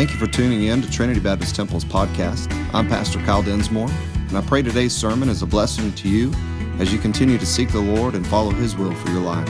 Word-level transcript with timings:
Thank 0.00 0.12
you 0.12 0.16
for 0.16 0.26
tuning 0.28 0.62
in 0.62 0.80
to 0.80 0.90
Trinity 0.90 1.20
Baptist 1.20 1.54
Temple's 1.54 1.84
podcast. 1.84 2.50
I'm 2.72 2.88
Pastor 2.88 3.18
Kyle 3.18 3.42
Densmore, 3.42 3.90
and 4.28 4.38
I 4.38 4.40
pray 4.40 4.62
today's 4.62 4.96
sermon 4.96 5.28
is 5.28 5.42
a 5.42 5.46
blessing 5.46 5.92
to 5.92 6.08
you 6.08 6.32
as 6.78 6.90
you 6.90 6.98
continue 6.98 7.36
to 7.36 7.44
seek 7.44 7.68
the 7.68 7.82
Lord 7.82 8.14
and 8.14 8.26
follow 8.26 8.50
His 8.50 8.74
will 8.74 8.94
for 8.94 9.10
your 9.10 9.20
life. 9.20 9.46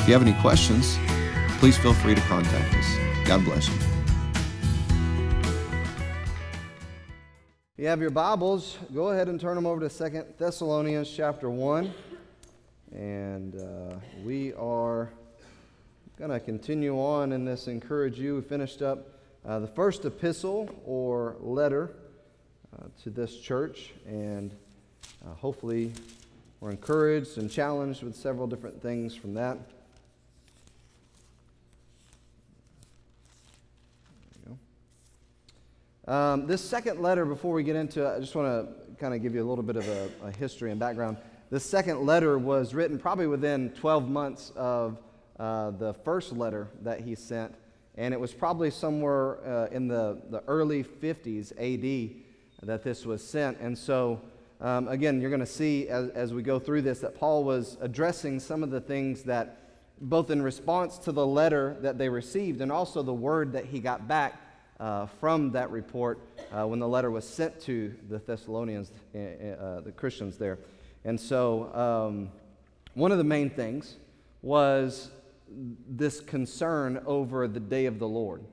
If 0.00 0.08
you 0.08 0.14
have 0.14 0.22
any 0.22 0.32
questions, 0.40 0.96
please 1.58 1.76
feel 1.76 1.92
free 1.92 2.14
to 2.14 2.20
contact 2.22 2.74
us. 2.74 3.26
God 3.26 3.44
bless 3.44 3.68
you. 3.68 3.74
If 7.76 7.82
you 7.82 7.86
have 7.88 8.00
your 8.00 8.08
Bibles, 8.08 8.78
go 8.94 9.08
ahead 9.08 9.28
and 9.28 9.38
turn 9.38 9.54
them 9.54 9.66
over 9.66 9.80
to 9.80 9.90
Second 9.90 10.24
Thessalonians 10.38 11.10
chapter 11.14 11.50
1. 11.50 11.92
And 12.94 13.60
uh, 13.60 13.96
we 14.24 14.54
are 14.54 15.10
going 16.16 16.30
to 16.30 16.40
continue 16.40 16.98
on 16.98 17.32
in 17.32 17.44
this 17.44 17.68
encourage 17.68 18.18
you. 18.18 18.36
We 18.36 18.40
finished 18.40 18.80
up 18.80 19.13
uh, 19.46 19.58
the 19.58 19.66
first 19.66 20.04
epistle 20.04 20.68
or 20.84 21.36
letter 21.40 21.94
uh, 22.76 22.86
to 23.02 23.10
this 23.10 23.38
church, 23.38 23.92
and 24.06 24.54
uh, 25.24 25.34
hopefully 25.34 25.92
we're 26.60 26.70
encouraged 26.70 27.38
and 27.38 27.50
challenged 27.50 28.02
with 28.02 28.16
several 28.16 28.46
different 28.46 28.80
things 28.82 29.14
from 29.14 29.34
that. 29.34 29.58
Um, 36.06 36.46
this 36.46 36.60
second 36.60 37.00
letter, 37.00 37.24
before 37.24 37.54
we 37.54 37.62
get 37.62 37.76
into 37.76 38.04
it, 38.04 38.16
I 38.16 38.20
just 38.20 38.34
want 38.34 38.68
to 38.68 38.94
kind 38.96 39.14
of 39.14 39.22
give 39.22 39.34
you 39.34 39.42
a 39.42 39.48
little 39.48 39.64
bit 39.64 39.76
of 39.76 39.88
a, 39.88 40.10
a, 40.24 40.30
history 40.32 40.70
and 40.70 40.78
background. 40.78 41.16
This 41.48 41.64
second 41.64 42.04
letter 42.04 42.38
was 42.38 42.74
written 42.74 42.98
probably 42.98 43.26
within 43.26 43.70
12 43.70 44.10
months 44.10 44.52
of 44.54 44.98
uh, 45.38 45.70
the 45.70 45.94
first 45.94 46.32
letter 46.32 46.68
that 46.82 47.00
he 47.00 47.14
sent, 47.14 47.54
and 47.96 48.12
it 48.12 48.18
was 48.18 48.32
probably 48.32 48.70
somewhere 48.70 49.38
uh, 49.46 49.66
in 49.70 49.88
the, 49.88 50.18
the 50.30 50.42
early 50.48 50.82
50s 50.82 51.52
AD 51.52 52.16
that 52.66 52.82
this 52.82 53.06
was 53.06 53.26
sent. 53.26 53.58
And 53.60 53.76
so, 53.76 54.20
um, 54.60 54.88
again, 54.88 55.20
you're 55.20 55.30
going 55.30 55.40
to 55.40 55.46
see 55.46 55.88
as, 55.88 56.08
as 56.10 56.32
we 56.32 56.42
go 56.42 56.58
through 56.58 56.82
this 56.82 57.00
that 57.00 57.14
Paul 57.18 57.44
was 57.44 57.76
addressing 57.80 58.40
some 58.40 58.62
of 58.62 58.70
the 58.70 58.80
things 58.80 59.22
that, 59.24 59.60
both 60.00 60.30
in 60.30 60.42
response 60.42 60.98
to 60.98 61.12
the 61.12 61.26
letter 61.26 61.76
that 61.80 61.98
they 61.98 62.08
received 62.08 62.60
and 62.60 62.72
also 62.72 63.02
the 63.02 63.14
word 63.14 63.52
that 63.52 63.66
he 63.66 63.78
got 63.78 64.08
back 64.08 64.40
uh, 64.80 65.06
from 65.06 65.52
that 65.52 65.70
report 65.70 66.18
uh, 66.52 66.66
when 66.66 66.80
the 66.80 66.88
letter 66.88 67.10
was 67.10 67.26
sent 67.26 67.60
to 67.60 67.94
the 68.08 68.18
Thessalonians, 68.18 68.90
uh, 69.14 69.18
uh, 69.18 69.80
the 69.82 69.92
Christians 69.92 70.36
there. 70.36 70.58
And 71.04 71.20
so, 71.20 71.72
um, 71.74 72.30
one 72.94 73.12
of 73.12 73.18
the 73.18 73.24
main 73.24 73.50
things 73.50 73.96
was 74.42 75.10
this 75.88 76.20
concern 76.20 77.02
over 77.06 77.46
the 77.48 77.60
day 77.60 77.86
of 77.86 77.98
the 77.98 78.08
Lord. 78.08 78.44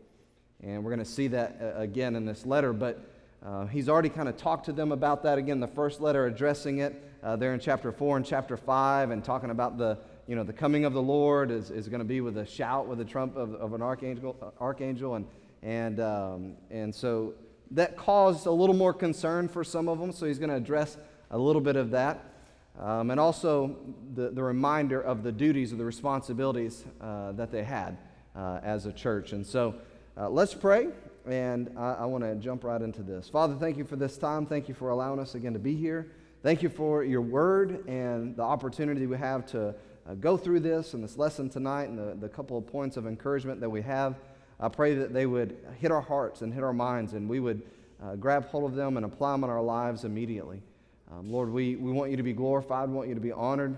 And 0.61 0.83
we're 0.83 0.91
going 0.91 0.99
to 0.99 1.11
see 1.11 1.27
that 1.29 1.57
uh, 1.61 1.79
again 1.79 2.15
in 2.15 2.25
this 2.25 2.45
letter, 2.45 2.73
but 2.73 3.03
uh, 3.43 3.65
he's 3.65 3.89
already 3.89 4.09
kind 4.09 4.29
of 4.29 4.37
talked 4.37 4.65
to 4.65 4.73
them 4.73 4.91
about 4.91 5.23
that 5.23 5.37
again, 5.37 5.59
the 5.59 5.67
first 5.67 5.99
letter 6.01 6.27
addressing 6.27 6.79
it 6.79 7.03
there 7.37 7.53
in 7.53 7.59
chapter 7.59 7.91
4 7.91 8.17
and 8.17 8.25
chapter 8.25 8.57
5, 8.57 9.11
and 9.11 9.23
talking 9.23 9.49
about 9.49 9.77
the 9.77 9.97
you 10.31 10.35
know, 10.37 10.43
the 10.43 10.53
coming 10.53 10.85
of 10.85 10.93
the 10.93 11.01
Lord 11.01 11.51
is, 11.51 11.71
is 11.71 11.89
going 11.89 11.99
to 11.99 12.05
be 12.05 12.21
with 12.21 12.37
a 12.37 12.45
shout, 12.45 12.87
with 12.87 13.01
a 13.01 13.05
trump 13.05 13.35
of, 13.35 13.53
of 13.55 13.73
an 13.73 13.81
archangel, 13.81 14.53
archangel 14.61 15.15
and, 15.15 15.25
and, 15.61 15.99
um, 15.99 16.53
and 16.69 16.95
so 16.95 17.33
that 17.71 17.97
caused 17.97 18.45
a 18.45 18.51
little 18.51 18.75
more 18.75 18.93
concern 18.93 19.49
for 19.49 19.63
some 19.65 19.89
of 19.89 19.99
them, 19.99 20.13
so 20.13 20.25
he's 20.25 20.39
going 20.39 20.49
to 20.49 20.55
address 20.55 20.97
a 21.31 21.37
little 21.37 21.61
bit 21.61 21.75
of 21.75 21.91
that. 21.91 22.30
Um, 22.79 23.11
and 23.11 23.19
also 23.19 23.75
the, 24.15 24.29
the 24.29 24.43
reminder 24.43 25.01
of 25.01 25.23
the 25.23 25.31
duties 25.31 25.73
or 25.73 25.75
the 25.75 25.85
responsibilities 25.85 26.85
uh, 26.99 27.33
that 27.33 27.51
they 27.51 27.63
had 27.63 27.97
uh, 28.35 28.59
as 28.63 28.85
a 28.85 28.93
church. 28.93 29.33
And 29.33 29.45
so 29.45 29.75
uh, 30.17 30.29
let's 30.29 30.53
pray, 30.53 30.87
and 31.25 31.71
I, 31.77 31.93
I 31.93 32.05
want 32.05 32.23
to 32.23 32.35
jump 32.35 32.63
right 32.63 32.81
into 32.81 33.03
this. 33.03 33.29
Father, 33.29 33.55
thank 33.55 33.77
you 33.77 33.83
for 33.83 33.95
this 33.95 34.17
time. 34.17 34.45
Thank 34.45 34.67
you 34.67 34.73
for 34.73 34.89
allowing 34.89 35.19
us 35.19 35.35
again 35.35 35.53
to 35.53 35.59
be 35.59 35.75
here. 35.75 36.11
Thank 36.43 36.63
you 36.63 36.69
for 36.69 37.03
your 37.03 37.21
word 37.21 37.87
and 37.87 38.35
the 38.35 38.41
opportunity 38.41 39.05
we 39.05 39.17
have 39.17 39.45
to 39.47 39.75
uh, 40.09 40.15
go 40.15 40.37
through 40.37 40.61
this 40.61 40.93
and 40.93 41.03
this 41.03 41.17
lesson 41.17 41.49
tonight 41.49 41.89
and 41.89 41.99
the, 41.99 42.15
the 42.15 42.29
couple 42.29 42.57
of 42.57 42.65
points 42.65 42.97
of 42.97 43.05
encouragement 43.05 43.59
that 43.59 43.69
we 43.69 43.81
have. 43.83 44.15
I 44.59 44.69
pray 44.69 44.95
that 44.95 45.13
they 45.13 45.25
would 45.25 45.57
hit 45.79 45.91
our 45.91 46.01
hearts 46.01 46.41
and 46.41 46.53
hit 46.53 46.63
our 46.63 46.73
minds, 46.73 47.13
and 47.13 47.29
we 47.29 47.39
would 47.39 47.61
uh, 48.03 48.15
grab 48.15 48.47
hold 48.47 48.63
of 48.63 48.75
them 48.75 48.97
and 48.97 49.05
apply 49.05 49.33
them 49.33 49.43
in 49.43 49.49
our 49.49 49.61
lives 49.61 50.03
immediately. 50.03 50.61
Um, 51.11 51.29
Lord, 51.29 51.51
we, 51.51 51.75
we 51.75 51.91
want 51.91 52.09
you 52.11 52.17
to 52.17 52.23
be 52.23 52.33
glorified, 52.33 52.89
we 52.89 52.95
want 52.95 53.09
you 53.09 53.15
to 53.15 53.21
be 53.21 53.33
honored, 53.33 53.75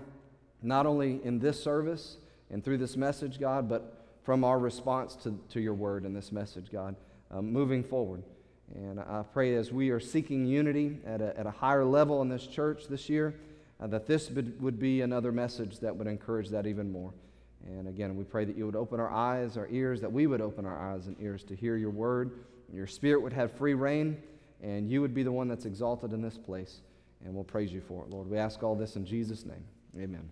not 0.62 0.86
only 0.86 1.20
in 1.24 1.40
this 1.40 1.62
service 1.62 2.18
and 2.50 2.64
through 2.64 2.78
this 2.78 2.96
message, 2.96 3.40
God, 3.40 3.68
but 3.68 4.06
from 4.22 4.44
our 4.44 4.58
response 4.58 5.16
to, 5.16 5.38
to 5.50 5.60
your 5.60 5.74
word 5.74 6.04
and 6.04 6.14
this 6.14 6.30
message, 6.30 6.70
God, 6.70 6.94
um, 7.30 7.52
moving 7.52 7.82
forward. 7.82 8.22
And 8.74 9.00
I 9.00 9.24
pray 9.32 9.56
as 9.56 9.72
we 9.72 9.90
are 9.90 10.00
seeking 10.00 10.46
unity 10.46 10.98
at 11.04 11.20
a, 11.20 11.38
at 11.38 11.46
a 11.46 11.50
higher 11.50 11.84
level 11.84 12.22
in 12.22 12.28
this 12.28 12.46
church 12.46 12.86
this 12.88 13.08
year, 13.08 13.34
uh, 13.80 13.88
that 13.88 14.06
this 14.06 14.30
would 14.30 14.78
be 14.78 15.00
another 15.00 15.32
message 15.32 15.80
that 15.80 15.94
would 15.94 16.06
encourage 16.06 16.48
that 16.50 16.66
even 16.66 16.90
more. 16.90 17.12
And 17.66 17.88
again, 17.88 18.16
we 18.16 18.24
pray 18.24 18.44
that 18.44 18.56
you 18.56 18.64
would 18.66 18.76
open 18.76 19.00
our 19.00 19.10
eyes, 19.10 19.56
our 19.56 19.68
ears, 19.70 20.00
that 20.02 20.12
we 20.12 20.26
would 20.26 20.40
open 20.40 20.64
our 20.64 20.92
eyes 20.92 21.08
and 21.08 21.16
ears 21.20 21.42
to 21.44 21.56
hear 21.56 21.76
your 21.76 21.90
word, 21.90 22.30
your 22.72 22.86
spirit 22.86 23.22
would 23.22 23.32
have 23.32 23.52
free 23.52 23.74
reign, 23.74 24.22
and 24.62 24.88
you 24.88 25.00
would 25.00 25.14
be 25.14 25.22
the 25.22 25.32
one 25.32 25.48
that's 25.48 25.64
exalted 25.64 26.12
in 26.12 26.22
this 26.22 26.38
place. 26.38 26.80
And 27.24 27.34
we'll 27.34 27.44
praise 27.44 27.72
you 27.72 27.80
for 27.80 28.04
it, 28.04 28.10
Lord. 28.10 28.28
We 28.28 28.38
ask 28.38 28.62
all 28.62 28.74
this 28.74 28.96
in 28.96 29.04
Jesus' 29.04 29.44
name. 29.44 29.64
Amen. 29.96 30.28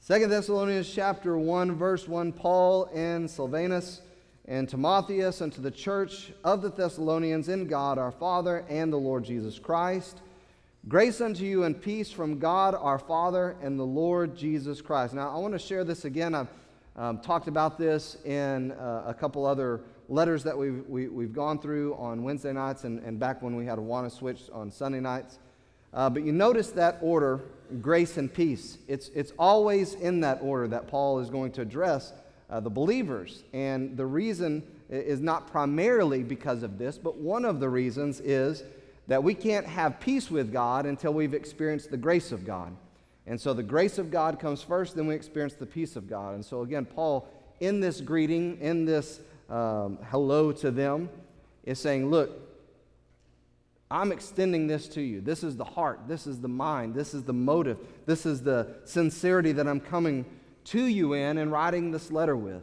Second 0.00 0.30
Thessalonians 0.30 0.92
chapter 0.92 1.38
1, 1.38 1.76
verse 1.76 2.08
1, 2.08 2.32
Paul 2.32 2.90
and 2.94 3.30
Silvanus 3.30 4.00
and 4.46 4.68
Timotheus 4.68 5.40
unto 5.40 5.60
the 5.62 5.70
church 5.70 6.32
of 6.42 6.62
the 6.62 6.70
Thessalonians 6.70 7.48
in 7.48 7.66
God 7.66 7.98
our 7.98 8.10
Father 8.10 8.64
and 8.68 8.92
the 8.92 8.96
Lord 8.96 9.24
Jesus 9.24 9.58
Christ 9.58 10.20
Grace 10.88 11.20
unto 11.20 11.44
you 11.44 11.62
and 11.62 11.80
peace 11.80 12.10
from 12.10 12.40
God 12.40 12.74
our 12.74 12.98
Father 12.98 13.54
and 13.62 13.78
the 13.78 13.84
Lord 13.84 14.36
Jesus 14.36 14.82
Christ. 14.82 15.14
Now, 15.14 15.30
I 15.30 15.38
want 15.38 15.52
to 15.52 15.58
share 15.58 15.84
this 15.84 16.04
again. 16.04 16.34
I've 16.34 16.48
um, 16.96 17.20
talked 17.20 17.46
about 17.46 17.78
this 17.78 18.16
in 18.24 18.72
uh, 18.72 19.04
a 19.06 19.14
couple 19.14 19.46
other 19.46 19.82
letters 20.12 20.44
that 20.44 20.56
we've, 20.56 20.84
we, 20.88 21.04
have 21.04 21.12
we 21.12 21.24
have 21.24 21.32
gone 21.32 21.58
through 21.58 21.94
on 21.94 22.22
Wednesday 22.22 22.52
nights 22.52 22.84
and, 22.84 23.02
and 23.02 23.18
back 23.18 23.40
when 23.40 23.56
we 23.56 23.64
had 23.64 23.78
a 23.78 23.82
Wanna 23.82 24.10
switch 24.10 24.42
on 24.52 24.70
Sunday 24.70 25.00
nights. 25.00 25.38
Uh, 25.94 26.10
but 26.10 26.22
you 26.22 26.32
notice 26.32 26.70
that 26.70 26.98
order, 27.00 27.40
grace 27.80 28.18
and 28.18 28.32
peace. 28.32 28.78
It's, 28.88 29.08
it's 29.14 29.32
always 29.38 29.94
in 29.94 30.20
that 30.20 30.38
order 30.42 30.68
that 30.68 30.86
Paul 30.88 31.18
is 31.20 31.30
going 31.30 31.52
to 31.52 31.62
address 31.62 32.12
uh, 32.50 32.60
the 32.60 32.70
believers. 32.70 33.42
And 33.54 33.96
the 33.96 34.04
reason 34.04 34.62
is 34.90 35.20
not 35.20 35.50
primarily 35.50 36.22
because 36.22 36.62
of 36.62 36.76
this, 36.78 36.98
but 36.98 37.16
one 37.16 37.46
of 37.46 37.60
the 37.60 37.68
reasons 37.68 38.20
is 38.20 38.62
that 39.08 39.22
we 39.22 39.34
can't 39.34 39.66
have 39.66 39.98
peace 39.98 40.30
with 40.30 40.52
God 40.52 40.84
until 40.84 41.14
we've 41.14 41.34
experienced 41.34 41.90
the 41.90 41.96
grace 41.96 42.32
of 42.32 42.44
God. 42.44 42.76
And 43.26 43.40
so 43.40 43.54
the 43.54 43.62
grace 43.62 43.98
of 43.98 44.10
God 44.10 44.38
comes 44.38 44.62
first, 44.62 44.94
then 44.94 45.06
we 45.06 45.14
experience 45.14 45.54
the 45.54 45.66
peace 45.66 45.96
of 45.96 46.08
God. 46.08 46.34
And 46.34 46.44
so, 46.44 46.62
again, 46.62 46.84
Paul, 46.84 47.28
in 47.60 47.80
this 47.80 48.00
greeting, 48.00 48.58
in 48.60 48.84
this 48.84 49.20
um, 49.52 49.98
hello 50.10 50.50
to 50.50 50.70
them, 50.70 51.10
is 51.64 51.78
saying, 51.78 52.10
Look, 52.10 52.30
I'm 53.90 54.10
extending 54.10 54.66
this 54.66 54.88
to 54.88 55.02
you. 55.02 55.20
This 55.20 55.44
is 55.44 55.56
the 55.56 55.64
heart, 55.64 56.00
this 56.08 56.26
is 56.26 56.40
the 56.40 56.48
mind, 56.48 56.94
this 56.94 57.12
is 57.12 57.24
the 57.24 57.34
motive, 57.34 57.78
this 58.06 58.24
is 58.24 58.42
the 58.42 58.74
sincerity 58.84 59.52
that 59.52 59.68
I'm 59.68 59.80
coming 59.80 60.24
to 60.64 60.86
you 60.86 61.12
in 61.12 61.36
and 61.36 61.52
writing 61.52 61.90
this 61.90 62.10
letter 62.10 62.36
with. 62.36 62.62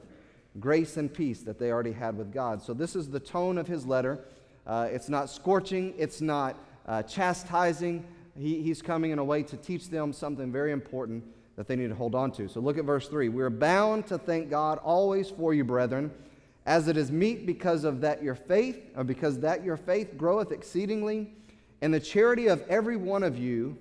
Grace 0.60 0.98
and 0.98 1.14
peace 1.14 1.42
that 1.42 1.60
they 1.60 1.72
already 1.72 1.92
had 1.92 2.18
with 2.18 2.34
God. 2.34 2.64
So, 2.64 2.74
this 2.74 2.96
is 2.96 3.10
the 3.10 3.20
tone 3.20 3.60
of 3.60 3.68
his 3.68 3.86
letter. 3.86 4.26
Uh, 4.66 4.88
it's 4.92 5.10
not 5.10 5.30
scorching, 5.30 5.94
it's 5.98 6.22
not 6.22 6.58
uh, 6.88 7.04
chastising. 7.04 8.04
He, 8.36 8.64
he's 8.64 8.82
coming 8.82 9.12
in 9.12 9.20
a 9.20 9.24
way 9.24 9.44
to 9.44 9.58
teach 9.58 9.90
them 9.90 10.12
something 10.12 10.52
very 10.52 10.72
important 10.72 11.24
that 11.56 11.68
they 11.68 11.76
need 11.76 11.90
to 11.90 11.96
hold 11.96 12.16
on 12.16 12.32
to. 12.32 12.48
So 12.48 12.62
look 12.62 12.78
at 12.78 12.86
verse 12.86 13.08
3. 13.10 13.30
We 13.30 13.44
are 13.44 13.50
bound 13.50 14.08
to 14.08 14.18
thank 14.18 14.50
God 14.50 14.80
always 14.80 15.30
for 15.30 15.54
you, 15.54 15.64
brethren, 15.64 16.10
as 16.66 16.88
it 16.88 16.98
is 16.98 17.12
meet 17.12 17.46
because 17.46 17.84
of 17.84 18.02
that 18.02 18.22
your 18.22 18.36
faith, 18.36 18.80
or 18.96 19.04
because 19.04 19.40
that 19.40 19.64
your 19.64 19.78
faith 19.78 20.18
groweth 20.18 20.52
exceedingly, 20.52 21.34
and 21.82 21.94
the 21.94 22.00
charity 22.00 22.48
of 22.48 22.62
every 22.68 22.98
one 22.98 23.24
of 23.24 23.38
you 23.38 23.78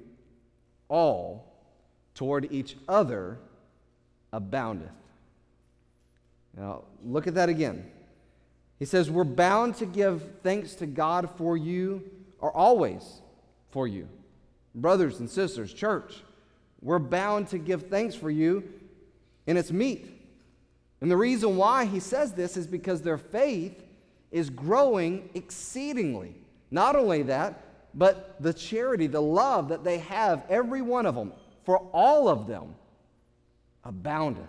all 0.89 1.53
toward 2.15 2.51
each 2.53 2.77
other 2.89 3.39
aboundeth. 4.33 4.91
Now, 6.57 6.85
look 7.05 7.27
at 7.27 7.35
that 7.35 7.49
again. 7.49 7.91
He 8.79 8.85
says, 8.85 9.11
We're 9.11 9.25
bound 9.25 9.77
to 9.77 9.87
give 9.87 10.23
thanks 10.43 10.75
to 10.77 10.87
God 10.87 11.31
for 11.37 11.57
you, 11.57 12.03
or 12.41 12.57
always 12.57 13.23
for 13.71 13.87
you. 13.87 14.09
Brothers 14.75 15.21
and 15.21 15.29
sisters, 15.29 15.73
church, 15.73 16.23
we're 16.81 16.99
bound 16.99 17.49
to 17.49 17.59
give 17.59 17.89
thanks 17.89 18.15
for 18.15 18.31
you, 18.31 18.65
and 19.47 19.59
it's 19.59 19.73
meet. 19.73 20.18
And 21.01 21.11
the 21.11 21.17
reason 21.17 21.57
why 21.57 21.85
he 21.85 22.01
says 22.01 22.33
this 22.33 22.57
is 22.57 22.67
because 22.67 23.03
their 23.03 23.19
faith 23.19 23.85
is 24.31 24.51
growing 24.51 25.31
exceedingly. 25.35 26.35
Not 26.71 26.97
only 26.97 27.23
that, 27.25 27.65
but 27.95 28.41
the 28.43 28.53
charity, 28.53 29.07
the 29.07 29.23
love 29.23 29.69
that 29.69 29.85
they 29.85 29.99
have, 29.99 30.45
every 30.49 30.83
one 30.83 31.07
of 31.07 31.15
them, 31.15 31.33
for 31.65 31.79
all 31.93 32.29
of 32.29 32.47
them, 32.47 32.75
aboundeth, 33.85 34.45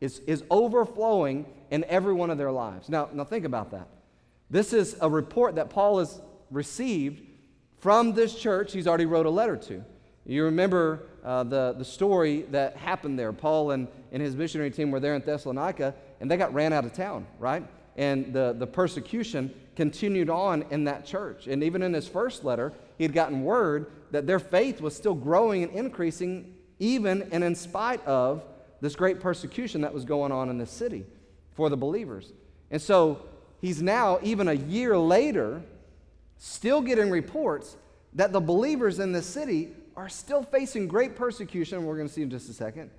is, 0.00 0.20
is 0.20 0.44
overflowing 0.50 1.46
in 1.70 1.84
every 1.84 2.12
one 2.12 2.30
of 2.30 2.38
their 2.38 2.52
lives. 2.52 2.88
Now, 2.88 3.08
now 3.12 3.24
think 3.24 3.44
about 3.44 3.70
that. 3.72 3.88
This 4.50 4.72
is 4.72 4.96
a 5.00 5.08
report 5.08 5.56
that 5.56 5.70
Paul 5.70 5.98
has 5.98 6.20
received 6.50 7.22
from 7.78 8.12
this 8.12 8.34
church 8.34 8.72
he's 8.72 8.86
already 8.86 9.06
wrote 9.06 9.26
a 9.26 9.30
letter 9.30 9.56
to. 9.56 9.84
You 10.26 10.44
remember 10.44 11.02
uh, 11.24 11.44
the, 11.44 11.74
the 11.78 11.84
story 11.84 12.42
that 12.50 12.76
happened 12.76 13.18
there. 13.18 13.32
Paul 13.32 13.70
and, 13.70 13.86
and 14.10 14.20
his 14.20 14.34
missionary 14.34 14.70
team 14.70 14.90
were 14.90 14.98
there 14.98 15.14
in 15.14 15.22
Thessalonica, 15.22 15.94
and 16.20 16.30
they 16.30 16.36
got 16.36 16.52
ran 16.52 16.72
out 16.72 16.84
of 16.84 16.92
town, 16.92 17.26
right? 17.38 17.64
And 17.96 18.32
the, 18.32 18.54
the 18.58 18.66
persecution 18.66 19.54
continued 19.76 20.28
on 20.28 20.64
in 20.70 20.84
that 20.84 21.06
church. 21.06 21.46
And 21.46 21.62
even 21.62 21.82
in 21.82 21.92
his 21.92 22.08
first 22.08 22.44
letter, 22.44 22.72
he 22.98 23.04
had 23.04 23.12
gotten 23.12 23.42
word 23.42 23.90
that 24.10 24.26
their 24.26 24.38
faith 24.38 24.80
was 24.80 24.96
still 24.96 25.14
growing 25.14 25.62
and 25.62 25.72
increasing, 25.72 26.54
even 26.78 27.28
and 27.30 27.44
in 27.44 27.54
spite 27.54 28.04
of 28.04 28.42
this 28.80 28.96
great 28.96 29.20
persecution 29.20 29.80
that 29.82 29.94
was 29.94 30.04
going 30.04 30.32
on 30.32 30.50
in 30.50 30.58
the 30.58 30.66
city 30.66 31.04
for 31.52 31.70
the 31.70 31.76
believers. 31.76 32.32
And 32.70 32.82
so 32.82 33.22
he's 33.60 33.80
now, 33.80 34.18
even 34.22 34.48
a 34.48 34.54
year 34.54 34.98
later, 34.98 35.62
still 36.36 36.82
getting 36.82 37.10
reports 37.10 37.76
that 38.14 38.32
the 38.32 38.40
believers 38.40 38.98
in 38.98 39.12
the 39.12 39.22
city 39.22 39.70
are 39.96 40.08
still 40.08 40.42
facing 40.42 40.86
great 40.86 41.16
persecution, 41.16 41.84
we're 41.84 41.96
going 41.96 42.08
to 42.08 42.12
see 42.12 42.22
in 42.22 42.30
just 42.30 42.48
a 42.48 42.52
second, 42.52 42.90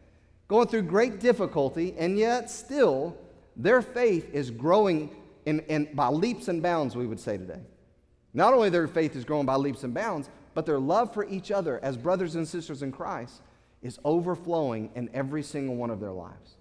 going 0.48 0.68
through 0.68 0.84
great 0.84 1.20
difficulty, 1.20 1.94
and 1.98 2.18
yet 2.18 2.50
still 2.50 3.16
their 3.56 3.82
faith 3.82 4.34
is 4.34 4.50
growing 4.50 5.16
in, 5.46 5.60
in, 5.62 5.90
by 5.94 6.08
leaps 6.08 6.48
and 6.48 6.62
bounds, 6.62 6.96
we 6.96 7.08
would 7.08 7.20
say 7.20 7.38
today. 7.38 7.60
Not 8.34 8.54
only 8.54 8.70
their 8.70 8.88
faith 8.88 9.16
is 9.16 9.24
growing 9.24 9.46
by 9.46 9.56
leaps 9.56 9.84
and 9.84 9.94
bounds, 9.94 10.30
but 10.54 10.66
their 10.66 10.80
love 10.80 11.14
for 11.14 11.26
each 11.28 11.52
other 11.52 11.80
as 11.84 11.98
brothers 11.98 12.36
and 12.36 12.48
sisters 12.48 12.84
in 12.84 12.92
Christ 12.92 13.42
is 13.82 14.00
overflowing 14.04 14.90
in 14.96 15.10
every 15.14 15.44
single 15.44 15.76
one 15.76 15.90
of 15.90 16.00
their 16.00 16.12
lives. 16.12 16.58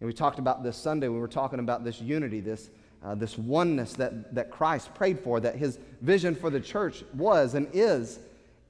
And 0.00 0.06
we 0.06 0.12
talked 0.12 0.38
about 0.38 0.62
this 0.62 0.76
Sunday, 0.76 1.08
we 1.08 1.18
were 1.18 1.28
talking 1.28 1.60
about 1.60 1.84
this 1.84 2.00
unity, 2.00 2.40
this, 2.40 2.70
uh, 3.02 3.14
this 3.14 3.38
oneness 3.38 3.92
that, 3.94 4.34
that 4.34 4.50
Christ 4.50 4.94
prayed 4.94 5.20
for, 5.20 5.40
that 5.40 5.56
his 5.56 5.78
vision 6.00 6.34
for 6.34 6.50
the 6.50 6.60
church 6.60 7.04
was 7.14 7.54
and 7.54 7.68
is. 7.72 8.18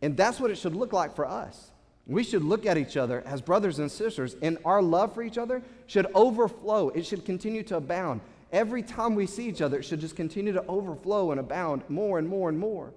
And 0.05 0.19
that's 0.19 0.39
what 0.39 0.51
it 0.51 0.59
should 0.59 0.77
look 0.77 0.93
like 0.93 1.17
for 1.17 1.25
us. 1.25 1.71
We 2.07 2.25
should 2.25 2.45
look 2.45 2.67
at 2.67 2.77
each 2.77 2.99
other 2.99 3.23
as 3.25 3.41
brothers 3.41 3.79
and 3.79 3.91
sisters, 3.91 4.37
and 4.43 4.59
our 4.63 4.83
love 4.83 5.15
for 5.15 5.23
each 5.23 5.39
other 5.39 5.63
should 5.87 6.07
overflow. 6.15 6.91
It 6.91 7.07
should 7.07 7.25
continue 7.25 7.63
to 7.63 7.77
abound. 7.79 8.21
Every 8.53 8.83
time 8.83 9.15
we 9.15 9.27
see 9.27 9.49
each 9.49 9.63
other, 9.63 9.79
it 9.79 9.85
should 9.85 10.01
just 10.01 10.15
continue 10.15 10.53
to 10.53 10.65
overflow 10.67 11.31
and 11.31 11.41
abound 11.41 11.85
more 11.89 12.19
and 12.19 12.29
more 12.29 12.51
and 12.51 12.59
more. 12.59 12.93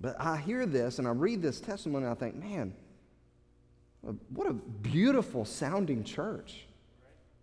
But 0.00 0.20
I 0.20 0.36
hear 0.36 0.66
this 0.66 0.98
and 0.98 1.06
I 1.06 1.12
read 1.12 1.42
this 1.42 1.60
testimony 1.60 2.06
and 2.06 2.12
I 2.12 2.16
think, 2.16 2.34
man, 2.34 2.74
what 4.30 4.48
a 4.48 4.52
beautiful 4.52 5.44
sounding 5.44 6.02
church. 6.02 6.66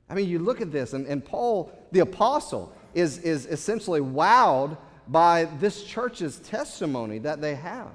I 0.10 0.14
mean, 0.14 0.28
you 0.28 0.40
look 0.40 0.60
at 0.60 0.74
this, 0.74 0.92
and, 0.92 1.08
and 1.08 1.24
Paul, 1.24 1.72
the 1.94 2.02
apostle, 2.02 2.74
is, 2.94 3.20
is 3.20 3.46
essentially 3.46 4.02
wowed 4.02 4.78
by 5.08 5.46
this 5.60 5.84
church's 5.84 6.40
testimony 6.40 7.20
that 7.20 7.42
they 7.42 7.56
have, 7.56 7.90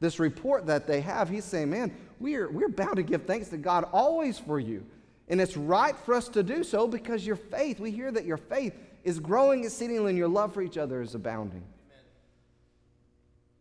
this 0.00 0.18
report 0.18 0.66
that 0.66 0.86
they 0.86 1.00
have. 1.00 1.28
He's 1.28 1.44
saying, 1.44 1.70
man, 1.70 1.94
we're, 2.20 2.50
we're 2.50 2.68
bound 2.68 2.96
to 2.96 3.02
give 3.02 3.24
thanks 3.24 3.48
to 3.48 3.56
God 3.56 3.84
always 3.92 4.38
for 4.38 4.60
you. 4.60 4.84
And 5.28 5.40
it's 5.40 5.56
right 5.56 5.96
for 5.96 6.14
us 6.14 6.28
to 6.30 6.42
do 6.42 6.62
so 6.62 6.86
because 6.86 7.26
your 7.26 7.36
faith, 7.36 7.80
we 7.80 7.90
hear 7.90 8.10
that 8.12 8.24
your 8.24 8.36
faith 8.36 8.74
is 9.04 9.18
growing 9.18 9.64
exceedingly 9.64 10.10
and 10.10 10.18
your 10.18 10.28
love 10.28 10.54
for 10.54 10.62
each 10.62 10.78
other 10.78 11.00
is 11.00 11.14
abounding. 11.14 11.62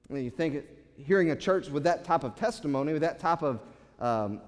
And 0.09 0.23
you 0.23 0.29
think 0.29 0.65
hearing 0.97 1.31
a 1.31 1.35
church 1.35 1.69
with 1.69 1.83
that 1.83 2.03
type 2.03 2.23
of 2.23 2.35
testimony, 2.35 2.93
with 2.93 3.01
that 3.01 3.19
type 3.19 3.41
of 3.41 3.61
um, 3.99 4.41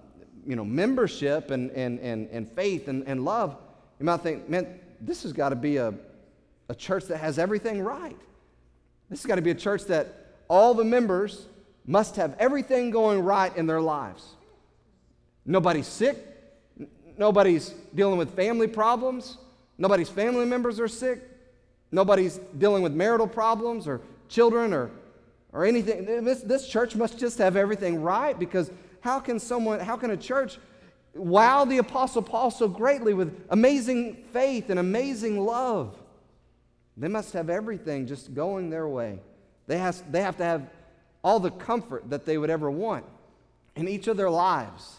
you 0.46 0.56
know, 0.56 0.66
membership 0.66 1.52
and, 1.52 1.72
and, 1.72 2.00
and, 2.00 2.30
and 2.30 2.52
faith 2.52 2.88
and, 2.88 3.08
and 3.08 3.24
love, 3.24 3.56
you 4.00 4.06
might 4.06 4.22
think, 4.22 4.50
man, 4.50 4.80
this 5.00 5.24
has 5.24 5.34
got 5.34 5.50
to 5.50 5.56
be 5.56 5.78
a, 5.78 5.94
a 6.70 6.76
church 6.76 7.06
that 7.06 7.18
has 7.18 7.40
everything 7.40 7.82
right. 7.82 8.18
This 9.14 9.22
has 9.22 9.28
got 9.28 9.36
to 9.36 9.44
be 9.44 9.52
a 9.52 9.56
church 9.56 9.84
that 9.86 10.08
all 10.48 10.74
the 10.74 10.84
members 10.84 11.46
must 11.86 12.16
have 12.16 12.36
everything 12.40 12.90
going 12.90 13.24
right 13.24 13.56
in 13.56 13.68
their 13.68 13.80
lives. 13.80 14.28
Nobody's 15.46 15.86
sick. 15.86 16.18
Nobody's 17.16 17.76
dealing 17.94 18.18
with 18.18 18.36
family 18.36 18.66
problems. 18.66 19.38
Nobody's 19.78 20.10
family 20.10 20.46
members 20.46 20.80
are 20.80 20.88
sick. 20.88 21.22
Nobody's 21.92 22.40
dealing 22.58 22.82
with 22.82 22.94
marital 22.94 23.28
problems 23.28 23.88
or 23.88 24.02
children 24.30 24.74
or, 24.74 24.90
or 25.52 25.64
anything. 25.64 26.26
This, 26.26 26.42
this 26.42 26.68
church 26.68 26.96
must 26.96 27.20
just 27.20 27.38
have 27.38 27.56
everything 27.56 28.02
right 28.02 28.40
because 28.40 28.72
how 29.02 29.20
can 29.20 29.40
someone, 29.40 29.80
how 29.80 29.96
can 29.96 30.10
a 30.10 30.18
church 30.18 30.58
wow 31.14 31.66
the 31.66 31.78
Apostle 31.78 32.24
Paul 32.24 32.50
so 32.50 32.68
greatly 32.68 33.14
with 33.14 33.46
amazing 33.52 34.24
faith 34.34 34.72
and 34.72 34.80
amazing 34.80 35.40
love? 35.40 36.00
They 36.98 37.08
must 37.08 37.34
have 37.34 37.50
everything 37.50 38.06
just 38.08 38.34
going 38.34 38.70
their 38.70 38.88
way. 38.88 39.20
They, 39.68 39.78
has, 39.78 40.04
they 40.12 40.22
have 40.22 40.38
to 40.38 40.44
have 40.44 40.68
all 41.24 41.40
the 41.40 41.52
comfort 41.52 42.10
that 42.10 42.26
they 42.26 42.38
would 42.38 42.50
ever 42.50 42.70
want 42.70 43.06
in 43.76 43.88
each 43.88 44.08
of 44.08 44.18
their 44.18 44.30
lives 44.30 44.98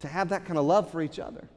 to 0.00 0.08
have 0.08 0.28
that 0.28 0.44
kind 0.44 0.58
of 0.58 0.64
love 0.64 0.90
for 0.90 1.00
each 1.00 1.18
other, 1.18 1.48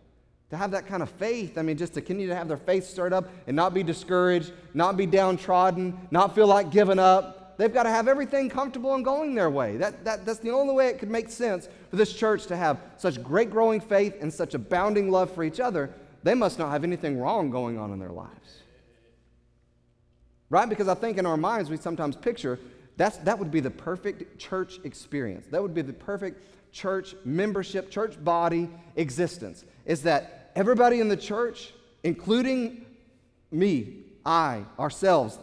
to 0.51 0.57
have 0.57 0.71
that 0.71 0.87
kind 0.87 1.03
of 1.03 1.09
faith. 1.11 1.57
I 1.57 1.61
mean, 1.61 1.77
just 1.77 1.93
to 1.95 2.01
continue 2.01 2.27
to 2.27 2.35
have 2.35 2.47
their 2.47 2.57
faith 2.57 2.85
stirred 2.85 3.11
up 3.11 3.29
and 3.47 3.55
not 3.55 3.73
be 3.73 3.83
discouraged, 3.83 4.53
not 4.73 4.95
be 4.95 5.05
downtrodden, 5.05 5.97
not 6.11 6.35
feel 6.35 6.47
like 6.47 6.71
giving 6.71 6.99
up. 6.99 7.57
They've 7.57 7.73
got 7.73 7.83
to 7.83 7.89
have 7.89 8.07
everything 8.07 8.49
comfortable 8.49 8.95
and 8.95 9.03
going 9.03 9.35
their 9.35 9.49
way. 9.49 9.75
That, 9.75 10.05
that, 10.05 10.25
that's 10.25 10.39
the 10.39 10.51
only 10.51 10.73
way 10.73 10.87
it 10.87 10.99
could 10.99 11.09
make 11.09 11.29
sense 11.29 11.67
for 11.89 11.97
this 11.97 12.13
church 12.13 12.45
to 12.45 12.55
have 12.55 12.79
such 12.95 13.21
great 13.21 13.51
growing 13.51 13.81
faith 13.81 14.15
and 14.21 14.33
such 14.33 14.53
abounding 14.53 15.11
love 15.11 15.33
for 15.33 15.43
each 15.43 15.59
other. 15.59 15.89
They 16.23 16.35
must 16.35 16.57
not 16.57 16.71
have 16.71 16.85
anything 16.85 17.19
wrong 17.19 17.49
going 17.49 17.77
on 17.77 17.91
in 17.91 17.99
their 17.99 18.11
lives. 18.11 18.61
Right? 20.49 20.67
Because 20.67 20.87
I 20.87 20.95
think 20.95 21.17
in 21.17 21.25
our 21.25 21.37
minds 21.37 21.69
we 21.69 21.77
sometimes 21.77 22.15
picture 22.15 22.59
that's, 22.99 23.15
that 23.19 23.39
would 23.39 23.49
be 23.49 23.61
the 23.61 23.71
perfect 23.71 24.37
church 24.37 24.81
experience. 24.83 25.47
That 25.51 25.61
would 25.61 25.73
be 25.73 25.81
the 25.81 25.93
perfect 25.93 26.43
church 26.73 27.15
membership, 27.23 27.89
church 27.89 28.21
body 28.21 28.69
existence 28.97 29.63
is 29.85 30.03
that 30.03 30.51
everybody 30.53 30.99
in 30.99 31.07
the 31.07 31.15
church, 31.15 31.73
including 32.03 32.85
me, 33.51 34.03
I, 34.25 34.65
ourselves, 34.77 35.39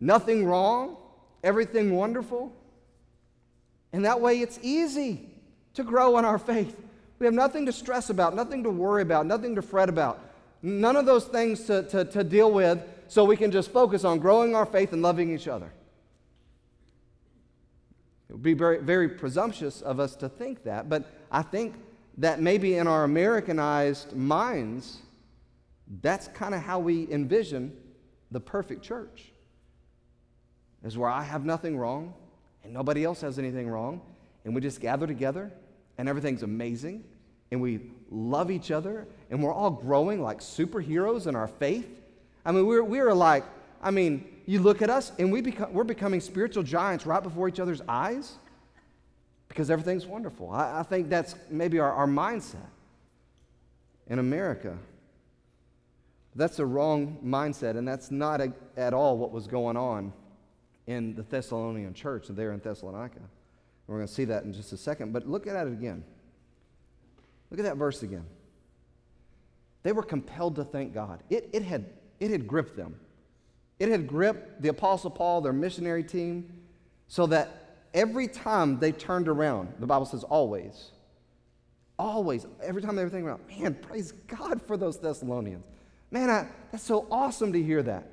nothing 0.00 0.44
wrong, 0.44 0.98
everything 1.42 1.96
wonderful. 1.96 2.52
And 3.94 4.04
that 4.04 4.20
way 4.20 4.40
it's 4.40 4.58
easy 4.60 5.30
to 5.72 5.82
grow 5.82 6.18
in 6.18 6.26
our 6.26 6.38
faith. 6.38 6.76
We 7.18 7.24
have 7.24 7.34
nothing 7.34 7.64
to 7.64 7.72
stress 7.72 8.10
about, 8.10 8.34
nothing 8.34 8.62
to 8.64 8.70
worry 8.70 9.00
about, 9.00 9.24
nothing 9.24 9.54
to 9.54 9.62
fret 9.62 9.88
about, 9.88 10.20
none 10.60 10.96
of 10.96 11.06
those 11.06 11.24
things 11.24 11.64
to, 11.64 11.84
to, 11.84 12.04
to 12.04 12.22
deal 12.22 12.52
with, 12.52 12.82
so 13.12 13.26
we 13.26 13.36
can 13.36 13.50
just 13.50 13.70
focus 13.70 14.04
on 14.04 14.18
growing 14.18 14.54
our 14.54 14.64
faith 14.64 14.94
and 14.94 15.02
loving 15.02 15.34
each 15.34 15.46
other. 15.46 15.70
It 18.30 18.32
would 18.32 18.42
be 18.42 18.54
very, 18.54 18.78
very 18.78 19.06
presumptuous 19.06 19.82
of 19.82 20.00
us 20.00 20.16
to 20.16 20.30
think 20.30 20.64
that, 20.64 20.88
but 20.88 21.04
I 21.30 21.42
think 21.42 21.74
that 22.16 22.40
maybe 22.40 22.76
in 22.76 22.86
our 22.86 23.04
Americanized 23.04 24.16
minds, 24.16 24.96
that's 26.00 26.28
kind 26.28 26.54
of 26.54 26.62
how 26.62 26.78
we 26.78 27.06
envision 27.12 27.76
the 28.30 28.40
perfect 28.40 28.80
church. 28.80 29.30
Is 30.82 30.96
where 30.96 31.10
I 31.10 31.22
have 31.22 31.44
nothing 31.44 31.76
wrong 31.76 32.14
and 32.64 32.72
nobody 32.72 33.04
else 33.04 33.20
has 33.20 33.38
anything 33.38 33.68
wrong, 33.68 34.00
and 34.46 34.54
we 34.54 34.62
just 34.62 34.80
gather 34.80 35.06
together 35.06 35.52
and 35.98 36.08
everything's 36.08 36.44
amazing, 36.44 37.04
and 37.50 37.60
we 37.60 37.90
love 38.10 38.50
each 38.50 38.70
other, 38.70 39.06
and 39.28 39.42
we're 39.42 39.52
all 39.52 39.70
growing 39.70 40.22
like 40.22 40.40
superheroes 40.40 41.26
in 41.26 41.36
our 41.36 41.48
faith. 41.48 41.98
I 42.44 42.52
mean, 42.52 42.66
we're, 42.66 42.82
we're 42.82 43.14
like, 43.14 43.44
I 43.82 43.90
mean, 43.90 44.26
you 44.46 44.60
look 44.60 44.82
at 44.82 44.90
us 44.90 45.12
and 45.18 45.32
we 45.32 45.40
become, 45.40 45.72
we're 45.72 45.84
becoming 45.84 46.20
spiritual 46.20 46.62
giants 46.62 47.06
right 47.06 47.22
before 47.22 47.48
each 47.48 47.60
other's 47.60 47.82
eyes 47.88 48.34
because 49.48 49.70
everything's 49.70 50.06
wonderful. 50.06 50.50
I, 50.50 50.80
I 50.80 50.82
think 50.82 51.08
that's 51.08 51.34
maybe 51.50 51.78
our, 51.78 51.92
our 51.92 52.06
mindset 52.06 52.66
in 54.08 54.18
America. 54.18 54.76
That's 56.34 56.58
a 56.58 56.66
wrong 56.66 57.18
mindset, 57.24 57.76
and 57.76 57.86
that's 57.86 58.10
not 58.10 58.40
a, 58.40 58.52
at 58.76 58.94
all 58.94 59.18
what 59.18 59.32
was 59.32 59.46
going 59.46 59.76
on 59.76 60.12
in 60.86 61.14
the 61.14 61.22
Thessalonian 61.22 61.94
church 61.94 62.26
there 62.28 62.52
in 62.52 62.60
Thessalonica. 62.60 63.20
We're 63.86 63.96
going 63.96 64.08
to 64.08 64.12
see 64.12 64.24
that 64.24 64.44
in 64.44 64.52
just 64.52 64.72
a 64.72 64.76
second, 64.76 65.12
but 65.12 65.28
look 65.28 65.46
at 65.46 65.66
it 65.66 65.72
again. 65.72 66.02
Look 67.50 67.60
at 67.60 67.64
that 67.64 67.76
verse 67.76 68.02
again. 68.02 68.24
They 69.82 69.92
were 69.92 70.02
compelled 70.02 70.56
to 70.56 70.64
thank 70.64 70.94
God. 70.94 71.22
It, 71.28 71.50
it, 71.52 71.62
had, 71.62 71.84
it 72.22 72.30
had 72.30 72.46
gripped 72.46 72.76
them. 72.76 72.94
It 73.80 73.88
had 73.88 74.06
gripped 74.06 74.62
the 74.62 74.68
Apostle 74.68 75.10
Paul, 75.10 75.40
their 75.40 75.52
missionary 75.52 76.04
team, 76.04 76.52
so 77.08 77.26
that 77.26 77.80
every 77.92 78.28
time 78.28 78.78
they 78.78 78.92
turned 78.92 79.26
around, 79.26 79.74
the 79.80 79.88
Bible 79.88 80.06
says 80.06 80.22
always, 80.22 80.92
always, 81.98 82.46
every 82.62 82.80
time 82.80 82.94
they 82.94 83.02
were 83.02 83.10
thinking 83.10 83.28
about, 83.28 83.40
man, 83.48 83.74
praise 83.74 84.12
God 84.28 84.62
for 84.62 84.76
those 84.76 85.00
Thessalonians. 85.00 85.64
Man, 86.12 86.30
I, 86.30 86.46
that's 86.70 86.84
so 86.84 87.08
awesome 87.10 87.52
to 87.54 87.60
hear 87.60 87.82
that. 87.82 88.06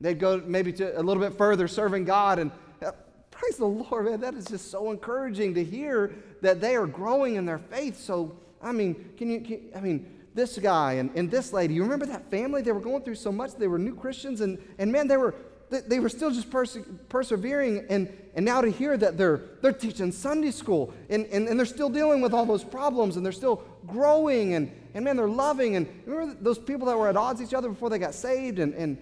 They'd 0.00 0.18
go 0.18 0.42
maybe 0.42 0.72
to 0.72 0.98
a 0.98 1.02
little 1.02 1.22
bit 1.22 1.36
further 1.36 1.68
serving 1.68 2.06
God 2.06 2.38
and 2.38 2.50
uh, 2.82 2.92
praise 3.30 3.58
the 3.58 3.66
Lord, 3.66 4.06
man. 4.06 4.22
That 4.22 4.32
is 4.32 4.46
just 4.46 4.70
so 4.70 4.90
encouraging 4.90 5.52
to 5.56 5.62
hear 5.62 6.14
that 6.40 6.62
they 6.62 6.76
are 6.76 6.86
growing 6.86 7.34
in 7.34 7.44
their 7.44 7.58
faith. 7.58 8.00
So, 8.00 8.38
I 8.62 8.72
mean, 8.72 9.12
can 9.18 9.28
you, 9.28 9.40
can, 9.42 9.60
I 9.76 9.80
mean, 9.80 10.19
this 10.40 10.58
guy 10.58 10.94
and, 10.94 11.10
and 11.14 11.30
this 11.30 11.52
lady. 11.52 11.74
You 11.74 11.82
remember 11.82 12.06
that 12.06 12.30
family? 12.30 12.62
They 12.62 12.72
were 12.72 12.80
going 12.80 13.02
through 13.02 13.16
so 13.16 13.30
much. 13.30 13.54
They 13.54 13.68
were 13.68 13.78
new 13.78 13.94
Christians, 13.94 14.40
and, 14.40 14.58
and 14.78 14.90
man, 14.90 15.06
they 15.06 15.18
were, 15.18 15.34
they, 15.68 15.80
they 15.80 16.00
were 16.00 16.08
still 16.08 16.30
just 16.30 16.50
perse- 16.50 16.78
persevering. 17.10 17.84
And, 17.90 18.08
and 18.34 18.44
now 18.44 18.62
to 18.62 18.70
hear 18.70 18.96
that 18.96 19.18
they're, 19.18 19.42
they're 19.60 19.72
teaching 19.72 20.10
Sunday 20.12 20.50
school, 20.50 20.94
and, 21.10 21.26
and, 21.26 21.46
and 21.46 21.58
they're 21.58 21.66
still 21.66 21.90
dealing 21.90 22.22
with 22.22 22.32
all 22.32 22.46
those 22.46 22.64
problems, 22.64 23.16
and 23.16 23.24
they're 23.24 23.32
still 23.32 23.62
growing, 23.86 24.54
and, 24.54 24.72
and 24.94 25.04
man, 25.04 25.16
they're 25.16 25.28
loving. 25.28 25.76
And 25.76 25.86
remember 26.06 26.34
those 26.40 26.58
people 26.58 26.86
that 26.86 26.96
were 26.96 27.08
at 27.08 27.16
odds 27.16 27.40
with 27.40 27.50
each 27.50 27.54
other 27.54 27.68
before 27.68 27.90
they 27.90 27.98
got 27.98 28.14
saved? 28.14 28.58
And, 28.58 28.72
and 28.74 28.96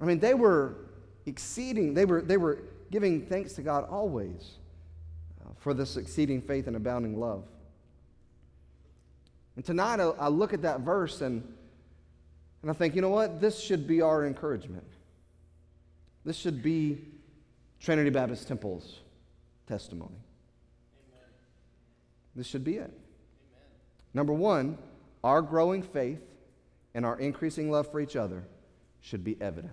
I 0.00 0.04
mean, 0.04 0.18
they 0.18 0.34
were 0.34 0.76
exceeding, 1.24 1.94
they 1.94 2.04
were, 2.04 2.20
they 2.20 2.36
were 2.36 2.58
giving 2.90 3.24
thanks 3.26 3.54
to 3.54 3.62
God 3.62 3.88
always 3.88 4.58
uh, 5.42 5.50
for 5.58 5.72
this 5.72 5.96
exceeding 5.96 6.42
faith 6.42 6.66
and 6.66 6.76
abounding 6.76 7.18
love. 7.18 7.44
And 9.56 9.64
tonight 9.64 10.00
I, 10.00 10.04
I 10.18 10.28
look 10.28 10.52
at 10.52 10.62
that 10.62 10.80
verse 10.80 11.20
and, 11.22 11.42
and 12.62 12.70
I 12.70 12.74
think, 12.74 12.94
you 12.94 13.02
know 13.02 13.08
what? 13.08 13.40
This 13.40 13.58
should 13.58 13.86
be 13.86 14.02
our 14.02 14.26
encouragement. 14.26 14.86
This 16.24 16.36
should 16.36 16.62
be 16.62 16.98
Trinity 17.80 18.10
Baptist 18.10 18.48
Temple's 18.48 19.00
testimony. 19.66 20.16
Amen. 21.08 21.28
This 22.34 22.46
should 22.46 22.64
be 22.64 22.74
it. 22.74 22.80
Amen. 22.80 22.92
Number 24.12 24.32
one, 24.32 24.78
our 25.24 25.40
growing 25.42 25.82
faith 25.82 26.20
and 26.94 27.06
our 27.06 27.18
increasing 27.18 27.70
love 27.70 27.90
for 27.90 28.00
each 28.00 28.16
other 28.16 28.44
should 29.00 29.24
be 29.24 29.36
evident. 29.40 29.72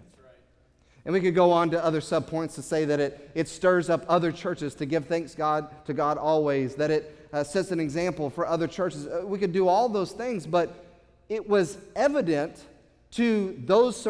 And 1.06 1.14
we 1.14 1.20
could 1.20 1.36
go 1.36 1.52
on 1.52 1.70
to 1.72 1.84
other 1.84 2.00
subpoints 2.00 2.56
to 2.56 2.62
say 2.62 2.86
that 2.86 3.00
it, 3.00 3.32
it 3.36 3.50
stirs 3.50 3.90
up 3.90 4.06
other 4.08 4.32
churches 4.32 4.74
to 4.76 4.86
give 4.86 5.06
thanks 5.06 5.36
God 5.36 5.86
to 5.86 5.94
God 5.94 6.18
always, 6.18 6.76
that 6.76 6.92
it 6.92 7.23
uh, 7.34 7.44
sets 7.44 7.72
an 7.72 7.80
example 7.80 8.30
for 8.30 8.48
other 8.48 8.68
churches. 8.68 9.08
Uh, 9.08 9.24
we 9.26 9.40
could 9.40 9.52
do 9.52 9.68
all 9.68 9.90
those 9.90 10.12
things, 10.12 10.46
but 10.46 10.86
it 11.28 11.50
was 11.50 11.78
evident 11.96 12.66
to 13.12 13.60
those 13.66 14.08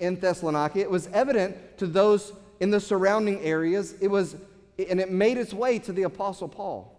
in 0.00 0.18
Thessalonica, 0.18 0.78
it 0.78 0.90
was 0.90 1.06
evident 1.08 1.78
to 1.78 1.86
those 1.86 2.32
in 2.60 2.70
the 2.70 2.80
surrounding 2.80 3.40
areas, 3.40 3.94
it 4.00 4.08
was, 4.08 4.36
and 4.78 5.00
it 5.00 5.10
made 5.10 5.38
its 5.38 5.54
way 5.54 5.78
to 5.78 5.92
the 5.92 6.02
Apostle 6.02 6.48
Paul 6.48 6.98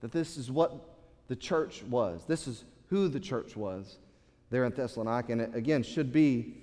that 0.00 0.12
this 0.12 0.36
is 0.36 0.50
what 0.50 0.74
the 1.28 1.36
church 1.36 1.82
was. 1.84 2.24
This 2.26 2.46
is 2.46 2.64
who 2.90 3.08
the 3.08 3.18
church 3.18 3.56
was 3.56 3.96
there 4.50 4.64
in 4.64 4.72
Thessalonica, 4.72 5.32
and 5.32 5.40
it 5.40 5.54
again 5.54 5.82
should 5.82 6.12
be 6.12 6.54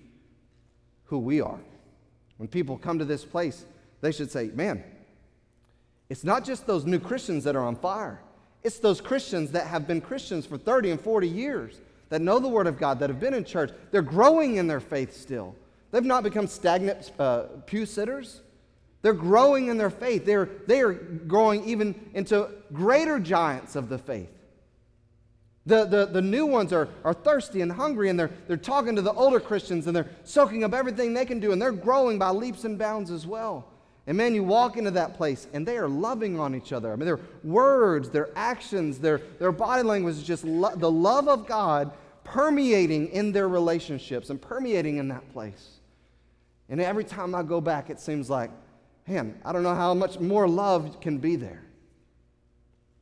who 1.05 1.17
we 1.17 1.41
are. 1.41 1.59
When 2.37 2.47
people 2.47 2.77
come 2.77 2.99
to 2.99 3.05
this 3.05 3.25
place, 3.25 3.65
they 4.01 4.11
should 4.11 4.31
say, 4.31 4.51
Man, 4.53 4.83
it's 6.11 6.25
not 6.25 6.43
just 6.43 6.67
those 6.67 6.85
new 6.85 6.99
Christians 6.99 7.45
that 7.45 7.55
are 7.55 7.63
on 7.63 7.77
fire, 7.77 8.19
it's 8.63 8.79
those 8.79 8.99
Christians 8.99 9.51
that 9.51 9.67
have 9.67 9.87
been 9.87 10.01
Christians 10.01 10.45
for 10.45 10.57
30 10.57 10.91
and 10.91 10.99
40 10.99 11.25
years, 11.25 11.79
that 12.09 12.19
know 12.19 12.37
the 12.37 12.49
Word 12.49 12.67
of 12.67 12.77
God, 12.77 12.99
that 12.99 13.09
have 13.09 13.21
been 13.21 13.33
in 13.33 13.45
church. 13.45 13.71
They're 13.91 14.01
growing 14.01 14.57
in 14.57 14.67
their 14.67 14.81
faith 14.81 15.15
still. 15.15 15.55
They've 15.89 16.03
not 16.03 16.23
become 16.23 16.47
stagnant 16.47 17.13
uh, 17.17 17.43
pew 17.65 17.85
sitters. 17.85 18.41
They're 19.03 19.13
growing 19.13 19.67
in 19.67 19.77
their 19.77 19.89
faith. 19.89 20.25
They're, 20.25 20.49
they 20.67 20.81
are 20.81 20.91
growing 20.91 21.63
even 21.63 21.95
into 22.13 22.49
greater 22.73 23.17
giants 23.17 23.77
of 23.77 23.87
the 23.87 23.97
faith. 23.97 24.29
The, 25.65 25.85
the, 25.85 26.07
the 26.07 26.21
new 26.21 26.45
ones 26.45 26.73
are, 26.73 26.89
are 27.05 27.13
thirsty 27.13 27.61
and 27.61 27.71
hungry, 27.71 28.09
and 28.09 28.19
they're, 28.19 28.31
they're 28.49 28.57
talking 28.57 28.97
to 28.97 29.01
the 29.01 29.13
older 29.13 29.39
Christians, 29.39 29.87
and 29.87 29.95
they're 29.95 30.09
soaking 30.25 30.65
up 30.65 30.73
everything 30.73 31.13
they 31.13 31.25
can 31.25 31.39
do, 31.39 31.53
and 31.53 31.61
they're 31.61 31.71
growing 31.71 32.19
by 32.19 32.31
leaps 32.31 32.65
and 32.65 32.77
bounds 32.77 33.11
as 33.11 33.25
well. 33.25 33.70
And 34.11 34.17
man, 34.17 34.35
you 34.35 34.43
walk 34.43 34.75
into 34.75 34.91
that 34.91 35.15
place, 35.15 35.47
and 35.53 35.65
they 35.65 35.77
are 35.77 35.87
loving 35.87 36.37
on 36.37 36.53
each 36.53 36.73
other. 36.73 36.91
I 36.91 36.97
mean, 36.97 37.05
their 37.05 37.21
words, 37.45 38.09
their 38.09 38.27
actions, 38.35 38.99
their, 38.99 39.19
their 39.39 39.53
body 39.53 39.83
language 39.83 40.17
is 40.17 40.23
just 40.23 40.43
lo- 40.43 40.75
the 40.75 40.91
love 40.91 41.29
of 41.29 41.47
God 41.47 41.93
permeating 42.25 43.07
in 43.07 43.31
their 43.31 43.47
relationships 43.47 44.29
and 44.29 44.41
permeating 44.41 44.97
in 44.97 45.07
that 45.07 45.31
place. 45.31 45.79
And 46.67 46.81
every 46.81 47.05
time 47.05 47.33
I 47.33 47.41
go 47.43 47.61
back, 47.61 47.89
it 47.89 48.01
seems 48.01 48.29
like, 48.29 48.51
man, 49.07 49.39
I 49.45 49.53
don't 49.53 49.63
know 49.63 49.75
how 49.75 49.93
much 49.93 50.19
more 50.19 50.45
love 50.45 50.99
can 50.99 51.17
be 51.17 51.37
there. 51.37 51.63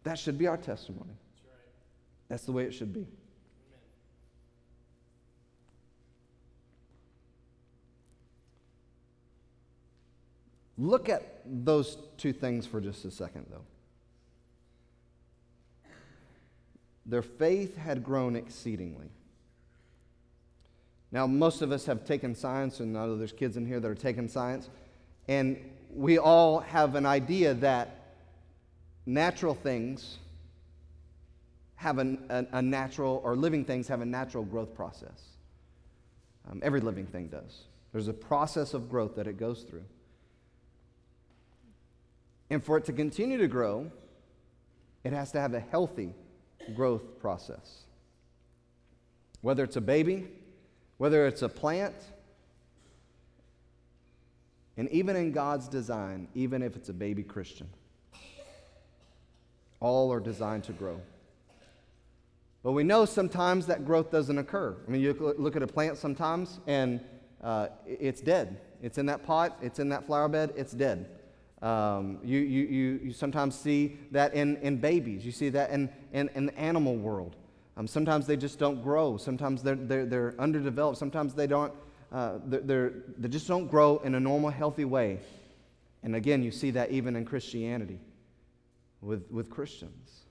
That 0.04 0.20
should 0.20 0.38
be 0.38 0.46
our 0.46 0.58
testimony. 0.58 1.18
That's 2.28 2.44
the 2.44 2.52
way 2.52 2.66
it 2.66 2.72
should 2.76 2.94
be. 2.94 3.08
Look 10.80 11.10
at 11.10 11.42
those 11.46 11.98
two 12.18 12.32
things 12.32 12.66
for 12.66 12.80
just 12.80 13.04
a 13.04 13.12
second, 13.12 13.48
though. 13.52 13.66
Their 17.06 17.22
faith 17.22 17.76
had 17.76 18.02
grown 18.02 18.38
exceedingly. 18.38 19.10
Now, 21.12 21.28
most 21.28 21.62
of 21.62 21.74
us 21.74 21.86
have 21.86 22.06
taken 22.06 22.34
science, 22.34 22.80
and 22.80 22.98
I 22.98 23.08
know 23.08 23.18
there's 23.18 23.34
kids 23.34 23.58
in 23.58 23.66
here 23.66 23.82
that 23.82 23.88
are 23.90 23.96
taking 23.96 24.30
science, 24.30 24.70
and 25.28 25.58
we 25.94 26.18
all 26.18 26.60
have 26.60 26.96
an 26.96 27.06
idea 27.06 27.56
that 27.56 28.14
natural 29.06 29.56
things 29.56 30.20
have 31.76 31.98
a, 31.98 32.18
a, 32.52 32.62
natural, 32.62 33.22
or 33.26 33.36
living 33.36 33.66
things 33.66 33.88
have 33.88 34.02
a 34.02 34.06
natural 34.06 34.44
growth 34.44 34.74
process. 34.76 35.24
Um, 36.50 36.60
every 36.64 36.80
living 36.80 37.06
thing 37.06 37.28
does. 37.28 37.64
There's 37.92 38.08
a 38.08 38.14
process 38.14 38.74
of 38.74 38.90
growth 38.90 39.16
that 39.16 39.28
it 39.28 39.38
goes 39.38 39.64
through. 39.64 39.84
And 42.50 42.64
for 42.64 42.78
it 42.78 42.86
to 42.86 42.94
continue 42.94 43.38
to 43.38 43.48
grow, 43.48 43.92
it 45.04 45.14
has 45.14 45.32
to 45.32 45.40
have 45.40 45.54
a 45.54 45.60
healthy 45.60 46.14
growth 46.76 47.20
process. 47.20 47.84
Whether 49.42 49.64
it's 49.64 49.76
a 49.76 49.82
baby, 49.82 50.28
whether 50.98 51.26
it's 51.28 51.42
a 51.42 51.50
plant, 51.50 51.96
and 54.78 54.90
even 54.90 55.16
in 55.16 55.32
God's 55.32 55.68
design, 55.68 56.28
even 56.36 56.62
if 56.62 56.76
it's 56.76 56.90
a 56.90 56.94
baby 56.94 57.24
Christian, 57.24 57.70
all 59.80 60.12
are 60.12 60.20
designed 60.20 60.64
to 60.66 60.74
grow. 60.74 61.00
But 62.64 62.74
we 62.74 62.84
know 62.84 63.06
sometimes 63.06 63.68
that 63.68 63.86
growth 63.86 64.12
doesn't 64.12 64.38
occur. 64.38 64.76
I 64.86 64.92
mean, 64.92 65.02
you 65.02 65.14
look 65.38 65.56
at 65.56 65.64
a 65.64 65.68
plant 65.68 65.98
sometimes 65.98 66.60
and 66.68 67.00
uh, 67.42 67.68
it's 67.86 68.20
dead. 68.20 68.60
It's 68.82 68.98
in 68.98 69.06
that 69.06 69.24
pot, 69.24 69.58
it's 69.62 69.80
in 69.80 69.90
that 69.90 70.06
flower 70.06 70.28
bed, 70.28 70.54
it's 70.56 70.74
dead. 70.74 71.10
Um, 71.62 72.20
you, 72.24 72.40
you, 72.40 72.66
you, 72.66 73.00
you 73.04 73.14
sometimes 73.14 73.56
see 73.56 73.98
that 74.12 74.34
in, 74.34 74.58
in 74.58 74.78
babies, 74.78 75.26
you 75.26 75.32
see 75.32 75.50
that 75.50 75.72
in, 75.72 75.90
in, 76.14 76.30
in 76.34 76.46
the 76.46 76.58
animal 76.58 76.96
world. 76.96 77.36
Um, 77.76 77.88
sometimes 77.88 78.28
they 78.28 78.38
just 78.38 78.60
don't 78.60 78.82
grow. 78.82 79.18
Sometimes 79.18 79.62
they're, 79.62 79.76
they're, 79.76 80.06
they're 80.06 80.36
underdeveloped. 80.40 80.98
Sometimes 80.98 81.34
they, 81.34 81.48
don't, 81.48 81.74
uh, 82.12 82.40
they're, 82.46 82.62
they're, 82.62 82.94
they 83.18 83.28
just 83.28 83.48
don't 83.48 83.68
grow 83.68 83.98
in 84.00 84.16
a 84.16 84.20
normal, 84.20 84.50
healthy 84.50 84.86
way. 84.86 85.20
And 86.04 86.16
again, 86.16 86.44
you 86.44 86.52
see 86.52 86.72
that 86.72 86.92
even 86.92 87.16
in 87.16 87.26
Christianity 87.26 88.00
with, 89.02 89.30
with 89.32 89.50
Christians. 89.50 90.22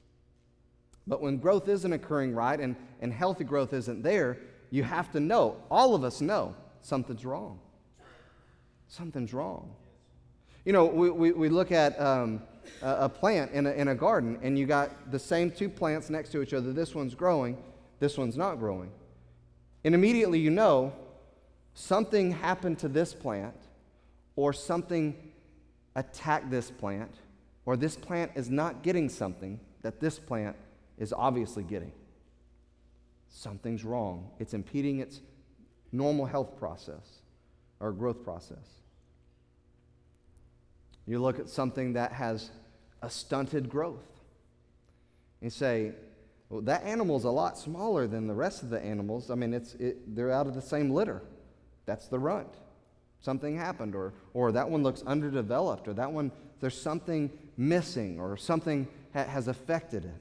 But 1.07 1.23
when 1.23 1.39
growth 1.39 1.69
isn't 1.69 1.93
occurring 1.93 2.35
right 2.35 2.59
and, 2.59 2.77
and 3.01 3.13
healthy 3.13 3.45
growth 3.45 3.73
isn't 3.73 4.03
there, 4.03 4.39
you 4.71 4.83
have 4.83 5.11
to 5.13 5.21
know, 5.21 5.57
all 5.71 5.95
of 5.95 6.05
us 6.05 6.21
know, 6.21 6.55
something's 6.83 7.25
wrong. 7.25 7.61
Something's 8.89 9.33
wrong. 9.33 9.75
You 10.69 10.75
know, 10.75 10.85
we, 10.85 11.09
we, 11.09 11.33
we 11.33 11.49
look 11.49 11.73
at 11.73 11.99
um, 11.99 12.43
a, 12.83 13.05
a, 13.05 13.09
plant 13.09 13.53
in 13.53 13.65
a, 13.65 13.71
in 13.71 13.89
a 13.89 13.95
garden, 13.95 14.39
and 14.43 14.59
you 14.59 14.67
got 14.67 15.11
the 15.11 15.19
same 15.19 15.51
two 15.51 15.71
plants 15.71 16.11
next 16.11 16.29
to 16.33 16.43
each 16.43 16.53
other. 16.53 16.75
This 16.75 16.95
one's 16.95 17.15
growing, 17.15 17.57
this 18.01 18.19
one's 18.19 18.37
not 18.37 18.57
growing. 18.59 18.91
And 19.83 19.95
immediately 19.95 20.41
you 20.41 20.51
know 20.51 20.93
something 21.73 22.33
happened 22.33 22.79
to 22.81 22.89
this 22.89 23.15
plant, 23.15 23.57
or 24.37 24.53
something 24.53 25.17
attacked 25.97 26.51
this 26.51 26.71
plant, 26.71 27.15
or 27.65 27.75
this 27.75 27.97
plant 27.97 28.33
is 28.35 28.51
not 28.51 28.83
getting 28.83 29.09
something 29.09 29.59
that 29.81 30.01
this 30.01 30.19
plant 30.19 30.55
is 30.99 31.15
obviously 31.15 31.63
getting. 31.63 31.93
Something's 33.31 33.87
wrong. 33.87 34.29
It's 34.39 34.53
impeding 34.53 34.99
its 34.99 35.23
normal 35.93 36.27
health 36.27 36.59
process 36.59 37.21
or 37.81 37.91
growth 37.91 38.23
process. 38.23 38.78
You 41.09 41.19
look 41.21 41.39
at 41.39 41.49
something 41.49 41.95
that 41.95 42.13
has 42.13 42.51
a 43.01 43.09
stunted 43.09 43.71
growth. 43.71 44.05
You 45.41 45.49
say, 45.49 45.93
well, 46.51 46.61
that 46.63 46.85
animal's 46.85 47.25
a 47.25 47.31
lot 47.31 47.57
smaller 47.57 48.07
than 48.07 48.27
the 48.27 48.35
rest 48.35 48.63
of 48.63 48.69
the 48.69 48.79
animals. 48.79 49.31
I 49.31 49.35
mean, 49.35 49.55
it's, 49.55 49.73
it, 49.75 50.15
they're 50.15 50.31
out 50.31 50.47
of 50.47 50.55
the 50.55 50.61
same 50.61 50.91
litter. 50.91 51.23
That's 51.87 52.09
the 52.09 52.19
runt. 52.19 52.53
Something 53.21 53.57
happened, 53.57 53.95
or, 53.95 54.13
or 54.35 54.53
that 54.53 54.69
one 54.69 54.83
looks 54.83 55.03
underdeveloped, 55.03 55.89
or 55.89 55.95
that 55.95 56.13
one, 56.13 56.31
there's 56.61 56.79
something 56.79 57.31
missing, 57.57 58.21
or 58.21 58.37
something 58.37 58.87
ha- 59.15 59.25
has 59.25 59.49
affected 59.49 60.05
it. 60.05 60.21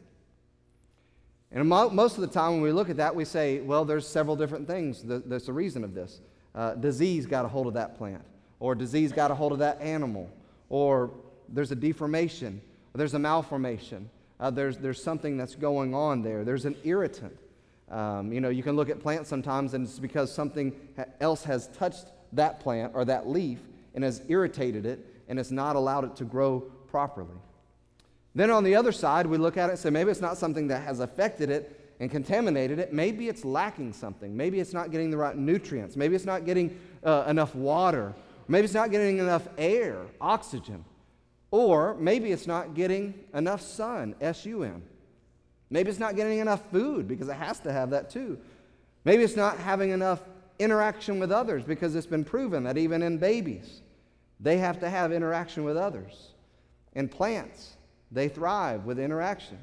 And 1.52 1.68
most 1.68 2.16
of 2.16 2.22
the 2.22 2.28
time 2.28 2.54
when 2.54 2.62
we 2.62 2.72
look 2.72 2.90
at 2.90 2.98
that, 2.98 3.14
we 3.14 3.26
say, 3.26 3.60
well, 3.60 3.84
there's 3.84 4.08
several 4.08 4.38
different 4.38 4.68
things. 4.68 5.04
There's 5.04 5.50
a 5.50 5.54
reason 5.54 5.84
of 5.84 5.94
this. 5.94 6.22
Uh, 6.56 6.76
disease 6.76 7.26
got 7.26 7.44
a 7.44 7.48
hold 7.50 7.68
of 7.68 7.74
that 7.74 7.98
plant, 7.98 8.24
or 8.60 8.74
disease 8.74 9.12
got 9.12 9.32
a 9.32 9.36
hold 9.36 9.52
of 9.52 9.60
that 9.60 9.82
animal, 9.82 10.30
or 10.70 11.12
there's 11.50 11.72
a 11.72 11.76
deformation, 11.76 12.62
or 12.94 12.98
there's 12.98 13.14
a 13.14 13.20
malformation. 13.20 14.10
Uh, 14.40 14.50
there's, 14.52 14.78
there's 14.78 15.02
something 15.02 15.38
that's 15.38 15.56
going 15.56 15.94
on 15.94 16.22
there. 16.22 16.44
There's 16.44 16.66
an 16.66 16.76
irritant. 16.84 17.38
Um, 17.90 18.32
you 18.34 18.42
know, 18.42 18.50
you 18.50 18.64
can 18.64 18.76
look 18.76 18.90
at 18.90 19.00
plants 19.00 19.30
sometimes 19.30 19.74
and 19.74 19.86
it's 19.86 20.00
because 20.00 20.32
something 20.32 20.74
else 21.22 21.44
has 21.46 21.68
touched 21.70 22.08
that 22.34 22.60
plant 22.60 22.92
or 22.94 23.06
that 23.06 23.28
leaf 23.28 23.60
and 23.96 24.04
has 24.04 24.22
irritated 24.28 24.86
it 24.86 25.06
and 25.30 25.40
has 25.40 25.52
not 25.52 25.76
allowed 25.76 26.04
it 26.04 26.16
to 26.18 26.26
grow 26.26 26.60
properly. 26.88 27.36
Then 28.36 28.52
on 28.52 28.64
the 28.64 28.76
other 28.76 28.92
side, 28.92 29.26
we 29.26 29.38
look 29.38 29.58
at 29.58 29.70
it 29.70 29.72
and 29.72 29.80
say 29.80 29.90
maybe 29.90 30.12
it's 30.12 30.22
not 30.22 30.38
something 30.38 30.68
that 30.68 30.84
has 30.84 31.00
affected 31.00 31.50
it 31.50 31.96
and 32.00 32.12
contaminated 32.12 32.78
it. 32.78 32.94
Maybe 32.94 33.30
it's 33.30 33.44
lacking 33.44 33.94
something. 33.94 34.36
Maybe 34.36 34.60
it's 34.60 34.74
not 34.74 34.92
getting 34.92 35.10
the 35.10 35.18
right 35.18 35.36
nutrients. 35.36 35.96
Maybe 35.96 36.16
it's 36.16 36.26
not 36.26 36.46
getting 36.46 36.78
uh, 37.04 37.26
enough 37.28 37.56
water. 37.56 38.14
Maybe 38.48 38.66
it's 38.66 38.74
not 38.74 38.92
getting 38.92 39.18
enough 39.18 39.48
air, 39.58 40.06
oxygen. 40.22 40.86
Or 41.52 41.96
maybe 41.96 42.32
it's 42.32 42.48
not 42.48 42.74
getting 42.74 43.14
enough 43.34 43.62
sun, 43.62 44.16
S 44.20 44.46
U 44.46 44.64
N. 44.64 44.82
Maybe 45.70 45.90
it's 45.90 46.00
not 46.00 46.16
getting 46.16 46.40
enough 46.40 46.62
food 46.72 47.08
because 47.08 47.28
it 47.30 47.36
has 47.36 47.60
to 47.62 47.72
have 47.72 47.90
that 47.92 48.10
too. 48.10 48.40
Maybe 49.06 49.24
it's 49.24 49.36
not 49.36 49.58
having 49.58 49.92
enough 49.92 50.22
interaction 50.60 51.20
with 51.20 51.32
others 51.32 51.64
because 51.64 51.96
it's 51.96 52.08
been 52.08 52.24
proven 52.24 52.64
that 52.64 52.78
even 52.78 53.02
in 53.02 53.18
babies, 53.18 53.82
they 54.40 54.58
have 54.58 54.80
to 54.80 54.90
have 54.90 55.12
interaction 55.12 55.64
with 55.64 55.78
others. 55.78 56.32
In 56.94 57.08
plants, 57.08 57.76
they 58.12 58.28
thrive 58.28 58.86
with 58.86 59.00
interaction. 59.00 59.60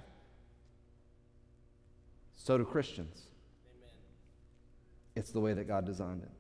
So 2.37 2.59
do 2.59 2.65
Christians. 2.65 3.23
Amen. 3.67 3.91
It's 5.17 5.31
the 5.31 5.41
way 5.41 5.55
that 5.55 5.67
God 5.67 5.87
designed 5.87 6.23
it. 6.23 6.31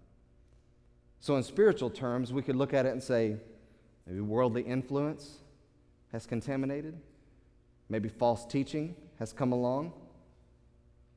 So, 1.24 1.36
in 1.36 1.42
spiritual 1.42 1.88
terms, 1.88 2.34
we 2.34 2.42
could 2.42 2.54
look 2.54 2.74
at 2.74 2.84
it 2.84 2.92
and 2.92 3.02
say 3.02 3.36
maybe 4.06 4.20
worldly 4.20 4.60
influence 4.60 5.38
has 6.12 6.26
contaminated, 6.26 7.00
maybe 7.88 8.10
false 8.10 8.44
teaching 8.44 8.94
has 9.18 9.32
come 9.32 9.50
along 9.50 9.94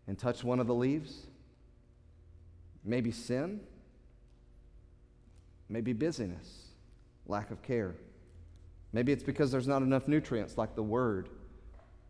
and 0.07 0.17
touched 0.17 0.45
one 0.45 0.61
of 0.61 0.67
the 0.67 0.73
leaves, 0.73 1.27
maybe 2.85 3.11
sin, 3.11 3.59
maybe 5.67 5.91
busyness, 5.91 6.67
lack 7.25 7.51
of 7.51 7.61
care. 7.61 7.93
Maybe 8.93 9.11
it's 9.11 9.23
because 9.23 9.51
there's 9.51 9.67
not 9.67 9.81
enough 9.81 10.07
nutrients 10.07 10.57
like 10.57 10.73
the 10.73 10.83
Word, 10.83 11.27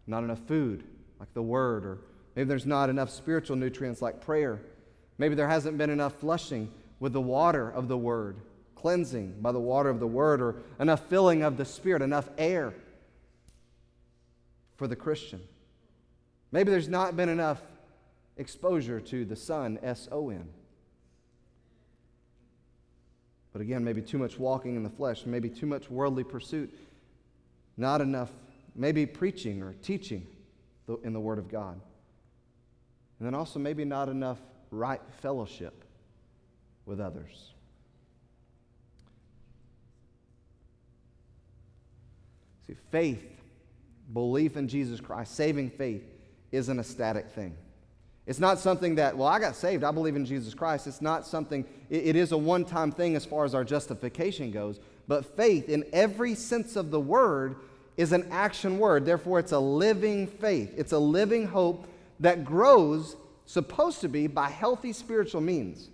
not 0.06 0.24
enough 0.24 0.42
food 0.48 0.84
like 1.20 1.34
the 1.34 1.42
Word, 1.42 1.84
or 1.84 1.98
maybe 2.36 2.48
there's 2.48 2.68
not 2.68 2.92
enough 2.92 3.10
spiritual 3.10 3.56
nutrients 3.56 4.04
like 4.04 4.22
prayer. 4.22 4.62
Maybe 5.18 5.34
there 5.34 5.48
hasn't 5.48 5.80
been 5.80 5.89
enough 5.89 6.13
flushing 6.20 6.72
with 7.00 7.13
the 7.13 7.22
water 7.22 7.70
of 7.70 7.88
the 7.88 7.98
Word, 7.98 8.38
cleansing 8.75 9.36
by 9.42 9.51
the 9.51 9.60
water 9.60 9.89
of 9.89 10.00
the 10.00 10.08
Word, 10.08 10.42
or 10.42 10.56
enough 10.80 11.01
filling 11.08 11.44
of 11.44 11.58
the 11.58 11.66
Spirit, 11.66 12.01
enough 12.01 12.30
air 12.38 12.74
for 14.75 14.88
the 14.88 14.96
Christian. 14.96 15.42
Maybe 16.51 16.72
there's 16.72 16.88
not 16.88 17.16
been 17.16 17.30
enough 17.30 17.62
exposure 18.38 19.01
to 19.01 19.25
the 19.25 19.36
sun, 19.36 19.80
S 19.82 20.08
O 20.12 20.30
N. 20.30 20.48
But 23.54 23.62
again, 23.62 23.84
maybe 23.84 24.01
too 24.01 24.20
much 24.20 24.38
walking 24.38 24.75
in 24.75 24.84
the 24.84 24.89
flesh, 24.89 25.25
maybe 25.25 25.50
too 25.50 25.66
much 25.66 25.89
worldly 25.89 26.24
pursuit, 26.24 26.72
not 27.75 28.01
enough, 28.01 28.32
maybe 28.75 29.06
preaching 29.06 29.63
or 29.63 29.74
teaching 29.82 30.27
in 31.04 31.13
the 31.13 31.20
Word 31.20 31.39
of 31.39 31.50
God. 31.50 31.80
And 33.20 33.25
then 33.25 33.34
also, 33.34 33.58
maybe 33.58 33.84
not 33.84 34.10
enough 34.10 34.38
right 34.70 35.01
fellowship 35.22 35.84
with 36.88 37.00
others. 37.00 37.51
See, 42.65 42.75
faith, 42.91 43.24
belief 44.13 44.58
in 44.58 44.67
Jesus 44.67 45.00
Christ, 45.00 45.36
saving 45.36 45.70
faith, 45.70 46.03
isn't 46.51 46.79
a 46.79 46.84
static 46.84 47.29
thing. 47.29 47.55
It's 48.25 48.40
not 48.40 48.59
something 48.59 48.96
that, 48.96 49.16
well, 49.16 49.27
I 49.27 49.40
got 49.40 49.55
saved, 49.55 49.83
I 49.83 49.92
believe 49.92 50.16
in 50.16 50.25
Jesus 50.25 50.53
Christ. 50.53 50.88
It's 50.88 51.01
not 51.01 51.25
something, 51.25 51.66
it, 51.90 52.07
it 52.07 52.16
is 52.16 52.31
a 52.31 52.38
one 52.38 52.66
time 52.66 52.92
thing 52.92 53.16
as 53.16 53.25
far 53.25 53.46
as 53.46 53.53
our 53.53 53.64
justification 53.64 54.51
goes. 54.51 54.79
But 55.07 55.38
faith, 55.38 55.70
in 55.70 55.85
every 55.94 56.35
sense 56.35 56.75
of 56.75 56.92
the 56.92 57.00
word, 57.00 57.57
is 57.96 58.11
an 58.11 58.27
action 58.31 58.79
word. 58.79 59.05
Therefore, 59.05 59.40
it's 59.40 59.53
a 59.53 59.59
living 59.59 60.27
faith. 60.27 60.74
It's 60.77 60.92
a 60.92 61.00
living 61.00 61.48
hope 61.48 61.88
that 62.20 62.44
grows, 62.44 63.16
supposed 63.46 64.01
to 64.01 64.09
be, 64.09 64.27
by 64.27 64.50
healthy 64.50 64.92
spiritual 64.92 65.42
means. 65.42 65.90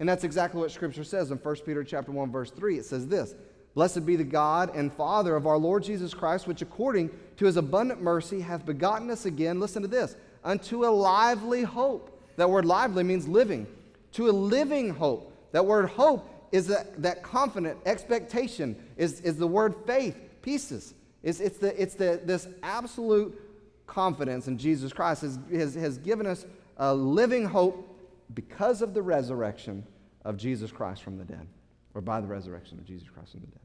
And 0.00 0.08
that's 0.08 0.24
exactly 0.24 0.60
what 0.60 0.70
Scripture 0.70 1.04
says 1.04 1.30
in 1.30 1.38
1 1.38 1.56
Peter 1.66 1.84
chapter 1.84 2.10
1, 2.10 2.32
verse 2.32 2.50
3. 2.50 2.78
It 2.78 2.84
says 2.84 3.06
this 3.06 3.34
Blessed 3.74 4.06
be 4.06 4.16
the 4.16 4.24
God 4.24 4.74
and 4.74 4.92
Father 4.92 5.36
of 5.36 5.46
our 5.46 5.58
Lord 5.58 5.82
Jesus 5.82 6.14
Christ, 6.14 6.46
which 6.46 6.62
according 6.62 7.10
to 7.36 7.46
his 7.46 7.56
abundant 7.56 8.02
mercy 8.02 8.40
hath 8.40 8.64
begotten 8.64 9.10
us 9.10 9.26
again, 9.26 9.60
listen 9.60 9.82
to 9.82 9.88
this, 9.88 10.16
unto 10.42 10.84
a 10.84 10.88
lively 10.88 11.62
hope. 11.62 12.10
That 12.36 12.50
word 12.50 12.64
lively 12.64 13.04
means 13.04 13.28
living. 13.28 13.66
To 14.12 14.28
a 14.28 14.32
living 14.32 14.90
hope. 14.90 15.32
That 15.52 15.66
word 15.66 15.88
hope 15.88 16.28
is 16.52 16.68
that, 16.68 17.00
that 17.02 17.22
confident 17.22 17.78
expectation, 17.84 18.76
is, 18.96 19.20
is 19.20 19.36
the 19.36 19.46
word 19.46 19.74
faith, 19.86 20.16
pistis. 20.42 20.94
It's, 21.22 21.40
it's, 21.40 21.58
the, 21.58 21.80
it's 21.80 21.94
the, 21.94 22.20
this 22.24 22.46
absolute 22.62 23.40
confidence 23.86 24.46
in 24.46 24.58
Jesus 24.58 24.92
Christ 24.92 25.22
has, 25.22 25.38
has, 25.52 25.74
has 25.74 25.98
given 25.98 26.26
us 26.26 26.46
a 26.76 26.94
living 26.94 27.44
hope 27.44 27.93
because 28.34 28.82
of 28.82 28.94
the 28.94 29.02
resurrection 29.02 29.86
of 30.24 30.36
Jesus 30.36 30.72
Christ 30.72 31.02
from 31.02 31.18
the 31.18 31.24
dead, 31.24 31.46
or 31.94 32.00
by 32.00 32.20
the 32.20 32.26
resurrection 32.26 32.78
of 32.78 32.84
Jesus 32.84 33.08
Christ 33.08 33.32
from 33.32 33.40
the 33.40 33.46
dead. 33.46 33.60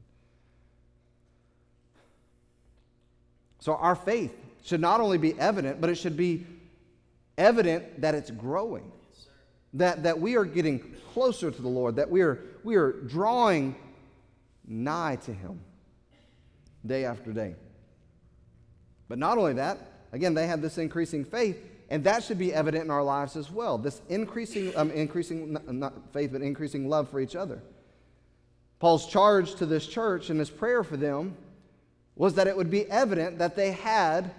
So 3.60 3.74
our 3.74 3.94
faith 3.94 4.34
should 4.62 4.80
not 4.80 5.00
only 5.00 5.18
be 5.18 5.38
evident, 5.38 5.80
but 5.80 5.90
it 5.90 5.96
should 5.96 6.16
be 6.16 6.46
evident 7.36 8.00
that 8.00 8.14
it's 8.14 8.30
growing. 8.30 8.90
That, 9.74 10.02
that 10.02 10.20
we 10.20 10.36
are 10.36 10.44
getting 10.44 10.80
closer 11.12 11.50
to 11.50 11.62
the 11.62 11.68
Lord, 11.68 11.96
that 11.96 12.10
we 12.10 12.22
are, 12.22 12.40
we 12.64 12.74
are 12.74 12.92
drawing 12.92 13.76
nigh 14.66 15.16
to 15.24 15.32
Him 15.32 15.60
day 16.84 17.04
after 17.04 17.32
day. 17.32 17.54
But 19.08 19.18
not 19.18 19.38
only 19.38 19.54
that, 19.54 19.78
again, 20.12 20.34
they 20.34 20.46
have 20.46 20.60
this 20.60 20.78
increasing 20.78 21.24
faith, 21.24 21.69
and 21.90 22.04
that 22.04 22.22
should 22.22 22.38
be 22.38 22.54
evident 22.54 22.84
in 22.84 22.90
our 22.90 23.02
lives 23.02 23.36
as 23.36 23.50
well. 23.50 23.76
This 23.76 24.00
increasing, 24.08 24.74
um, 24.76 24.92
increasing 24.92 25.58
not 25.66 25.92
faith, 26.12 26.30
but 26.32 26.40
increasing 26.40 26.88
love 26.88 27.10
for 27.10 27.20
each 27.20 27.34
other. 27.34 27.60
Paul's 28.78 29.06
charge 29.06 29.56
to 29.56 29.66
this 29.66 29.86
church 29.86 30.30
and 30.30 30.38
his 30.38 30.48
prayer 30.48 30.84
for 30.84 30.96
them 30.96 31.36
was 32.14 32.34
that 32.34 32.46
it 32.46 32.56
would 32.56 32.70
be 32.70 32.88
evident 32.90 33.38
that 33.38 33.56
they 33.56 33.72
had 33.72 34.30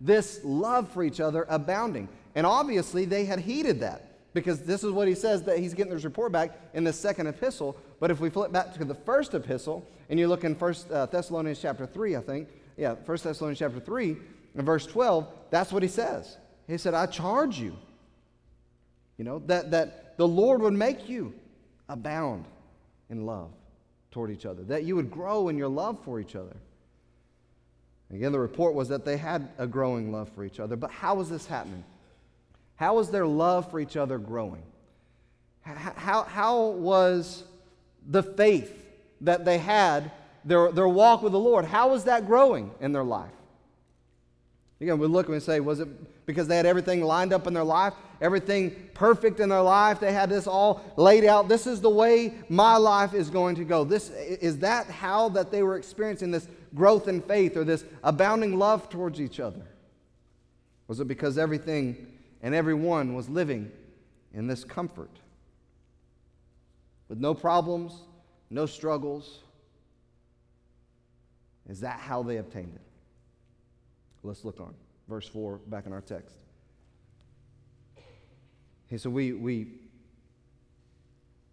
this 0.00 0.40
love 0.44 0.90
for 0.90 1.04
each 1.04 1.20
other 1.20 1.46
abounding. 1.48 2.08
And 2.34 2.44
obviously, 2.46 3.04
they 3.04 3.24
had 3.24 3.38
heeded 3.38 3.80
that 3.80 4.04
because 4.34 4.60
this 4.62 4.84
is 4.84 4.90
what 4.92 5.08
he 5.08 5.14
says 5.14 5.42
that 5.44 5.58
he's 5.58 5.74
getting 5.74 5.92
this 5.92 6.04
report 6.04 6.32
back 6.32 6.58
in 6.74 6.84
the 6.84 6.92
second 6.92 7.28
epistle. 7.28 7.76
But 8.00 8.10
if 8.10 8.20
we 8.20 8.28
flip 8.28 8.52
back 8.52 8.74
to 8.74 8.84
the 8.84 8.94
first 8.94 9.34
epistle 9.34 9.86
and 10.10 10.18
you 10.18 10.28
look 10.28 10.44
in 10.44 10.54
First 10.54 10.90
uh, 10.90 11.06
Thessalonians 11.06 11.60
chapter 11.60 11.86
3, 11.86 12.16
I 12.16 12.20
think, 12.20 12.48
yeah, 12.76 12.94
First 12.94 13.24
Thessalonians 13.24 13.58
chapter 13.58 13.80
3, 13.80 14.16
and 14.54 14.66
verse 14.66 14.86
12, 14.86 15.26
that's 15.50 15.72
what 15.72 15.82
he 15.82 15.88
says. 15.88 16.36
He 16.68 16.76
said, 16.76 16.92
I 16.94 17.06
charge 17.06 17.58
you, 17.58 17.74
you 19.16 19.24
know, 19.24 19.40
that, 19.46 19.70
that 19.70 20.16
the 20.18 20.28
Lord 20.28 20.60
would 20.60 20.74
make 20.74 21.08
you 21.08 21.34
abound 21.88 22.44
in 23.08 23.24
love 23.24 23.50
toward 24.10 24.30
each 24.30 24.44
other, 24.44 24.62
that 24.64 24.84
you 24.84 24.94
would 24.94 25.10
grow 25.10 25.48
in 25.48 25.56
your 25.56 25.68
love 25.68 25.98
for 26.04 26.20
each 26.20 26.36
other. 26.36 26.54
Again, 28.12 28.32
the 28.32 28.38
report 28.38 28.74
was 28.74 28.88
that 28.88 29.04
they 29.04 29.16
had 29.16 29.48
a 29.58 29.66
growing 29.66 30.12
love 30.12 30.30
for 30.34 30.44
each 30.44 30.60
other. 30.60 30.76
But 30.76 30.90
how 30.90 31.14
was 31.14 31.30
this 31.30 31.46
happening? 31.46 31.84
How 32.76 32.94
was 32.94 33.10
their 33.10 33.26
love 33.26 33.70
for 33.70 33.80
each 33.80 33.96
other 33.96 34.18
growing? 34.18 34.62
How, 35.62 36.22
how 36.22 36.66
was 36.68 37.44
the 38.06 38.22
faith 38.22 38.74
that 39.22 39.44
they 39.44 39.58
had, 39.58 40.10
their, 40.44 40.70
their 40.72 40.88
walk 40.88 41.22
with 41.22 41.32
the 41.32 41.38
Lord, 41.38 41.64
how 41.64 41.90
was 41.90 42.04
that 42.04 42.26
growing 42.26 42.70
in 42.80 42.92
their 42.92 43.04
life? 43.04 43.30
Again, 44.80 44.98
we 44.98 45.06
look 45.06 45.28
and 45.28 45.42
say, 45.42 45.60
was 45.60 45.80
it 45.80 45.88
because 46.28 46.46
they 46.46 46.56
had 46.56 46.66
everything 46.66 47.02
lined 47.02 47.32
up 47.32 47.46
in 47.46 47.54
their 47.54 47.64
life, 47.64 47.94
everything 48.20 48.90
perfect 48.92 49.40
in 49.40 49.48
their 49.48 49.62
life? 49.62 49.98
They 49.98 50.12
had 50.12 50.28
this 50.28 50.46
all 50.46 50.84
laid 50.96 51.24
out. 51.24 51.48
This 51.48 51.66
is 51.66 51.80
the 51.80 51.88
way 51.88 52.34
my 52.50 52.76
life 52.76 53.14
is 53.14 53.30
going 53.30 53.56
to 53.56 53.64
go. 53.64 53.82
This 53.82 54.10
is 54.10 54.58
that 54.58 54.88
how 54.88 55.30
that 55.30 55.50
they 55.50 55.62
were 55.62 55.78
experiencing 55.78 56.30
this 56.30 56.46
growth 56.74 57.08
in 57.08 57.22
faith 57.22 57.56
or 57.56 57.64
this 57.64 57.82
abounding 58.04 58.58
love 58.58 58.90
towards 58.90 59.22
each 59.22 59.40
other? 59.40 59.66
Was 60.86 61.00
it 61.00 61.08
because 61.08 61.38
everything 61.38 62.06
and 62.42 62.54
everyone 62.54 63.14
was 63.14 63.30
living 63.30 63.72
in 64.34 64.46
this 64.46 64.64
comfort 64.64 65.10
with 67.08 67.18
no 67.18 67.32
problems, 67.32 67.94
no 68.50 68.66
struggles. 68.66 69.38
Is 71.68 71.80
that 71.80 71.98
how 71.98 72.22
they 72.22 72.36
obtained 72.36 72.74
it? 72.74 72.82
Let's 74.22 74.44
look 74.44 74.60
on. 74.60 74.74
Verse 75.08 75.26
4, 75.26 75.58
back 75.66 75.86
in 75.86 75.92
our 75.92 76.00
text. 76.00 76.36
He 78.88 78.98
said, 78.98 79.12
we, 79.12 79.32
we 79.32 79.68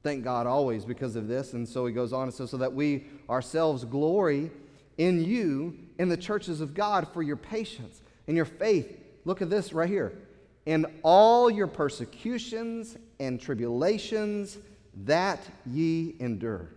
thank 0.03 0.23
God 0.23 0.47
always 0.47 0.85
because 0.85 1.15
of 1.15 1.27
this. 1.27 1.53
And 1.53 1.67
so 1.67 1.85
he 1.85 1.93
goes 1.93 2.13
on 2.13 2.23
and 2.23 2.33
says, 2.33 2.51
so 2.51 2.57
that 2.57 2.73
we 2.73 3.05
ourselves 3.29 3.85
glory 3.85 4.51
in 4.97 5.23
you 5.23 5.77
in 5.99 6.09
the 6.09 6.17
churches 6.17 6.61
of 6.61 6.73
God 6.73 7.07
for 7.13 7.21
your 7.21 7.35
patience 7.37 8.01
and 8.27 8.35
your 8.35 8.45
faith. 8.45 8.99
Look 9.25 9.41
at 9.41 9.49
this 9.49 9.73
right 9.73 9.89
here 9.89 10.17
in 10.65 10.85
all 11.03 11.49
your 11.49 11.67
persecutions 11.67 12.97
and 13.19 13.39
tribulations 13.39 14.57
that 15.05 15.39
ye 15.65 16.15
endure. 16.19 16.69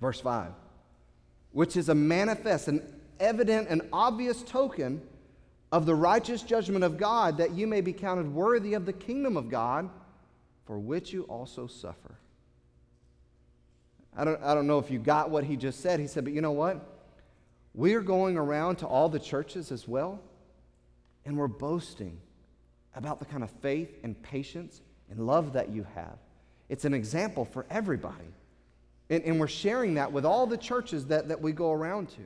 Verse 0.00 0.20
5 0.20 0.52
which 1.56 1.74
is 1.74 1.88
a 1.88 1.94
manifest, 1.94 2.68
an 2.68 2.82
evident, 3.20 3.68
and 3.68 3.82
obvious 3.92 4.42
token 4.42 5.02
of 5.72 5.86
the 5.86 5.94
righteous 5.94 6.42
judgment 6.42 6.84
of 6.84 6.96
God, 6.96 7.38
that 7.38 7.52
you 7.52 7.66
may 7.66 7.80
be 7.80 7.92
counted 7.92 8.32
worthy 8.32 8.74
of 8.74 8.86
the 8.86 8.92
kingdom 8.92 9.36
of 9.36 9.48
God, 9.48 9.88
for 10.64 10.78
which 10.78 11.12
you 11.12 11.22
also 11.24 11.66
suffer. 11.66 12.18
I 14.16 14.24
don't, 14.24 14.42
I 14.42 14.54
don't 14.54 14.66
know 14.66 14.78
if 14.78 14.90
you 14.90 14.98
got 14.98 15.30
what 15.30 15.44
he 15.44 15.56
just 15.56 15.80
said. 15.80 16.00
He 16.00 16.06
said, 16.06 16.24
but 16.24 16.32
you 16.32 16.40
know 16.40 16.52
what? 16.52 16.84
We're 17.74 18.00
going 18.00 18.36
around 18.38 18.76
to 18.76 18.86
all 18.86 19.08
the 19.08 19.18
churches 19.18 19.70
as 19.70 19.86
well, 19.86 20.20
and 21.24 21.36
we're 21.36 21.48
boasting 21.48 22.18
about 22.94 23.18
the 23.18 23.26
kind 23.26 23.42
of 23.42 23.50
faith 23.50 23.98
and 24.02 24.20
patience 24.22 24.80
and 25.10 25.26
love 25.26 25.52
that 25.52 25.68
you 25.68 25.86
have. 25.94 26.16
It's 26.68 26.84
an 26.84 26.94
example 26.94 27.44
for 27.44 27.66
everybody. 27.68 28.32
And, 29.10 29.22
and 29.24 29.38
we're 29.38 29.46
sharing 29.46 29.94
that 29.94 30.10
with 30.10 30.24
all 30.24 30.46
the 30.46 30.56
churches 30.56 31.06
that, 31.06 31.28
that 31.28 31.40
we 31.40 31.52
go 31.52 31.70
around 31.70 32.08
to. 32.10 32.22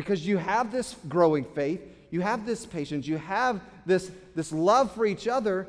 Because 0.00 0.26
you 0.26 0.38
have 0.38 0.72
this 0.72 0.96
growing 1.10 1.44
faith, 1.44 1.82
you 2.10 2.22
have 2.22 2.46
this 2.46 2.64
patience, 2.64 3.06
you 3.06 3.18
have 3.18 3.60
this, 3.84 4.10
this 4.34 4.50
love 4.50 4.94
for 4.94 5.04
each 5.04 5.28
other 5.28 5.68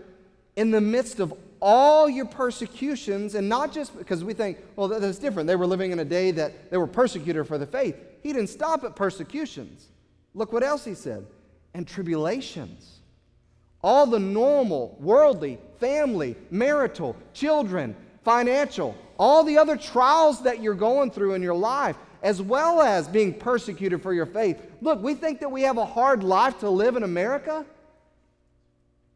in 0.55 0.71
the 0.71 0.79
midst 0.79 1.19
of 1.19 1.33
all 1.59 2.07
your 2.07 2.23
persecutions, 2.23 3.35
and 3.35 3.49
not 3.49 3.73
just 3.73 3.97
because 3.97 4.23
we 4.23 4.33
think, 4.33 4.57
well, 4.77 4.87
that's 4.87 5.17
different. 5.17 5.47
They 5.47 5.57
were 5.57 5.67
living 5.67 5.91
in 5.91 5.99
a 5.99 6.05
day 6.05 6.31
that 6.31 6.71
they 6.71 6.77
were 6.77 6.87
persecuted 6.87 7.45
for 7.45 7.57
the 7.57 7.65
faith. 7.65 7.93
He 8.23 8.31
didn't 8.31 8.47
stop 8.47 8.85
at 8.85 8.95
persecutions. 8.95 9.87
Look 10.33 10.53
what 10.53 10.63
else 10.63 10.85
he 10.85 10.93
said 10.93 11.25
and 11.73 11.85
tribulations. 11.85 12.99
All 13.83 14.05
the 14.05 14.19
normal, 14.19 14.95
worldly, 15.01 15.59
family, 15.77 16.37
marital, 16.49 17.17
children, 17.33 17.97
financial, 18.23 18.95
all 19.19 19.43
the 19.43 19.57
other 19.57 19.75
trials 19.75 20.43
that 20.43 20.63
you're 20.63 20.73
going 20.73 21.11
through 21.11 21.33
in 21.33 21.41
your 21.41 21.53
life, 21.53 21.97
as 22.21 22.41
well 22.41 22.81
as 22.81 23.07
being 23.07 23.33
persecuted 23.33 24.01
for 24.01 24.13
your 24.13 24.25
faith. 24.25 24.59
Look, 24.81 25.01
we 25.01 25.15
think 25.15 25.39
that 25.39 25.51
we 25.51 25.63
have 25.63 25.77
a 25.77 25.85
hard 25.85 26.23
life 26.23 26.59
to 26.59 26.69
live 26.69 26.95
in 26.95 27.03
America. 27.03 27.65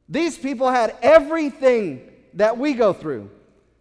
These 0.10 0.38
people 0.38 0.70
had 0.70 0.96
everything 1.02 2.10
that 2.34 2.58
we 2.58 2.74
go 2.74 2.94
through 2.94 3.30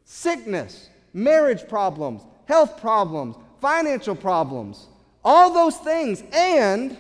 sickness, 0.05 0.89
marriage 1.13 1.67
problems, 1.69 2.23
health 2.47 2.81
problems, 2.81 3.37
financial 3.61 4.15
problems, 4.15 4.87
all 5.25 5.53
those 5.53 5.77
things. 5.77 6.23
And 6.33 6.97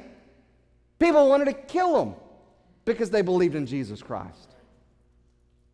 people 0.99 1.29
wanted 1.29 1.47
to 1.47 1.53
kill 1.53 1.99
them 1.99 2.15
because 2.85 3.11
they 3.11 3.23
believed 3.23 3.55
in 3.55 3.67
Jesus 3.67 4.03
Christ. 4.03 4.49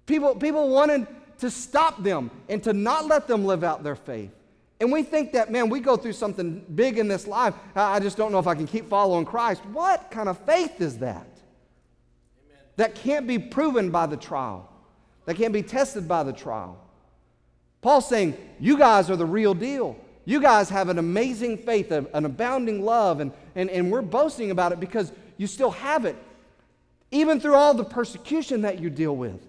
People, 0.06 0.34
people 0.34 0.68
wanted 0.68 1.06
to 1.38 1.50
stop 1.50 2.02
them 2.02 2.30
and 2.48 2.62
to 2.64 2.72
not 2.72 3.06
let 3.06 3.26
them 3.26 3.44
live 3.44 3.64
out 3.64 3.82
their 3.82 3.96
faith. 3.96 4.32
And 4.80 4.90
we 4.90 5.02
think 5.02 5.32
that, 5.32 5.52
man, 5.52 5.68
we 5.68 5.78
go 5.80 5.96
through 5.96 6.14
something 6.14 6.64
big 6.74 6.98
in 6.98 7.06
this 7.06 7.26
life. 7.26 7.54
I 7.76 8.00
just 8.00 8.16
don't 8.16 8.32
know 8.32 8.38
if 8.38 8.46
I 8.46 8.54
can 8.54 8.66
keep 8.66 8.88
following 8.88 9.26
Christ. 9.26 9.64
What 9.66 10.10
kind 10.10 10.28
of 10.28 10.38
faith 10.38 10.80
is 10.80 10.98
that? 10.98 11.26
Amen. 11.26 12.64
That 12.76 12.94
can't 12.94 13.26
be 13.26 13.38
proven 13.38 13.90
by 13.90 14.06
the 14.06 14.16
trial, 14.16 14.70
that 15.26 15.36
can't 15.36 15.52
be 15.52 15.62
tested 15.62 16.08
by 16.08 16.22
the 16.22 16.32
trial. 16.32 16.78
Paul's 17.82 18.08
saying, 18.08 18.36
You 18.58 18.78
guys 18.78 19.10
are 19.10 19.16
the 19.16 19.26
real 19.26 19.54
deal. 19.54 19.96
You 20.24 20.40
guys 20.40 20.68
have 20.68 20.88
an 20.90 20.98
amazing 20.98 21.58
faith, 21.58 21.90
an 21.90 22.24
abounding 22.24 22.84
love, 22.84 23.20
and, 23.20 23.32
and, 23.54 23.68
and 23.70 23.90
we're 23.90 24.02
boasting 24.02 24.50
about 24.50 24.70
it 24.72 24.78
because 24.78 25.12
you 25.38 25.46
still 25.46 25.70
have 25.70 26.04
it, 26.04 26.14
even 27.10 27.40
through 27.40 27.54
all 27.54 27.74
the 27.74 27.84
persecution 27.84 28.62
that 28.62 28.78
you 28.80 28.90
deal 28.90 29.16
with. 29.16 29.40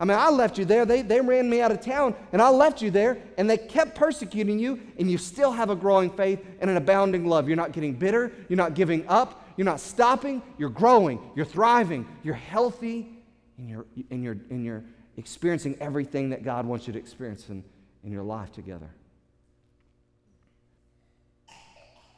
I 0.00 0.06
mean, 0.06 0.16
I 0.16 0.30
left 0.30 0.56
you 0.56 0.64
there. 0.64 0.86
They, 0.86 1.02
they 1.02 1.20
ran 1.20 1.50
me 1.50 1.60
out 1.60 1.70
of 1.70 1.82
town, 1.82 2.14
and 2.32 2.40
I 2.40 2.48
left 2.48 2.80
you 2.80 2.90
there, 2.90 3.18
and 3.36 3.50
they 3.50 3.58
kept 3.58 3.94
persecuting 3.94 4.58
you, 4.58 4.80
and 4.98 5.10
you 5.10 5.18
still 5.18 5.52
have 5.52 5.68
a 5.68 5.76
growing 5.76 6.08
faith 6.08 6.42
and 6.58 6.70
an 6.70 6.78
abounding 6.78 7.26
love. 7.26 7.48
You're 7.48 7.56
not 7.58 7.72
getting 7.72 7.92
bitter. 7.92 8.32
You're 8.48 8.56
not 8.56 8.72
giving 8.72 9.06
up. 9.08 9.46
You're 9.58 9.66
not 9.66 9.78
stopping. 9.78 10.40
You're 10.56 10.70
growing. 10.70 11.20
You're 11.36 11.44
thriving. 11.44 12.08
You're 12.22 12.34
healthy, 12.34 13.10
and 13.58 13.68
you're, 13.68 13.84
and 14.10 14.24
you're, 14.24 14.38
and 14.48 14.64
you're 14.64 14.82
experiencing 15.18 15.76
everything 15.80 16.30
that 16.30 16.42
God 16.42 16.64
wants 16.64 16.86
you 16.86 16.94
to 16.94 16.98
experience 16.98 17.50
in, 17.50 17.62
in 18.02 18.10
your 18.10 18.22
life 18.22 18.52
together. 18.52 18.88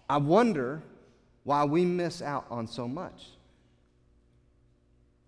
I 0.09 0.18
wonder 0.18 0.83
why 1.42 1.64
we 1.64 1.85
miss 1.85 2.23
out 2.23 2.47
on 2.49 2.68
so 2.68 2.87
much. 2.87 3.25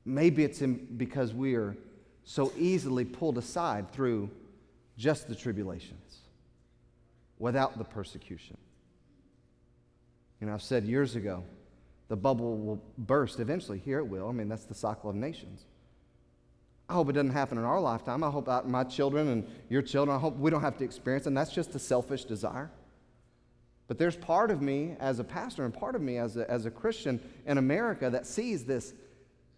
Maybe 0.04 0.44
it's 0.44 0.62
in, 0.62 0.86
because 0.96 1.34
we 1.34 1.56
are 1.56 1.76
so 2.24 2.52
easily 2.56 3.04
pulled 3.04 3.38
aside 3.38 3.90
through 3.92 4.30
just 4.96 5.28
the 5.28 5.34
tribulations 5.34 6.18
without 7.38 7.78
the 7.78 7.84
persecution. 7.84 8.56
You 10.40 10.46
know, 10.46 10.54
I've 10.54 10.62
said 10.62 10.84
years 10.84 11.16
ago, 11.16 11.44
the 12.08 12.16
bubble 12.16 12.58
will 12.58 12.82
burst 12.98 13.40
eventually. 13.40 13.78
Here 13.78 13.98
it 13.98 14.06
will. 14.06 14.28
I 14.28 14.32
mean, 14.32 14.48
that's 14.48 14.64
the 14.64 14.74
cycle 14.74 15.10
of 15.10 15.16
nations. 15.16 15.64
I 16.88 16.94
hope 16.94 17.08
it 17.08 17.12
doesn't 17.14 17.30
happen 17.30 17.56
in 17.56 17.64
our 17.64 17.80
lifetime. 17.80 18.22
I 18.22 18.30
hope 18.30 18.46
my 18.66 18.84
children 18.84 19.28
and 19.28 19.46
your 19.70 19.80
children, 19.80 20.14
I 20.14 20.20
hope 20.20 20.36
we 20.36 20.50
don't 20.50 20.60
have 20.60 20.76
to 20.78 20.84
experience, 20.84 21.26
and 21.26 21.36
that's 21.36 21.52
just 21.52 21.74
a 21.74 21.78
selfish 21.78 22.24
desire. 22.24 22.70
But 23.86 23.98
there's 23.98 24.16
part 24.16 24.50
of 24.50 24.62
me 24.62 24.96
as 25.00 25.18
a 25.18 25.24
pastor 25.24 25.64
and 25.64 25.72
part 25.72 25.94
of 25.94 26.02
me 26.02 26.18
as 26.18 26.36
a, 26.36 26.50
as 26.50 26.66
a 26.66 26.70
Christian 26.70 27.20
in 27.46 27.58
America 27.58 28.10
that 28.10 28.26
sees 28.26 28.64
this, 28.64 28.94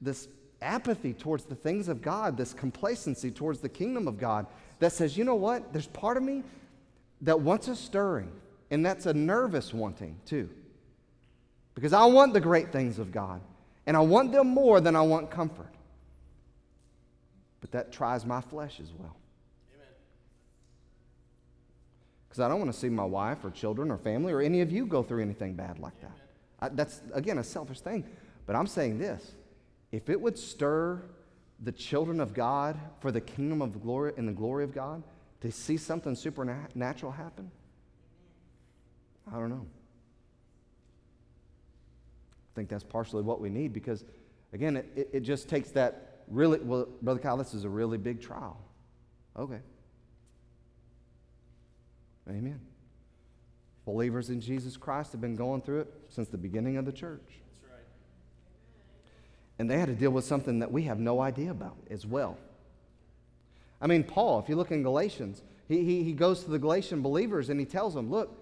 this 0.01 0.29
apathy 0.63 1.13
towards 1.13 1.45
the 1.45 1.55
things 1.55 1.89
of 1.89 2.03
God, 2.03 2.37
this 2.37 2.53
complacency 2.53 3.31
towards 3.31 3.61
the 3.61 3.69
kingdom 3.69 4.09
of 4.09 4.19
God 4.19 4.47
that 4.79 4.93
says, 4.93 5.17
you 5.17 5.25
know 5.25 5.35
what? 5.35 5.73
There's 5.73 5.87
part 5.87 6.17
of 6.17 6.23
me 6.23 6.43
that 7.23 7.41
wants 7.41 7.69
a 7.69 7.77
stirring, 7.77 8.31
and 8.71 8.85
that's 8.85 9.07
a 9.07 9.15
nervous 9.15 9.73
wanting 9.73 10.17
too. 10.27 10.49
Because 11.75 11.93
I 11.93 12.05
want 12.07 12.33
the 12.33 12.41
great 12.41 12.73
things 12.73 12.99
of 12.99 13.13
God, 13.13 13.41
and 13.87 13.97
I 13.97 14.01
want 14.01 14.33
them 14.33 14.49
more 14.49 14.81
than 14.81 14.97
I 14.97 15.03
want 15.03 15.31
comfort. 15.31 15.73
But 17.61 17.73
that 17.73 17.93
tries 17.93 18.25
my 18.25 18.41
flesh 18.41 18.81
as 18.81 18.93
well. 18.99 19.17
Because 22.29 22.41
I 22.41 22.49
don't 22.49 22.59
want 22.59 22.73
to 22.73 22.79
see 22.79 22.89
my 22.89 23.05
wife 23.05 23.45
or 23.45 23.51
children 23.51 23.91
or 23.91 23.97
family 23.99 24.33
or 24.33 24.41
any 24.41 24.61
of 24.61 24.71
you 24.71 24.85
go 24.85 25.03
through 25.03 25.23
anything 25.23 25.55
bad 25.55 25.79
like 25.79 25.99
that. 26.01 26.17
I, 26.61 26.69
that's, 26.69 27.01
again, 27.13 27.39
a 27.39 27.45
selfish 27.45 27.81
thing. 27.81 28.05
But 28.47 28.57
I'm 28.57 28.67
saying 28.67 28.99
this 28.99 29.33
if 29.93 30.11
it 30.11 30.21
would 30.21 30.39
stir 30.39 31.03
the 31.63 31.73
children 31.73 32.21
of 32.21 32.35
God 32.35 32.79
for 33.01 33.11
the 33.11 33.21
kingdom 33.21 33.63
of 33.63 33.81
glory 33.83 34.13
and 34.17 34.29
the 34.29 34.33
glory 34.33 34.65
of 34.65 34.75
God 34.75 35.03
to 35.41 35.51
see 35.51 35.77
something 35.77 36.15
supernatural 36.15 37.13
happen, 37.13 37.51
I 39.33 39.39
don't 39.39 39.51
know. 39.51 39.67
I 42.53 42.55
think 42.55 42.69
that's 42.69 42.85
partially 42.85 43.23
what 43.23 43.41
we 43.41 43.51
need 43.51 43.73
because, 43.73 44.05
again, 44.53 44.77
it, 44.77 45.11
it, 45.13 45.21
just 45.21 45.49
takes 45.49 45.71
that 45.73 46.23
really, 46.29 46.59
well, 46.61 46.89
Brother 47.03 47.21
Kyle, 47.21 47.37
this 47.37 47.55
is 47.55 47.65
a 47.65 47.69
really 47.69 47.99
big 47.99 48.23
trial. 48.23 48.59
Okay. 49.39 49.61
Amen. 52.29 52.61
Believers 53.85 54.31
in 54.31 54.41
Jesus 54.41 54.77
Christ 54.77 55.13
have 55.13 55.21
been 55.21 55.37
going 55.37 55.61
through 55.63 55.81
it 55.81 55.95
since 56.09 56.29
the 56.29 56.39
beginning 56.39 56.77
of 56.77 56.85
the 56.85 56.93
church. 56.93 57.41
And 59.59 59.71
they 59.71 59.79
had 59.79 59.89
to 59.89 59.95
deal 59.95 60.11
with 60.11 60.25
something 60.25 60.59
that 60.59 60.71
we 60.71 60.83
have 60.83 60.99
no 60.99 61.21
idea 61.21 61.51
about 61.51 61.77
as 61.91 62.07
well. 62.07 62.37
I 63.81 63.87
mean, 63.87 64.05
Paul, 64.05 64.41
if 64.41 64.49
you 64.49 64.57
look 64.57 64.71
in 64.71 64.83
Galatians, 64.83 65.43
he, 65.69 65.85
he, 65.85 66.03
he 66.03 66.13
goes 66.13 66.45
to 66.45 66.51
the 66.51 66.59
Galatian 66.59 67.03
believers 67.03 67.49
and 67.49 67.59
he 67.59 67.67
tells 67.67 67.95
them, 67.95 68.11
Look, 68.11 68.37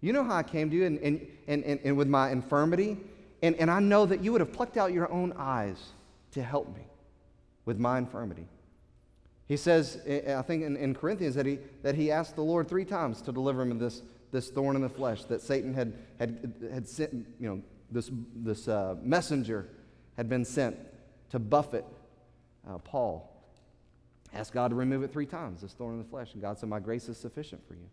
you 0.00 0.12
know 0.12 0.24
how 0.24 0.36
I 0.36 0.42
came 0.42 0.70
to 0.70 0.76
you 0.76 0.84
and, 0.84 0.98
and, 0.98 1.26
and, 1.46 1.64
and, 1.64 1.80
and 1.82 1.96
with 1.96 2.08
my 2.08 2.30
infirmity, 2.30 2.98
and, 3.42 3.56
and 3.56 3.70
I 3.70 3.80
know 3.80 4.06
that 4.06 4.22
you 4.22 4.32
would 4.32 4.40
have 4.40 4.52
plucked 4.52 4.76
out 4.76 4.92
your 4.92 5.10
own 5.10 5.32
eyes 5.36 5.78
to 6.32 6.42
help 6.42 6.74
me 6.74 6.82
with 7.64 7.78
my 7.78 7.98
infirmity. 7.98 8.46
He 9.48 9.56
says, 9.56 9.98
I 10.06 10.42
think 10.42 10.64
in, 10.64 10.76
in, 10.76 10.94
Corinthians, 10.94 11.34
that 11.36 11.46
he, 11.46 11.58
that 11.82 11.94
he 11.94 12.10
asked 12.10 12.34
the 12.34 12.42
Lord 12.42 12.68
three 12.68 12.84
times 12.84 13.22
to 13.22 13.32
deliver 13.32 13.62
him 13.62 13.70
of 13.70 13.78
this, 13.78 14.02
this 14.32 14.50
thorn 14.50 14.76
in 14.76 14.82
the 14.82 14.88
flesh, 14.88 15.24
that 15.24 15.40
Satan 15.40 15.72
had, 15.72 15.94
had, 16.18 16.52
had 16.72 16.88
sent, 16.88 17.12
you 17.38 17.48
know, 17.48 17.62
this, 17.90 18.10
this 18.34 18.66
uh, 18.66 18.96
messenger 19.02 19.68
had 20.16 20.28
been 20.28 20.44
sent 20.44 20.76
to 21.30 21.38
buffet 21.38 21.84
uh, 22.68 22.78
Paul. 22.78 23.32
Asked 24.34 24.52
God 24.52 24.68
to 24.68 24.74
remove 24.74 25.02
it 25.02 25.12
three 25.12 25.26
times, 25.26 25.62
this 25.62 25.72
thorn 25.72 25.94
in 25.94 25.98
the 25.98 26.08
flesh. 26.08 26.32
And 26.32 26.42
God 26.42 26.58
said, 26.58 26.68
My 26.68 26.80
grace 26.80 27.08
is 27.08 27.16
sufficient 27.16 27.66
for 27.66 27.74
you. 27.74 27.88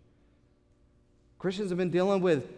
Christians 1.38 1.70
have 1.70 1.78
been 1.78 1.92
dealing 1.92 2.22
with, 2.22 2.50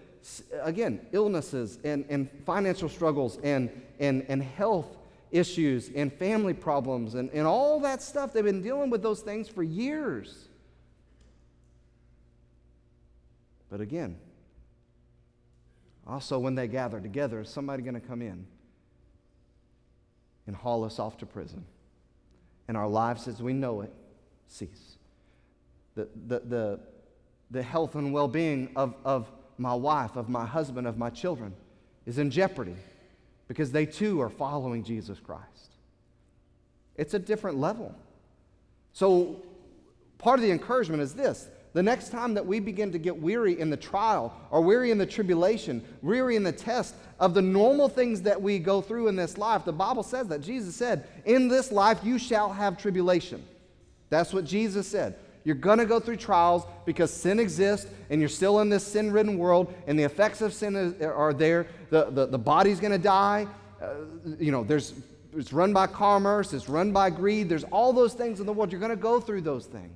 again, 0.62 1.06
illnesses 1.12 1.80
and, 1.84 2.06
and 2.10 2.30
financial 2.45 2.88
struggles 2.88 3.38
and, 3.43 3.69
and, 3.99 4.25
and 4.28 4.41
health 4.41 4.97
issues 5.32 5.89
and 5.93 6.13
family 6.13 6.54
problems 6.54 7.15
and, 7.15 7.30
and 7.32 7.45
all 7.45 7.80
that 7.82 8.01
stuff. 8.01 8.32
They've 8.32 8.43
been 8.43 8.62
dealing 8.62 8.89
with 8.89 9.04
those 9.04 9.21
things 9.21 9.49
for 9.49 9.63
years. 9.63 10.47
But 13.69 13.82
again, 13.82 14.17
also 16.08 16.39
when 16.39 16.56
they 16.56 16.67
gather 16.67 17.01
together, 17.01 17.41
is 17.41 17.49
somebody 17.49 17.84
going 17.84 17.95
to 17.95 18.08
come 18.08 18.21
in 18.21 18.45
and 20.47 20.55
haul 20.55 20.84
us 20.84 20.99
off 20.99 21.17
to 21.17 21.25
prison. 21.25 21.65
And 22.67 22.75
our 22.77 22.88
lives 22.88 23.27
as 23.27 23.41
we 23.41 23.53
know 23.53 23.81
it 23.81 23.93
cease. 24.47 24.97
The, 25.95 26.08
the, 26.27 26.39
the, 26.39 26.79
the 27.51 27.63
health 27.63 27.95
and 27.95 28.13
well 28.13 28.27
being 28.27 28.69
of, 28.75 28.95
of 29.03 29.31
my 29.58 29.73
wife, 29.73 30.15
of 30.15 30.29
my 30.29 30.45
husband, 30.45 30.88
of 30.88 30.97
my 30.97 31.10
children 31.10 31.53
is 32.05 32.17
in 32.17 32.29
jeopardy 32.29 32.75
because 33.47 33.71
they 33.71 33.86
too 33.86 34.21
are 34.21 34.29
following 34.29 34.84
Jesus 34.84 35.19
Christ. 35.19 35.71
It's 36.95 37.13
a 37.13 37.19
different 37.19 37.58
level. 37.58 37.93
So, 38.93 39.41
part 40.17 40.39
of 40.39 40.43
the 40.43 40.51
encouragement 40.51 41.01
is 41.01 41.13
this 41.13 41.47
the 41.75 41.83
next 41.83 42.09
time 42.09 42.33
that 42.35 42.45
we 42.45 42.61
begin 42.61 42.93
to 42.93 42.97
get 42.97 43.21
weary 43.21 43.59
in 43.59 43.69
the 43.69 43.75
trial, 43.75 44.33
or 44.49 44.61
weary 44.61 44.91
in 44.91 44.97
the 44.97 45.05
tribulation, 45.05 45.83
weary 46.01 46.38
in 46.38 46.43
the 46.43 46.51
test 46.53 46.95
of 47.19 47.33
the 47.33 47.41
normal 47.41 47.89
things 47.89 48.21
that 48.21 48.41
we 48.41 48.59
go 48.59 48.79
through 48.79 49.09
in 49.09 49.17
this 49.17 49.38
life, 49.38 49.65
the 49.65 49.73
Bible 49.73 50.01
says 50.01 50.29
that. 50.29 50.39
Jesus 50.39 50.73
said, 50.73 51.05
In 51.25 51.49
this 51.49 51.73
life 51.73 51.99
you 52.01 52.17
shall 52.17 52.53
have 52.53 52.77
tribulation. 52.77 53.45
That's 54.09 54.31
what 54.31 54.45
Jesus 54.45 54.88
said. 54.88 55.15
You're 55.43 55.55
going 55.55 55.79
to 55.79 55.85
go 55.85 55.99
through 55.99 56.15
trials 56.15 56.63
because 56.85 57.11
sin 57.11 57.41
exists 57.41 57.88
and 58.09 58.21
you're 58.21 58.29
still 58.29 58.61
in 58.61 58.69
this 58.69 58.88
sin 58.88 59.11
ridden 59.11 59.38
world 59.38 59.73
and 59.85 59.99
the 59.99 60.03
effects 60.03 60.39
of 60.39 60.53
sin 60.53 60.77
is, 60.77 61.01
are 61.01 61.33
there. 61.33 61.67
The, 61.89 62.05
the, 62.09 62.25
the 62.25 62.39
body's 62.39 62.79
going 62.79 62.93
to 62.93 62.97
die. 62.97 63.47
Uh, 63.81 63.95
you 64.39 64.53
know, 64.53 64.63
there's, 64.63 64.93
it's 65.35 65.51
run 65.51 65.73
by 65.73 65.88
commerce, 65.88 66.53
it's 66.53 66.69
run 66.69 66.93
by 66.93 67.09
greed. 67.09 67.49
There's 67.49 67.65
all 67.65 67.91
those 67.91 68.13
things 68.13 68.39
in 68.39 68.45
the 68.45 68.53
world. 68.53 68.71
You're 68.71 68.79
going 68.79 68.91
to 68.91 68.95
go 68.95 69.19
through 69.19 69.41
those 69.41 69.65
things. 69.65 69.91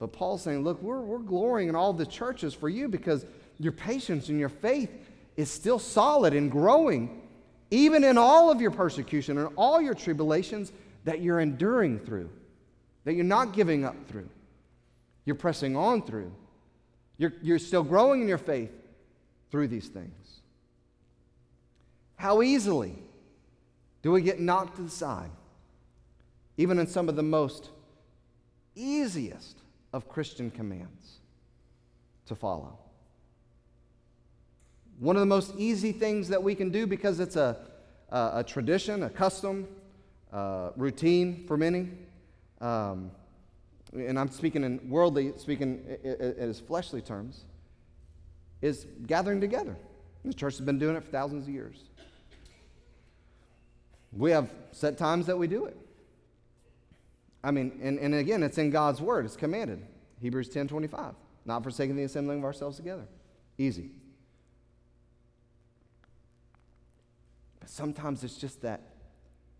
But 0.00 0.12
Paul's 0.12 0.42
saying, 0.42 0.64
look, 0.64 0.82
we're, 0.82 1.02
we're 1.02 1.18
glorying 1.18 1.68
in 1.68 1.76
all 1.76 1.92
the 1.92 2.06
churches 2.06 2.54
for 2.54 2.68
you 2.68 2.88
because 2.88 3.24
your 3.58 3.72
patience 3.72 4.30
and 4.30 4.40
your 4.40 4.48
faith 4.48 4.90
is 5.36 5.50
still 5.50 5.78
solid 5.78 6.32
and 6.32 6.50
growing, 6.50 7.20
even 7.70 8.02
in 8.02 8.16
all 8.16 8.50
of 8.50 8.62
your 8.62 8.70
persecution 8.70 9.36
and 9.36 9.50
all 9.56 9.80
your 9.80 9.94
tribulations 9.94 10.72
that 11.04 11.20
you're 11.20 11.38
enduring 11.38 11.98
through, 11.98 12.30
that 13.04 13.12
you're 13.12 13.24
not 13.24 13.52
giving 13.52 13.84
up 13.84 13.94
through. 14.08 14.28
You're 15.26 15.36
pressing 15.36 15.76
on 15.76 16.02
through. 16.02 16.32
You're, 17.18 17.34
you're 17.42 17.58
still 17.58 17.82
growing 17.82 18.22
in 18.22 18.28
your 18.28 18.38
faith 18.38 18.72
through 19.50 19.68
these 19.68 19.88
things. 19.88 20.40
How 22.16 22.40
easily 22.40 22.94
do 24.00 24.12
we 24.12 24.22
get 24.22 24.40
knocked 24.40 24.76
to 24.76 24.82
the 24.82 24.90
side, 24.90 25.30
even 26.56 26.78
in 26.78 26.86
some 26.86 27.10
of 27.10 27.16
the 27.16 27.22
most 27.22 27.68
easiest 28.74 29.58
of 29.92 30.08
Christian 30.08 30.50
commands 30.50 31.18
to 32.26 32.34
follow. 32.34 32.78
One 34.98 35.16
of 35.16 35.20
the 35.20 35.26
most 35.26 35.54
easy 35.56 35.92
things 35.92 36.28
that 36.28 36.42
we 36.42 36.54
can 36.54 36.70
do 36.70 36.86
because 36.86 37.20
it's 37.20 37.36
a, 37.36 37.56
a, 38.10 38.30
a 38.34 38.44
tradition, 38.44 39.02
a 39.02 39.10
custom, 39.10 39.66
routine 40.76 41.44
for 41.46 41.56
many. 41.56 41.88
Um, 42.60 43.10
and 43.92 44.18
I'm 44.18 44.30
speaking 44.30 44.62
in 44.62 44.88
worldly, 44.88 45.32
speaking 45.36 45.84
as 46.04 46.60
fleshly 46.60 47.00
terms, 47.00 47.44
is 48.62 48.86
gathering 49.06 49.40
together. 49.40 49.76
The 50.24 50.34
church 50.34 50.58
has 50.58 50.66
been 50.66 50.78
doing 50.78 50.96
it 50.96 51.02
for 51.02 51.10
thousands 51.10 51.48
of 51.48 51.54
years. 51.54 51.84
We 54.12 54.30
have 54.32 54.50
set 54.72 54.98
times 54.98 55.26
that 55.26 55.38
we 55.38 55.46
do 55.46 55.64
it. 55.64 55.76
I 57.42 57.50
mean, 57.50 57.78
and, 57.82 57.98
and 57.98 58.14
again, 58.14 58.42
it's 58.42 58.58
in 58.58 58.70
God's 58.70 59.00
word. 59.00 59.24
It's 59.24 59.36
commanded. 59.36 59.82
Hebrews 60.20 60.48
10 60.48 60.68
25. 60.68 61.14
Not 61.46 61.62
forsaking 61.62 61.96
the 61.96 62.04
assembling 62.04 62.38
of 62.38 62.44
ourselves 62.44 62.76
together. 62.76 63.06
Easy. 63.56 63.90
But 67.58 67.70
sometimes 67.70 68.24
it's 68.24 68.36
just 68.36 68.62
that, 68.62 68.82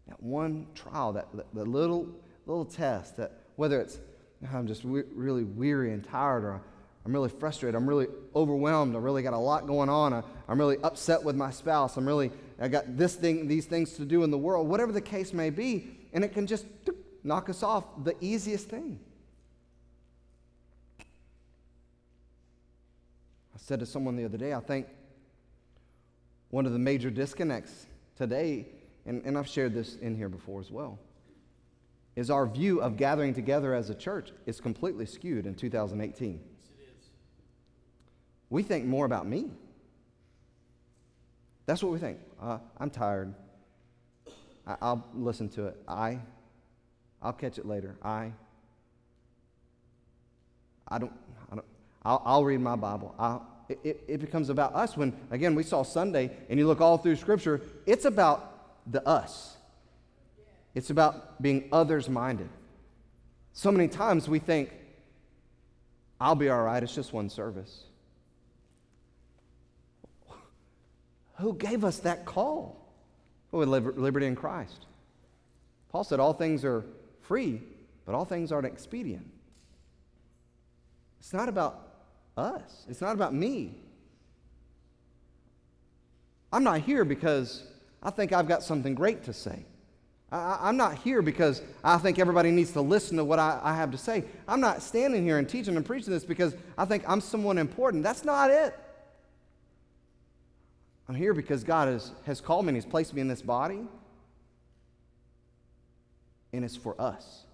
that 0.08 0.22
one 0.22 0.66
trial, 0.74 1.12
that, 1.14 1.28
the 1.54 1.64
little, 1.64 2.08
little 2.46 2.64
test, 2.64 3.16
that 3.16 3.32
whether 3.56 3.80
it's 3.80 3.98
ah, 4.44 4.56
I'm 4.56 4.66
just 4.66 4.84
we- 4.84 5.02
really 5.14 5.44
weary 5.44 5.92
and 5.92 6.04
tired, 6.04 6.44
or 6.44 6.60
I'm 7.04 7.12
really 7.12 7.28
frustrated, 7.30 7.74
I'm 7.74 7.88
really 7.88 8.08
overwhelmed, 8.34 8.94
I 8.94 8.98
really 8.98 9.22
got 9.22 9.32
a 9.32 9.38
lot 9.38 9.66
going 9.66 9.88
on, 9.88 10.12
I, 10.12 10.22
I'm 10.48 10.58
really 10.58 10.78
upset 10.82 11.22
with 11.22 11.36
my 11.36 11.50
spouse, 11.50 11.96
I'm 11.96 12.06
really, 12.06 12.30
I 12.60 12.68
got 12.68 12.96
this 12.96 13.14
thing, 13.14 13.48
these 13.48 13.66
things 13.66 13.94
to 13.94 14.04
do 14.04 14.22
in 14.22 14.30
the 14.30 14.38
world, 14.38 14.68
whatever 14.68 14.92
the 14.92 15.00
case 15.00 15.32
may 15.32 15.50
be, 15.50 15.96
and 16.12 16.24
it 16.24 16.32
can 16.32 16.46
just 16.46 16.66
knock 17.22 17.48
us 17.48 17.62
off 17.62 17.84
the 18.04 18.16
easiest 18.20 18.68
thing. 18.68 18.98
I 23.54 23.58
said 23.58 23.80
to 23.80 23.86
someone 23.86 24.16
the 24.16 24.24
other 24.24 24.38
day, 24.38 24.54
I 24.54 24.60
think 24.60 24.86
one 26.50 26.66
of 26.66 26.72
the 26.72 26.78
major 26.78 27.10
disconnects 27.10 27.86
today, 28.16 28.66
and, 29.06 29.22
and 29.24 29.38
I've 29.38 29.48
shared 29.48 29.74
this 29.74 29.96
in 29.96 30.16
here 30.16 30.28
before 30.28 30.60
as 30.60 30.70
well, 30.70 30.98
is 32.16 32.30
our 32.30 32.46
view 32.46 32.80
of 32.80 32.96
gathering 32.96 33.34
together 33.34 33.72
as 33.74 33.88
a 33.90 33.94
church 33.94 34.32
is 34.46 34.60
completely 34.60 35.06
skewed 35.06 35.46
in 35.46 35.54
2018. 35.54 36.40
We 38.50 38.64
think 38.64 38.84
more 38.84 39.06
about 39.06 39.26
me. 39.26 39.50
That's 41.66 41.82
what 41.84 41.92
we 41.92 41.98
think. 41.98 42.18
Uh, 42.40 42.58
I'm 42.78 42.90
tired. 42.90 43.32
I, 44.66 44.92
will 44.92 45.04
listen 45.14 45.48
to 45.50 45.68
it. 45.68 45.76
I, 45.86 46.18
I'll 47.22 47.32
catch 47.32 47.58
it 47.58 47.66
later. 47.66 47.96
I, 48.02 48.32
I 50.88 50.98
don't, 50.98 51.12
I 51.52 51.56
don't 51.56 51.66
I'll, 52.02 52.22
I'll 52.24 52.44
read 52.44 52.60
my 52.60 52.76
Bible. 52.76 53.14
I'll, 53.18 53.46
it, 53.68 54.02
it 54.08 54.20
becomes 54.20 54.48
about 54.48 54.74
us 54.74 54.96
when, 54.96 55.14
again, 55.30 55.54
we 55.54 55.62
saw 55.62 55.82
Sunday, 55.82 56.30
and 56.48 56.58
you 56.58 56.66
look 56.66 56.80
all 56.80 56.98
through 56.98 57.16
Scripture, 57.16 57.60
it's 57.86 58.04
about 58.04 58.90
the 58.90 59.06
us. 59.06 59.56
It's 60.74 60.90
about 60.90 61.40
being 61.42 61.68
others 61.72 62.08
minded. 62.08 62.48
So 63.52 63.70
many 63.70 63.88
times 63.88 64.28
we 64.28 64.38
think, 64.38 64.72
I'll 66.20 66.34
be 66.34 66.48
all 66.48 66.62
right, 66.62 66.82
it's 66.82 66.94
just 66.94 67.12
one 67.12 67.30
service. 67.30 67.84
Who 71.38 71.54
gave 71.54 71.84
us 71.84 72.00
that 72.00 72.24
call? 72.24 72.76
Oh, 73.52 73.58
liberty 73.58 74.26
in 74.26 74.36
Christ. 74.36 74.86
Paul 75.90 76.04
said 76.04 76.20
all 76.20 76.32
things 76.32 76.64
are 76.64 76.84
free, 77.30 77.62
but 78.06 78.12
all 78.12 78.24
things 78.24 78.50
aren't 78.50 78.66
expedient. 78.66 79.24
It's 81.20 81.32
not 81.32 81.48
about 81.48 81.92
us, 82.36 82.86
it's 82.88 83.00
not 83.00 83.14
about 83.14 83.32
me. 83.32 83.76
I'm 86.52 86.64
not 86.64 86.80
here 86.80 87.04
because 87.04 87.62
I 88.02 88.10
think 88.10 88.32
I've 88.32 88.48
got 88.48 88.64
something 88.64 88.96
great 88.96 89.22
to 89.26 89.32
say. 89.32 89.64
I, 90.32 90.68
am 90.68 90.76
not 90.76 90.96
here 90.98 91.22
because 91.22 91.62
I 91.84 91.98
think 91.98 92.18
everybody 92.18 92.50
needs 92.50 92.72
to 92.72 92.80
listen 92.80 93.16
to 93.18 93.24
what 93.24 93.38
I, 93.38 93.60
I 93.62 93.76
have 93.76 93.92
to 93.92 93.98
say. 93.98 94.24
I'm 94.48 94.60
not 94.60 94.82
standing 94.82 95.22
here 95.22 95.38
and 95.38 95.48
teaching 95.48 95.76
and 95.76 95.86
preaching 95.86 96.12
this 96.12 96.24
because 96.24 96.56
I 96.76 96.84
think 96.84 97.04
I'm 97.06 97.20
someone 97.20 97.58
important. 97.58 98.02
That's 98.02 98.24
not 98.24 98.50
it. 98.50 98.76
I'm 101.08 101.14
here 101.14 101.32
because 101.32 101.62
God 101.62 101.86
has, 101.86 102.10
has 102.26 102.40
called 102.40 102.64
me 102.64 102.70
and 102.70 102.76
He's 102.76 102.84
placed 102.84 103.14
me 103.14 103.20
in 103.20 103.28
this 103.28 103.42
body 103.42 103.86
and 106.52 106.64
it's 106.64 106.76
for 106.76 107.00
us. 107.00 107.44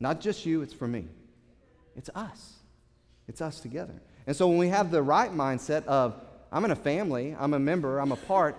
Not 0.00 0.20
just 0.20 0.44
you, 0.44 0.62
it's 0.62 0.74
for 0.74 0.86
me. 0.86 1.06
It's 1.96 2.10
us. 2.14 2.54
It's 3.28 3.40
us 3.40 3.60
together. 3.60 3.94
And 4.26 4.36
so 4.36 4.48
when 4.48 4.58
we 4.58 4.68
have 4.68 4.90
the 4.90 5.02
right 5.02 5.30
mindset 5.30 5.84
of, 5.86 6.14
I'm 6.52 6.64
in 6.64 6.70
a 6.70 6.76
family, 6.76 7.34
I'm 7.38 7.54
a 7.54 7.58
member, 7.58 7.98
I'm 7.98 8.12
a 8.12 8.16
part, 8.16 8.56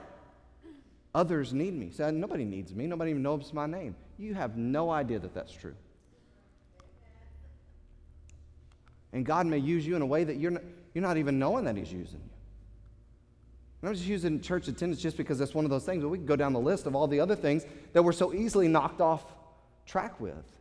others 1.13 1.54
need 1.54 1.73
me. 1.73 1.91
So 1.91 2.10
nobody 2.12 2.45
needs 2.45 2.73
me, 2.73 2.88
nobody 2.88 3.12
even 3.12 3.23
knows 3.23 3.54
my 3.54 3.65
name. 3.65 3.95
You 4.17 4.34
have 4.34 4.58
no 4.58 4.89
idea 4.89 5.19
that 5.19 5.34
that's 5.34 5.52
true. 5.52 5.76
And 9.13 9.26
God 9.26 9.45
may 9.45 9.58
use 9.58 9.86
you 9.86 9.95
in 9.95 10.02
a 10.02 10.06
way 10.06 10.23
that 10.23 10.38
you're 10.38 10.52
not, 10.52 10.63
you're 10.93 11.02
not 11.02 11.17
even 11.17 11.39
knowing 11.39 11.65
that 11.65 11.78
He's 11.78 11.91
using 11.91 12.19
you. 12.19 12.37
I'm 13.84 13.94
just 13.94 14.08
using 14.08 14.42
church 14.42 14.68
attendance 14.68 15.02
just 15.02 15.18
because 15.18 15.38
that's 15.38 15.54
one 15.54 15.63
of 15.63 15.72
those 15.72 15.86
things, 15.86 16.02
but 16.02 16.10
we 16.10 16.18
can 16.18 16.26
go 16.26 16.36
down 16.36 16.54
the 16.54 16.60
list 16.60 16.88
of 16.88 16.96
all 16.96 17.08
the 17.08 17.20
other 17.20 17.36
things 17.36 17.66
that 17.94 18.04
we're 18.04 18.12
so 18.12 18.34
easily 18.34 18.68
knocked 18.68 19.02
off 19.02 19.24
track 19.86 20.20
with, 20.20 20.52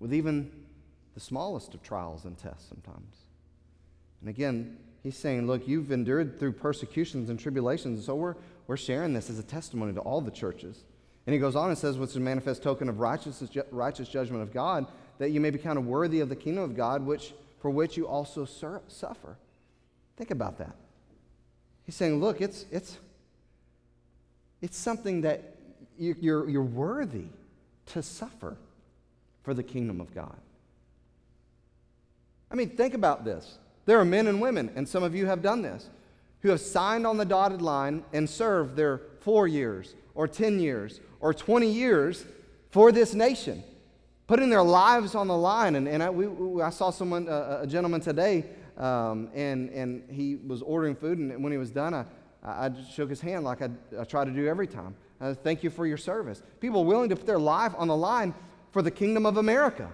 with 0.00 0.12
even 0.12 0.50
the 1.14 1.20
smallest 1.20 1.74
of 1.74 1.82
trials 1.82 2.24
and 2.24 2.36
tests 2.36 2.68
sometimes. 2.68 3.16
And 4.20 4.28
again, 4.28 4.76
he's 5.02 5.16
saying, 5.16 5.46
Look, 5.46 5.68
you've 5.68 5.92
endured 5.92 6.38
through 6.38 6.52
persecutions 6.52 7.30
and 7.30 7.38
tribulations, 7.38 7.98
and 7.98 8.04
so 8.04 8.16
we're, 8.16 8.34
we're 8.66 8.76
sharing 8.76 9.12
this 9.12 9.30
as 9.30 9.38
a 9.38 9.42
testimony 9.42 9.92
to 9.94 10.00
all 10.00 10.20
the 10.20 10.30
churches. 10.30 10.84
And 11.26 11.34
he 11.34 11.38
goes 11.38 11.54
on 11.54 11.68
and 11.68 11.78
says, 11.78 11.96
What's 11.96 12.16
a 12.16 12.20
manifest 12.20 12.62
token 12.62 12.88
of 12.88 12.98
righteous, 12.98 13.42
righteous 13.70 14.08
judgment 14.08 14.42
of 14.42 14.52
God, 14.52 14.86
that 15.18 15.30
you 15.30 15.40
may 15.40 15.50
be 15.50 15.58
counted 15.58 15.82
worthy 15.82 16.18
of 16.20 16.28
the 16.28 16.36
kingdom 16.36 16.64
of 16.64 16.76
God, 16.76 17.06
which, 17.06 17.34
for 17.60 17.70
which 17.70 17.96
you 17.96 18.08
also 18.08 18.44
suffer. 18.44 19.36
Think 20.16 20.32
about 20.32 20.58
that. 20.58 20.74
He's 21.84 21.94
saying, 21.94 22.20
look, 22.20 22.40
it's, 22.40 22.64
it's, 22.70 22.98
it's 24.60 24.76
something 24.76 25.22
that 25.22 25.56
you, 25.98 26.16
you're, 26.20 26.48
you're 26.48 26.62
worthy 26.62 27.26
to 27.86 28.02
suffer 28.02 28.56
for 29.42 29.54
the 29.54 29.62
kingdom 29.62 30.00
of 30.00 30.14
God. 30.14 30.36
I 32.50 32.54
mean, 32.54 32.70
think 32.70 32.94
about 32.94 33.24
this. 33.24 33.58
There 33.86 33.98
are 33.98 34.04
men 34.04 34.26
and 34.26 34.40
women, 34.40 34.70
and 34.76 34.88
some 34.88 35.02
of 35.02 35.14
you 35.14 35.26
have 35.26 35.42
done 35.42 35.62
this, 35.62 35.88
who 36.40 36.50
have 36.50 36.60
signed 36.60 37.06
on 37.06 37.16
the 37.16 37.24
dotted 37.24 37.62
line 37.62 38.04
and 38.12 38.28
served 38.28 38.76
their 38.76 39.00
four 39.20 39.48
years 39.48 39.94
or 40.14 40.28
10 40.28 40.60
years 40.60 41.00
or 41.20 41.32
20 41.32 41.68
years 41.68 42.24
for 42.70 42.92
this 42.92 43.14
nation, 43.14 43.62
putting 44.26 44.50
their 44.50 44.62
lives 44.62 45.14
on 45.14 45.28
the 45.28 45.36
line. 45.36 45.76
And, 45.76 45.88
and 45.88 46.02
I, 46.02 46.10
we, 46.10 46.62
I 46.62 46.70
saw 46.70 46.90
someone, 46.90 47.28
uh, 47.28 47.60
a 47.62 47.66
gentleman 47.66 48.00
today, 48.00 48.44
um, 48.82 49.30
and, 49.32 49.70
and 49.70 50.02
he 50.10 50.36
was 50.36 50.60
ordering 50.60 50.96
food, 50.96 51.18
and 51.18 51.42
when 51.42 51.52
he 51.52 51.58
was 51.58 51.70
done, 51.70 51.94
I, 51.94 52.04
I 52.42 52.70
shook 52.92 53.08
his 53.08 53.20
hand 53.20 53.44
like 53.44 53.62
I, 53.62 53.70
I 53.98 54.04
try 54.04 54.24
to 54.24 54.30
do 54.30 54.48
every 54.48 54.66
time. 54.66 54.96
Uh, 55.20 55.34
thank 55.34 55.62
you 55.62 55.70
for 55.70 55.86
your 55.86 55.96
service. 55.96 56.42
People 56.58 56.84
willing 56.84 57.08
to 57.10 57.16
put 57.16 57.26
their 57.26 57.38
life 57.38 57.72
on 57.78 57.86
the 57.86 57.96
line 57.96 58.34
for 58.72 58.82
the 58.82 58.90
kingdom 58.90 59.24
of 59.24 59.36
America, 59.36 59.88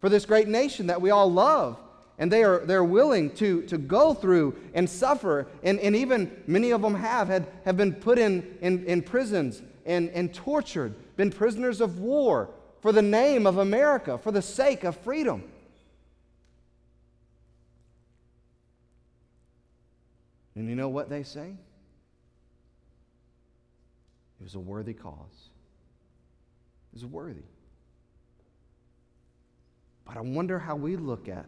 for 0.00 0.08
this 0.08 0.26
great 0.26 0.48
nation 0.48 0.88
that 0.88 1.00
we 1.00 1.10
all 1.10 1.30
love. 1.30 1.78
And 2.18 2.32
they 2.32 2.42
are 2.42 2.64
they're 2.64 2.82
willing 2.82 3.30
to, 3.34 3.62
to 3.64 3.76
go 3.76 4.14
through 4.14 4.56
and 4.72 4.88
suffer. 4.88 5.46
And, 5.62 5.78
and 5.80 5.94
even 5.94 6.34
many 6.46 6.70
of 6.70 6.80
them 6.80 6.94
have, 6.94 7.28
had, 7.28 7.46
have 7.66 7.76
been 7.76 7.92
put 7.92 8.18
in, 8.18 8.56
in, 8.62 8.84
in 8.86 9.02
prisons 9.02 9.62
and, 9.84 10.08
and 10.10 10.34
tortured, 10.34 10.94
been 11.16 11.30
prisoners 11.30 11.80
of 11.82 12.00
war 12.00 12.48
for 12.80 12.90
the 12.90 13.02
name 13.02 13.46
of 13.46 13.58
America, 13.58 14.16
for 14.18 14.32
the 14.32 14.42
sake 14.42 14.82
of 14.82 14.96
freedom. 14.96 15.44
And 20.56 20.68
you 20.68 20.74
know 20.74 20.88
what 20.88 21.08
they 21.10 21.22
say? 21.22 21.54
It 24.40 24.42
was 24.42 24.54
a 24.54 24.60
worthy 24.60 24.94
cause. 24.94 25.50
It 26.92 26.94
was 26.94 27.04
worthy. 27.04 27.42
But 30.06 30.16
I 30.16 30.20
wonder 30.20 30.58
how 30.58 30.76
we 30.76 30.96
look 30.96 31.28
at 31.28 31.46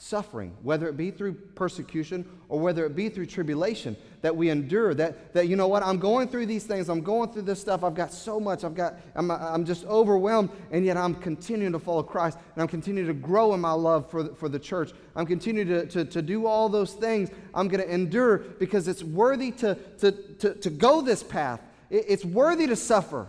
suffering, 0.00 0.56
whether 0.62 0.88
it 0.88 0.96
be 0.96 1.10
through 1.10 1.34
persecution 1.34 2.24
or 2.48 2.60
whether 2.60 2.86
it 2.86 2.94
be 2.94 3.08
through 3.08 3.26
tribulation 3.26 3.96
that 4.22 4.34
we 4.34 4.48
endure. 4.48 4.94
That, 4.94 5.34
that 5.34 5.48
you 5.48 5.56
know 5.56 5.66
what, 5.66 5.82
I'm 5.82 5.98
going 5.98 6.28
through 6.28 6.46
these 6.46 6.64
things, 6.64 6.88
I'm 6.88 7.00
going 7.00 7.32
through 7.32 7.42
this 7.42 7.60
stuff, 7.60 7.82
I've 7.82 7.96
got 7.96 8.12
so 8.12 8.38
much, 8.38 8.62
I've 8.62 8.76
got, 8.76 8.94
I'm, 9.16 9.30
I'm 9.32 9.64
just 9.64 9.84
overwhelmed, 9.86 10.50
and 10.70 10.86
yet 10.86 10.96
I'm 10.96 11.16
continuing 11.16 11.72
to 11.72 11.80
follow 11.80 12.04
Christ, 12.04 12.38
and 12.54 12.62
I'm 12.62 12.68
continuing 12.68 13.08
to 13.08 13.12
grow 13.12 13.54
in 13.54 13.60
my 13.60 13.72
love 13.72 14.08
for, 14.08 14.32
for 14.36 14.48
the 14.48 14.58
church. 14.58 14.92
I'm 15.16 15.26
continuing 15.26 15.66
to, 15.66 15.86
to, 15.86 16.04
to 16.04 16.22
do 16.22 16.46
all 16.46 16.68
those 16.68 16.94
things. 16.94 17.30
I'm 17.52 17.66
going 17.66 17.82
to 17.82 17.92
endure 17.92 18.38
because 18.38 18.86
it's 18.86 19.02
worthy 19.02 19.50
to, 19.50 19.74
to, 19.98 20.12
to, 20.12 20.54
to 20.54 20.70
go 20.70 21.02
this 21.02 21.24
path. 21.24 21.60
It, 21.90 22.04
it's 22.06 22.24
worthy 22.24 22.68
to 22.68 22.76
suffer. 22.76 23.26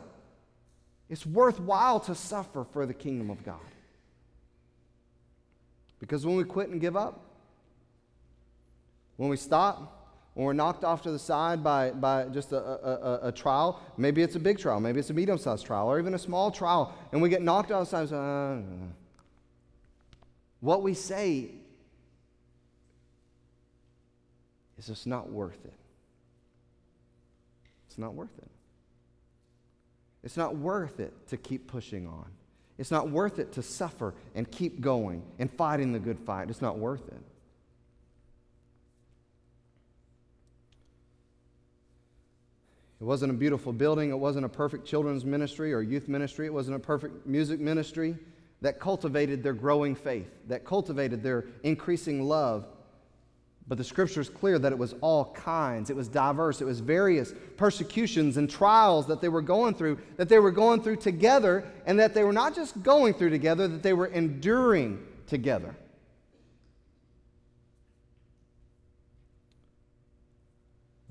It's 1.09 1.25
worthwhile 1.25 1.99
to 2.01 2.13
suffer 2.13 2.63
for 2.63 2.85
the 2.85 2.93
kingdom 2.93 3.31
of 3.31 3.43
God. 3.43 3.57
Because 5.99 6.25
when 6.25 6.35
we 6.35 6.43
quit 6.43 6.69
and 6.69 6.79
give 6.79 6.95
up, 6.95 7.25
when 9.17 9.29
we 9.29 9.37
stop, 9.37 9.99
when 10.33 10.45
we're 10.45 10.53
knocked 10.53 10.85
off 10.85 11.01
to 11.01 11.11
the 11.11 11.19
side 11.19 11.63
by, 11.63 11.91
by 11.91 12.25
just 12.25 12.53
a, 12.53 12.57
a, 12.57 13.27
a, 13.27 13.31
trial, 13.31 13.81
maybe 13.97 14.21
it's 14.21 14.35
a 14.35 14.39
big 14.39 14.57
trial, 14.57 14.79
maybe 14.79 14.99
it's 14.99 15.09
a 15.09 15.13
medium 15.13 15.37
sized 15.37 15.65
trial, 15.65 15.87
or 15.87 15.99
even 15.99 16.13
a 16.13 16.19
small 16.19 16.51
trial, 16.51 16.95
and 17.11 17.21
we 17.21 17.27
get 17.27 17.41
knocked 17.41 17.71
off 17.71 17.89
the 17.89 18.07
side, 18.07 18.13
uh, 18.15 18.61
what 20.61 20.81
we 20.81 20.93
say 20.93 21.51
is 24.77 24.87
just 24.87 25.05
not 25.05 25.29
worth 25.29 25.65
it. 25.65 25.73
It's 27.87 27.97
not 27.97 28.13
worth 28.13 28.37
it. 28.37 28.49
It's 30.23 30.37
not 30.37 30.55
worth 30.55 30.99
it 30.99 31.27
to 31.27 31.37
keep 31.37 31.67
pushing 31.67 32.07
on. 32.07 32.27
It's 32.79 32.91
not 32.91 33.11
worth 33.11 33.39
it 33.39 33.51
to 33.53 33.61
suffer 33.61 34.15
and 34.33 34.49
keep 34.49 34.79
going 34.79 35.21
and 35.37 35.51
fighting 35.51 35.91
the 35.91 35.99
good 35.99 36.17
fight. 36.17 36.49
It's 36.49 36.61
not 36.61 36.79
worth 36.79 37.05
it. 37.09 37.21
It 43.01 43.03
wasn't 43.03 43.31
a 43.31 43.35
beautiful 43.35 43.73
building. 43.73 44.11
It 44.11 44.17
wasn't 44.17 44.45
a 44.45 44.49
perfect 44.49 44.87
children's 44.87 45.25
ministry 45.25 45.73
or 45.73 45.81
youth 45.81 46.07
ministry. 46.07 46.45
It 46.45 46.53
wasn't 46.53 46.77
a 46.77 46.79
perfect 46.79 47.27
music 47.27 47.59
ministry 47.59 48.17
that 48.61 48.79
cultivated 48.79 49.43
their 49.43 49.53
growing 49.53 49.93
faith, 49.93 50.29
that 50.47 50.63
cultivated 50.63 51.21
their 51.21 51.47
increasing 51.63 52.23
love 52.23 52.65
but 53.69 53.77
the 53.77 53.83
scripture 53.83 54.19
is 54.19 54.29
clear 54.29 54.57
that 54.57 54.71
it 54.71 54.77
was 54.77 54.95
all 54.99 55.25
kinds, 55.25 55.91
it 55.91 55.95
was 55.95 56.07
diverse, 56.07 56.59
it 56.59 56.65
was 56.65 56.79
various 56.79 57.35
persecutions 57.55 58.37
and 58.37 58.49
trials 58.49 59.05
that 59.05 59.21
they 59.21 59.29
were 59.29 59.43
going 59.43 59.75
through, 59.75 59.99
that 60.17 60.27
they 60.27 60.39
were 60.39 60.49
going 60.49 60.81
through 60.81 60.95
together, 60.95 61.63
and 61.85 61.99
that 61.99 62.15
they 62.15 62.23
were 62.23 62.33
not 62.33 62.55
just 62.55 62.81
going 62.81 63.13
through 63.13 63.29
together, 63.29 63.67
that 63.67 63.83
they 63.83 63.93
were 63.93 64.07
enduring 64.07 64.99
together. 65.27 65.75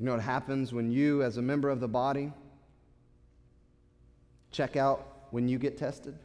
You 0.00 0.06
know 0.06 0.12
what 0.12 0.20
happens 0.20 0.72
when 0.72 0.90
you, 0.90 1.22
as 1.22 1.36
a 1.36 1.42
member 1.42 1.70
of 1.70 1.78
the 1.78 1.88
body, 1.88 2.32
check 4.50 4.76
out 4.76 5.28
when 5.30 5.48
you 5.48 5.60
get 5.60 5.78
tested? 5.78 6.18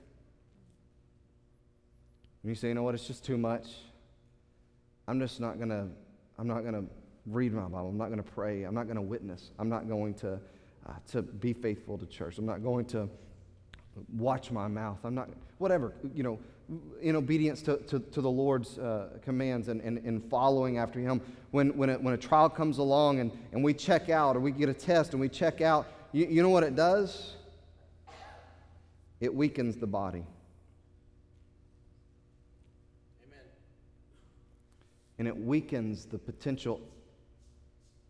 And 2.42 2.50
you 2.50 2.56
say, 2.56 2.70
you 2.70 2.74
know 2.74 2.82
what, 2.82 2.96
it's 2.96 3.06
just 3.06 3.24
too 3.24 3.38
much. 3.38 3.68
I'm 5.08 5.20
just 5.20 5.40
not 5.40 5.58
going 5.58 5.70
to 5.70 5.90
I'm 6.38 6.48
not 6.48 6.62
going 6.62 6.74
to 6.74 6.86
read 7.28 7.54
my 7.54 7.64
Bible. 7.64 7.90
I'm 7.90 7.98
not 7.98 8.08
going 8.08 8.22
to 8.22 8.32
pray. 8.32 8.64
I'm 8.64 8.76
not 8.76 8.86
going 8.86 8.96
to 8.96 9.02
witness. 9.02 9.52
I'm 9.60 9.70
not 9.70 9.88
going 9.88 10.14
to, 10.16 10.40
uh, 10.88 10.94
to 11.12 11.22
be 11.22 11.54
faithful 11.54 11.98
to 11.98 12.06
church. 12.06 12.38
I'm 12.38 12.46
not 12.46 12.64
going 12.64 12.86
to 12.86 13.10
watch 14.18 14.52
my 14.52 14.68
mouth. 14.68 14.98
I'm 15.04 15.16
not, 15.16 15.30
whatever, 15.60 15.94
you 16.14 16.24
know, 16.24 16.40
in 17.02 17.16
obedience 17.16 17.62
to, 17.64 17.78
to, 17.78 18.00
to 18.00 18.22
the 18.22 18.30
Lord's 18.30 18.78
uh, 18.78 19.10
commands 19.22 19.68
and, 19.68 19.82
and, 19.82 20.00
and 20.00 20.24
following 20.30 20.78
after 20.78 21.00
Him. 21.00 21.22
When, 21.52 21.76
when, 21.78 21.90
a, 21.90 21.96
when 21.96 22.14
a 22.14 22.18
trial 22.18 22.50
comes 22.50 22.78
along 22.78 23.20
and, 23.20 23.32
and 23.52 23.64
we 23.64 23.74
check 23.74 24.10
out 24.10 24.36
or 24.36 24.40
we 24.40 24.52
get 24.52 24.70
a 24.70 24.74
test 24.74 25.12
and 25.12 25.22
we 25.22 25.30
check 25.30 25.62
out, 25.62 25.88
you, 26.12 26.26
you 26.26 26.42
know 26.42 26.50
what 26.50 26.64
it 26.64 26.76
does? 26.76 27.36
It 29.20 29.34
weakens 29.34 29.78
the 29.78 29.88
body. 29.88 30.26
And 35.18 35.28
it 35.28 35.38
weakens 35.38 36.06
the 36.06 36.18
potential 36.18 36.82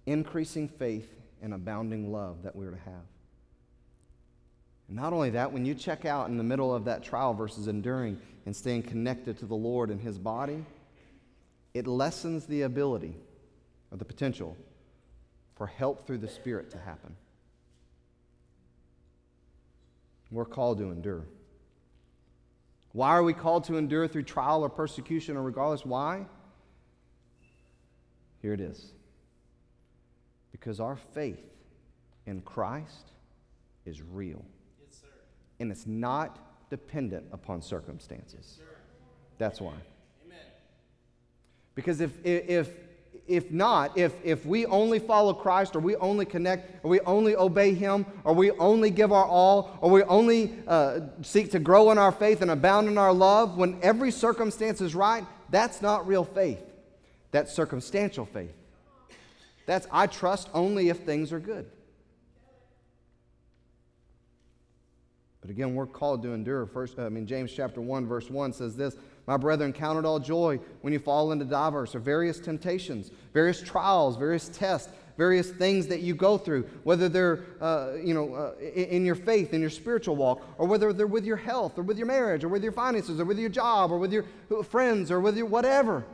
increasing 0.06 0.68
faith 0.68 1.10
and 1.42 1.54
abounding 1.54 2.12
love 2.12 2.44
that 2.44 2.56
we're 2.56 2.72
to 2.72 2.78
have. 2.78 3.06
And 4.88 4.98
not 4.98 5.14
only 5.14 5.32
that, 5.32 5.52
when 5.52 5.66
you 5.66 5.76
check 5.76 6.06
out 6.06 6.30
in 6.30 6.38
the 6.38 6.44
middle 6.44 6.74
of 6.74 6.86
that 6.86 7.04
trial 7.04 7.34
versus 7.34 7.68
enduring 7.68 8.20
and 8.46 8.56
staying 8.56 8.84
connected 8.84 9.38
to 9.40 9.46
the 9.46 9.56
Lord 9.56 9.90
and 9.90 10.00
His 10.00 10.18
body, 10.18 10.66
it 11.74 11.88
lessens 11.88 12.46
the 12.46 12.64
ability 12.64 13.16
or 13.92 13.98
the 13.98 14.06
potential 14.06 14.58
for 15.56 15.68
help 15.68 16.06
through 16.06 16.20
the 16.20 16.28
Spirit 16.28 16.70
to 16.72 16.78
happen. 16.78 17.16
We're 20.32 20.46
called 20.46 20.80
to 20.80 20.92
endure. 20.92 21.26
Why 22.92 23.10
are 23.10 23.24
we 23.24 23.34
called 23.34 23.64
to 23.66 23.78
endure 23.78 24.08
through 24.08 24.24
trial 24.24 24.64
or 24.64 24.70
persecution 24.70 25.38
or 25.38 25.44
regardless? 25.44 25.86
Why? 25.86 26.26
Here 28.44 28.54
it 28.54 28.60
is. 28.60 28.92
Because 30.52 30.80
our 30.82 30.98
faith 31.16 31.40
in 32.28 32.42
Christ 32.42 33.12
is 33.86 34.02
real. 34.02 34.44
Yes, 34.82 35.02
and 35.60 35.72
it's 35.72 35.88
not 35.88 36.70
dependent 36.70 37.26
upon 37.32 37.62
circumstances. 37.62 38.60
Yes, 38.60 38.68
That's 39.38 39.62
why. 39.62 39.74
Amen. 40.26 40.46
Because 41.74 42.02
if, 42.02 42.12
if, 42.26 42.70
if 43.28 43.50
not, 43.50 43.98
if, 43.98 44.14
if 44.26 44.46
we 44.46 44.66
only 44.66 45.00
follow 45.00 45.34
Christ 45.34 45.78
or 45.78 45.80
we 45.80 45.96
only 45.96 46.26
connect 46.26 46.84
or 46.84 46.90
we 46.90 47.00
only 47.02 47.38
obey 47.38 47.74
Him 47.74 48.06
or 48.26 48.34
we 48.34 48.52
only 48.52 48.90
give 48.90 49.14
our 49.14 49.26
all 49.26 49.78
or 49.80 49.90
we 49.90 50.04
only 50.04 50.54
uh, 50.68 51.00
seek 51.22 51.52
to 51.52 51.60
grow 51.60 51.92
in 51.92 51.98
our 51.98 52.12
faith 52.12 52.42
and 52.42 52.52
abound 52.52 52.90
in 52.90 52.98
our 52.98 53.14
love 53.14 53.56
when 53.56 53.80
every 53.82 54.12
circumstance 54.12 54.82
is 54.82 54.94
right, 54.96 55.26
that's 55.50 55.82
not 55.82 56.06
real 56.06 56.26
faith. 56.26 56.60
That's 57.34 57.52
circumstantial 57.52 58.26
faith. 58.26 58.54
That's 59.66 59.88
I 59.92 60.08
trust 60.08 60.50
only 60.54 60.90
if 60.90 61.00
things 61.00 61.34
are 61.34 61.40
good. 61.40 61.66
But 65.42 65.50
again, 65.50 65.76
we're 65.76 65.88
called 65.88 66.24
to 66.24 66.32
endure. 66.32 66.66
First, 66.68 67.00
I 67.00 67.10
mean, 67.10 67.26
James 67.28 67.52
chapter 67.52 67.82
1, 67.82 68.06
verse 68.06 68.30
1 68.30 68.54
says 68.54 68.78
this 68.78 68.96
My 69.26 69.36
brethren, 69.36 69.74
count 69.74 70.00
it 70.00 70.06
all 70.06 70.20
joy 70.20 70.60
when 70.82 70.94
you 70.94 71.00
fall 71.00 71.32
into 71.32 71.44
diverse 71.44 71.96
or 71.96 72.00
various 72.00 72.40
temptations, 72.40 73.12
various 73.34 73.60
trials, 73.60 74.16
various 74.16 74.48
tests, 74.50 74.90
various 75.18 75.50
things 75.50 75.88
that 75.88 76.02
you 76.02 76.14
go 76.14 76.38
through, 76.38 76.64
whether 76.84 77.10
they're 77.10 77.44
uh, 77.60 77.94
you 78.02 78.14
know, 78.14 78.34
uh, 78.34 78.54
in 78.62 79.06
your 79.06 79.16
faith, 79.16 79.54
in 79.54 79.60
your 79.60 79.72
spiritual 79.72 80.16
walk, 80.16 80.46
or 80.60 80.68
whether 80.68 80.94
they're 80.94 81.08
with 81.08 81.26
your 81.26 81.38
health, 81.38 81.80
or 81.80 81.82
with 81.82 81.98
your 81.98 82.08
marriage, 82.08 82.44
or 82.44 82.48
with 82.48 82.62
your 82.62 82.72
finances, 82.72 83.20
or 83.20 83.26
with 83.26 83.40
your 83.40 83.50
job, 83.50 83.92
or 83.92 83.98
with 83.98 84.14
your 84.14 84.24
friends, 84.64 85.10
or 85.10 85.20
with 85.20 85.36
your 85.36 85.48
whatever. 85.48 86.06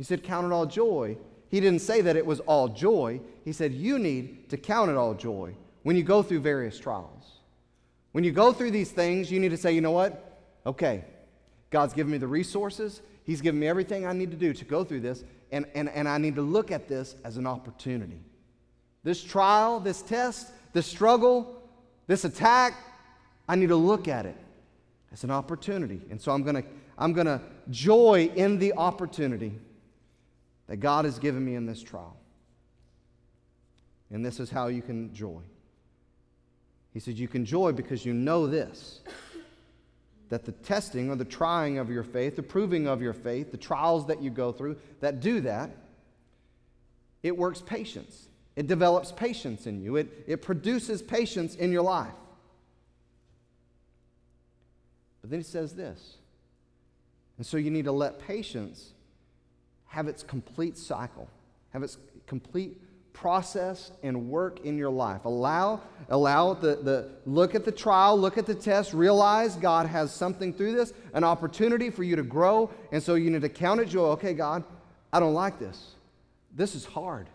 He 0.00 0.04
said, 0.04 0.22
Count 0.22 0.46
it 0.46 0.52
all 0.52 0.64
joy. 0.64 1.18
He 1.50 1.60
didn't 1.60 1.82
say 1.82 2.00
that 2.00 2.16
it 2.16 2.24
was 2.24 2.40
all 2.40 2.68
joy. 2.68 3.20
He 3.44 3.52
said, 3.52 3.74
You 3.74 3.98
need 3.98 4.48
to 4.48 4.56
count 4.56 4.90
it 4.90 4.96
all 4.96 5.12
joy 5.12 5.54
when 5.82 5.94
you 5.94 6.02
go 6.02 6.22
through 6.22 6.40
various 6.40 6.78
trials. 6.78 7.40
When 8.12 8.24
you 8.24 8.32
go 8.32 8.50
through 8.50 8.70
these 8.70 8.90
things, 8.90 9.30
you 9.30 9.38
need 9.38 9.50
to 9.50 9.58
say, 9.58 9.72
You 9.72 9.82
know 9.82 9.90
what? 9.90 10.38
Okay, 10.64 11.04
God's 11.68 11.92
given 11.92 12.10
me 12.10 12.16
the 12.16 12.26
resources, 12.26 13.02
He's 13.24 13.42
given 13.42 13.60
me 13.60 13.68
everything 13.68 14.06
I 14.06 14.14
need 14.14 14.30
to 14.30 14.38
do 14.38 14.54
to 14.54 14.64
go 14.64 14.84
through 14.84 15.00
this, 15.00 15.22
and, 15.52 15.66
and, 15.74 15.90
and 15.90 16.08
I 16.08 16.16
need 16.16 16.36
to 16.36 16.42
look 16.42 16.70
at 16.70 16.88
this 16.88 17.14
as 17.22 17.36
an 17.36 17.46
opportunity. 17.46 18.22
This 19.04 19.22
trial, 19.22 19.80
this 19.80 20.00
test, 20.00 20.50
this 20.72 20.86
struggle, 20.86 21.62
this 22.06 22.24
attack, 22.24 22.72
I 23.46 23.54
need 23.54 23.68
to 23.68 23.76
look 23.76 24.08
at 24.08 24.24
it 24.24 24.38
as 25.12 25.24
an 25.24 25.30
opportunity. 25.30 26.00
And 26.10 26.18
so 26.18 26.32
I'm 26.32 26.42
going 26.42 26.62
to 26.62 26.64
I'm 26.96 27.12
going 27.12 27.26
to 27.26 27.42
joy 27.68 28.30
in 28.34 28.58
the 28.58 28.72
opportunity 28.72 29.58
that 30.70 30.76
God 30.76 31.04
has 31.04 31.18
given 31.18 31.44
me 31.44 31.56
in 31.56 31.66
this 31.66 31.82
trial. 31.82 32.16
And 34.12 34.24
this 34.24 34.38
is 34.38 34.50
how 34.50 34.68
you 34.68 34.82
can 34.82 35.12
joy. 35.12 35.40
He 36.94 37.00
says, 37.00 37.18
You 37.18 37.26
can 37.26 37.44
joy 37.44 37.72
because 37.72 38.06
you 38.06 38.14
know 38.14 38.46
this 38.46 39.00
that 40.28 40.44
the 40.44 40.52
testing 40.52 41.10
or 41.10 41.16
the 41.16 41.24
trying 41.24 41.78
of 41.78 41.90
your 41.90 42.04
faith, 42.04 42.36
the 42.36 42.42
proving 42.42 42.86
of 42.86 43.02
your 43.02 43.12
faith, 43.12 43.50
the 43.50 43.56
trials 43.56 44.06
that 44.06 44.22
you 44.22 44.30
go 44.30 44.52
through 44.52 44.76
that 45.00 45.18
do 45.18 45.40
that, 45.40 45.70
it 47.24 47.36
works 47.36 47.60
patience. 47.60 48.28
It 48.54 48.68
develops 48.68 49.10
patience 49.10 49.66
in 49.66 49.82
you, 49.82 49.96
it, 49.96 50.24
it 50.28 50.40
produces 50.40 51.02
patience 51.02 51.56
in 51.56 51.72
your 51.72 51.82
life. 51.82 52.14
But 55.20 55.30
then 55.30 55.40
he 55.40 55.44
says 55.44 55.72
this. 55.72 56.18
And 57.38 57.44
so 57.44 57.56
you 57.56 57.72
need 57.72 57.86
to 57.86 57.92
let 57.92 58.20
patience 58.20 58.92
have 59.90 60.06
its 60.06 60.22
complete 60.22 60.78
cycle, 60.78 61.28
have 61.72 61.82
its 61.82 61.98
complete 62.26 62.80
process 63.12 63.90
and 64.04 64.30
work 64.30 64.64
in 64.64 64.78
your 64.78 64.88
life. 64.88 65.24
Allow, 65.24 65.80
allow 66.08 66.54
the, 66.54 66.76
the 66.76 67.10
look 67.26 67.56
at 67.56 67.64
the 67.64 67.72
trial, 67.72 68.16
look 68.16 68.38
at 68.38 68.46
the 68.46 68.54
test, 68.54 68.94
realize 68.94 69.56
God 69.56 69.86
has 69.86 70.12
something 70.12 70.54
through 70.54 70.74
this, 70.74 70.92
an 71.12 71.24
opportunity 71.24 71.90
for 71.90 72.04
you 72.04 72.14
to 72.14 72.22
grow. 72.22 72.70
And 72.92 73.02
so 73.02 73.16
you 73.16 73.30
need 73.30 73.42
to 73.42 73.48
count 73.48 73.80
it 73.80 73.88
joy. 73.88 74.10
Okay, 74.10 74.32
God, 74.32 74.62
I 75.12 75.18
don't 75.18 75.34
like 75.34 75.58
this. 75.58 75.96
This 76.54 76.76
is 76.76 76.84
hard. 76.84 77.26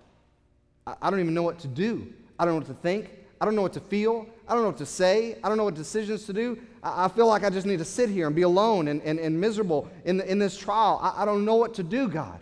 I, 0.87 0.95
I 1.01 1.09
don't 1.09 1.19
even 1.19 1.33
know 1.33 1.43
what 1.43 1.59
to 1.59 1.67
do. 1.67 2.07
I 2.39 2.45
don't 2.45 2.53
know 2.53 2.59
what 2.59 2.67
to 2.67 2.81
think. 2.81 3.09
I 3.41 3.43
don't 3.43 3.55
know 3.55 3.63
what 3.63 3.73
to 3.73 3.81
feel. 3.81 4.27
I 4.47 4.53
don't 4.53 4.61
know 4.61 4.69
what 4.69 4.77
to 4.77 4.85
say. 4.85 5.37
I 5.43 5.49
don't 5.49 5.57
know 5.57 5.65
what 5.65 5.75
decisions 5.75 6.25
to 6.25 6.33
do. 6.33 6.57
I, 6.81 7.05
I 7.05 7.07
feel 7.09 7.27
like 7.27 7.43
I 7.43 7.49
just 7.49 7.67
need 7.67 7.79
to 7.79 7.85
sit 7.85 8.09
here 8.09 8.27
and 8.27 8.35
be 8.35 8.43
alone 8.43 8.87
and, 8.87 9.01
and, 9.01 9.19
and 9.19 9.39
miserable 9.39 9.89
in, 10.05 10.17
the, 10.17 10.31
in 10.31 10.39
this 10.39 10.57
trial. 10.57 10.99
I, 11.03 11.23
I 11.23 11.25
don't 11.25 11.43
know 11.43 11.55
what 11.55 11.73
to 11.75 11.83
do, 11.83 12.07
God. 12.07 12.39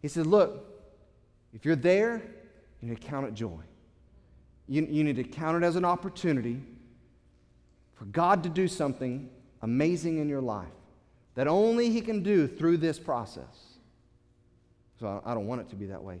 He 0.00 0.08
said, 0.08 0.26
Look, 0.26 0.64
if 1.52 1.64
you're 1.64 1.76
there, 1.76 2.22
you 2.80 2.88
need 2.88 3.00
to 3.00 3.06
count 3.06 3.26
it 3.26 3.34
joy. 3.34 3.60
You, 4.68 4.86
you 4.88 5.02
need 5.02 5.16
to 5.16 5.24
count 5.24 5.62
it 5.62 5.66
as 5.66 5.76
an 5.76 5.84
opportunity 5.84 6.60
for 7.94 8.04
God 8.04 8.42
to 8.42 8.48
do 8.48 8.68
something 8.68 9.28
amazing 9.62 10.18
in 10.18 10.28
your 10.28 10.40
life 10.40 10.68
that 11.34 11.48
only 11.48 11.90
He 11.90 12.00
can 12.00 12.22
do 12.22 12.46
through 12.46 12.76
this 12.78 12.98
process. 12.98 13.78
So 15.00 15.22
I, 15.24 15.30
I 15.30 15.34
don't 15.34 15.46
want 15.46 15.60
it 15.62 15.70
to 15.70 15.76
be 15.76 15.86
that 15.86 16.02
way. 16.02 16.20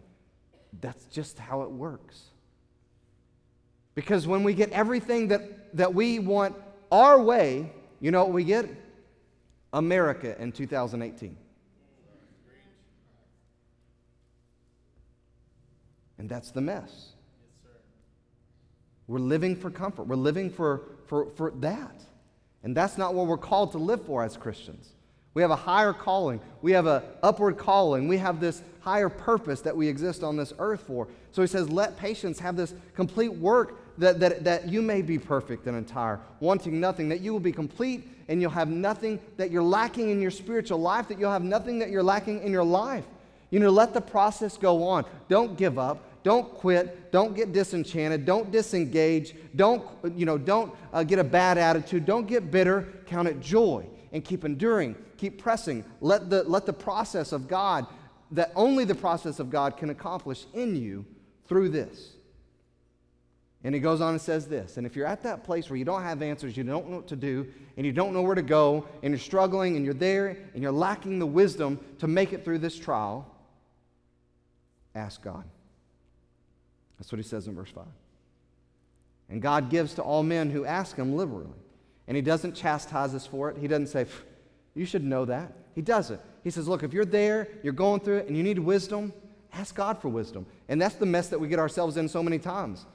That's 0.80 1.04
just 1.06 1.38
how 1.38 1.62
it 1.62 1.70
works. 1.70 2.22
Because 3.94 4.26
when 4.26 4.44
we 4.44 4.54
get 4.54 4.70
everything 4.70 5.28
that, 5.28 5.76
that 5.76 5.92
we 5.92 6.18
want 6.20 6.54
our 6.92 7.20
way, 7.20 7.72
you 8.00 8.10
know 8.10 8.24
what 8.24 8.32
we 8.32 8.44
get? 8.44 8.68
America 9.72 10.40
in 10.40 10.52
2018. 10.52 11.36
And 16.18 16.28
that's 16.28 16.50
the 16.50 16.60
mess. 16.60 17.12
we're 19.06 19.18
living 19.18 19.56
for 19.56 19.70
comfort. 19.70 20.04
We're 20.04 20.16
living 20.16 20.50
for, 20.50 20.82
for, 21.06 21.30
for 21.36 21.52
that. 21.60 22.02
And 22.62 22.76
that's 22.76 22.98
not 22.98 23.14
what 23.14 23.26
we're 23.26 23.38
called 23.38 23.72
to 23.72 23.78
live 23.78 24.04
for 24.04 24.24
as 24.24 24.36
Christians. 24.36 24.90
We 25.34 25.42
have 25.42 25.50
a 25.52 25.56
higher 25.56 25.92
calling. 25.92 26.40
We 26.62 26.72
have 26.72 26.86
an 26.86 27.02
upward 27.22 27.58
calling. 27.58 28.08
We 28.08 28.18
have 28.18 28.40
this 28.40 28.62
higher 28.80 29.08
purpose 29.08 29.60
that 29.60 29.76
we 29.76 29.86
exist 29.86 30.24
on 30.24 30.36
this 30.36 30.52
earth 30.58 30.80
for. 30.80 31.06
So 31.30 31.42
he 31.42 31.48
says, 31.48 31.70
let 31.70 31.96
patience 31.96 32.40
have 32.40 32.56
this 32.56 32.74
complete 32.94 33.32
work 33.32 33.78
that, 33.98 34.18
that, 34.20 34.44
that 34.44 34.68
you 34.68 34.82
may 34.82 35.02
be 35.02 35.18
perfect 35.18 35.66
and 35.66 35.76
entire, 35.76 36.18
wanting 36.40 36.80
nothing, 36.80 37.08
that 37.10 37.20
you 37.20 37.32
will 37.32 37.40
be 37.40 37.52
complete 37.52 38.08
and 38.28 38.40
you'll 38.40 38.50
have 38.50 38.68
nothing 38.68 39.20
that 39.36 39.50
you're 39.50 39.62
lacking 39.62 40.10
in 40.10 40.20
your 40.20 40.30
spiritual 40.30 40.78
life, 40.78 41.08
that 41.08 41.18
you'll 41.18 41.30
have 41.30 41.44
nothing 41.44 41.78
that 41.78 41.90
you're 41.90 42.02
lacking 42.02 42.42
in 42.42 42.50
your 42.50 42.64
life. 42.64 43.04
You 43.50 43.60
know, 43.60 43.70
let 43.70 43.94
the 43.94 44.00
process 44.00 44.56
go 44.56 44.84
on. 44.84 45.04
Don't 45.28 45.56
give 45.56 45.78
up. 45.78 46.02
Don't 46.22 46.52
quit. 46.54 47.12
Don't 47.12 47.34
get 47.34 47.52
disenchanted. 47.52 48.24
Don't 48.24 48.50
disengage. 48.50 49.34
Don't, 49.56 49.84
you 50.16 50.26
know, 50.26 50.36
don't 50.36 50.74
uh, 50.92 51.02
get 51.02 51.18
a 51.18 51.24
bad 51.24 51.58
attitude. 51.58 52.04
Don't 52.04 52.26
get 52.26 52.50
bitter. 52.50 52.88
Count 53.06 53.28
it 53.28 53.40
joy 53.40 53.86
and 54.12 54.24
keep 54.24 54.44
enduring. 54.44 54.96
Keep 55.16 55.40
pressing. 55.40 55.84
Let 56.00 56.30
the, 56.30 56.42
let 56.44 56.66
the 56.66 56.72
process 56.72 57.32
of 57.32 57.48
God, 57.48 57.86
that 58.32 58.52
only 58.56 58.84
the 58.84 58.94
process 58.94 59.38
of 59.38 59.50
God 59.50 59.76
can 59.76 59.90
accomplish 59.90 60.46
in 60.54 60.76
you 60.76 61.04
through 61.46 61.70
this. 61.70 62.12
And 63.64 63.74
he 63.74 63.80
goes 63.80 64.00
on 64.00 64.10
and 64.10 64.20
says 64.20 64.46
this. 64.46 64.76
And 64.76 64.86
if 64.86 64.94
you're 64.94 65.06
at 65.06 65.22
that 65.24 65.42
place 65.42 65.68
where 65.68 65.76
you 65.76 65.84
don't 65.84 66.02
have 66.02 66.22
answers, 66.22 66.56
you 66.56 66.62
don't 66.62 66.88
know 66.88 66.96
what 66.96 67.08
to 67.08 67.16
do, 67.16 67.46
and 67.76 67.84
you 67.84 67.92
don't 67.92 68.12
know 68.12 68.22
where 68.22 68.36
to 68.36 68.42
go, 68.42 68.86
and 69.02 69.10
you're 69.10 69.18
struggling, 69.18 69.76
and 69.76 69.84
you're 69.84 69.94
there, 69.94 70.36
and 70.54 70.62
you're 70.62 70.70
lacking 70.70 71.18
the 71.18 71.26
wisdom 71.26 71.80
to 71.98 72.06
make 72.06 72.32
it 72.32 72.44
through 72.44 72.58
this 72.58 72.78
trial, 72.78 73.26
ask 74.94 75.22
God. 75.22 75.44
That's 76.98 77.12
what 77.12 77.18
he 77.18 77.22
says 77.22 77.46
in 77.46 77.54
verse 77.54 77.70
5. 77.70 77.84
And 79.30 79.42
God 79.42 79.70
gives 79.70 79.94
to 79.94 80.02
all 80.02 80.22
men 80.22 80.50
who 80.50 80.64
ask 80.64 80.96
him 80.96 81.16
liberally. 81.16 81.52
And 82.06 82.16
he 82.16 82.22
doesn't 82.22 82.54
chastise 82.54 83.14
us 83.14 83.26
for 83.26 83.50
it. 83.50 83.58
He 83.58 83.68
doesn't 83.68 83.88
say, 83.88 84.06
You 84.74 84.86
should 84.86 85.04
know 85.04 85.24
that. 85.26 85.52
He 85.74 85.82
doesn't. 85.82 86.20
He 86.42 86.50
says, 86.50 86.66
Look, 86.66 86.82
if 86.82 86.92
you're 86.92 87.04
there, 87.04 87.48
you're 87.62 87.72
going 87.72 88.00
through 88.00 88.18
it, 88.18 88.28
and 88.28 88.36
you 88.36 88.42
need 88.42 88.58
wisdom, 88.58 89.12
ask 89.52 89.74
God 89.74 90.00
for 90.00 90.08
wisdom. 90.08 90.46
And 90.68 90.80
that's 90.80 90.94
the 90.94 91.06
mess 91.06 91.28
that 91.28 91.38
we 91.38 91.48
get 91.48 91.58
ourselves 91.58 91.96
in 91.96 92.08
so 92.08 92.22
many 92.22 92.38
times. 92.38 92.86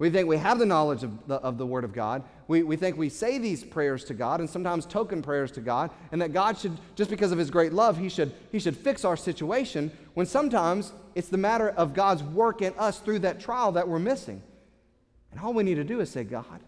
We 0.00 0.08
think 0.08 0.26
we 0.26 0.38
have 0.38 0.58
the 0.58 0.64
knowledge 0.64 1.02
of 1.02 1.26
the, 1.26 1.34
of 1.36 1.58
the 1.58 1.66
Word 1.66 1.84
of 1.84 1.92
God. 1.92 2.24
We, 2.48 2.62
we 2.62 2.76
think 2.76 2.96
we 2.96 3.10
say 3.10 3.36
these 3.36 3.62
prayers 3.62 4.02
to 4.04 4.14
God 4.14 4.40
and 4.40 4.48
sometimes 4.48 4.86
token 4.86 5.20
prayers 5.20 5.52
to 5.52 5.60
God, 5.60 5.90
and 6.10 6.22
that 6.22 6.32
God 6.32 6.56
should, 6.56 6.72
just 6.96 7.10
because 7.10 7.32
of 7.32 7.38
His 7.38 7.50
great 7.50 7.74
love, 7.74 7.98
He 7.98 8.08
should, 8.08 8.32
he 8.50 8.58
should 8.58 8.78
fix 8.78 9.04
our 9.04 9.16
situation, 9.16 9.92
when 10.14 10.24
sometimes 10.24 10.94
it's 11.14 11.28
the 11.28 11.36
matter 11.36 11.68
of 11.68 11.92
God's 11.92 12.22
work 12.22 12.62
in 12.62 12.72
us 12.78 12.98
through 12.98 13.18
that 13.20 13.40
trial 13.40 13.72
that 13.72 13.86
we're 13.86 13.98
missing. 13.98 14.42
And 15.32 15.40
all 15.40 15.52
we 15.52 15.64
need 15.64 15.74
to 15.74 15.84
do 15.84 16.00
is 16.00 16.10
say, 16.10 16.24
God, 16.24 16.60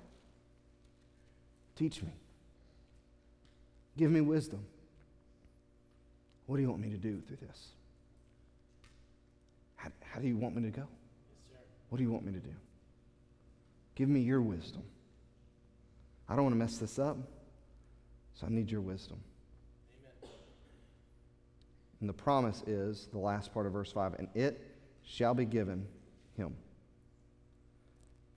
teach 1.75 2.03
me. 2.03 2.13
Give 3.97 4.11
me 4.11 4.21
wisdom. 4.21 4.63
What 6.45 6.57
do 6.57 6.63
you 6.63 6.69
want 6.69 6.83
me 6.83 6.91
to 6.91 6.99
do 6.99 7.23
through 7.27 7.39
this? 7.41 7.69
How, 9.77 9.89
how 10.13 10.21
do 10.21 10.29
you 10.29 10.37
want 10.37 10.55
me 10.55 10.63
to 10.71 10.71
go? 10.71 10.87
What 11.89 11.97
do 11.97 12.05
you 12.05 12.13
want 12.13 12.27
me 12.27 12.33
to 12.33 12.39
do? 12.39 12.53
Give 13.95 14.09
me 14.09 14.21
your 14.21 14.41
wisdom. 14.41 14.83
I 16.29 16.35
don't 16.35 16.45
want 16.45 16.55
to 16.55 16.59
mess 16.59 16.79
this 16.79 16.99
up, 16.99 17.17
so 18.35 18.47
I 18.47 18.51
need 18.51 18.71
your 18.71 18.81
wisdom. 18.81 19.19
Amen. 20.23 20.33
And 22.01 22.09
the 22.09 22.15
promise 22.15 22.63
is 22.67 23.09
the 23.13 23.19
last 23.19 23.53
part 23.53 23.67
of 23.67 23.73
verse 23.73 23.93
5 23.93 24.15
and 24.15 24.29
it 24.35 24.67
shall 25.05 25.35
be 25.35 25.45
given 25.45 25.87
him. 26.37 26.55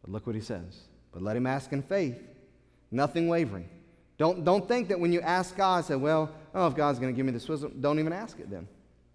But 0.02 0.12
look 0.12 0.28
what 0.28 0.36
he 0.36 0.42
says. 0.42 0.82
But 1.12 1.22
let 1.22 1.38
him 1.38 1.48
ask 1.48 1.72
in 1.72 1.82
faith, 1.82 2.22
nothing 2.92 3.28
wavering. 3.28 3.70
Don't, 4.18 4.44
don't 4.44 4.68
think 4.68 4.90
that 4.90 5.00
when 5.00 5.12
you 5.12 5.22
ask 5.22 5.56
God, 5.56 5.86
say, 5.86 5.96
well, 5.96 6.30
oh, 6.54 6.68
if 6.68 6.76
God's 6.76 7.00
going 7.00 7.14
to 7.14 7.16
give 7.16 7.26
me 7.26 7.32
this 7.32 7.48
wisdom, 7.48 7.74
don't 7.80 8.00
even 8.00 8.14
ask 8.14 8.40
it 8.40 8.50
then. 8.50 8.68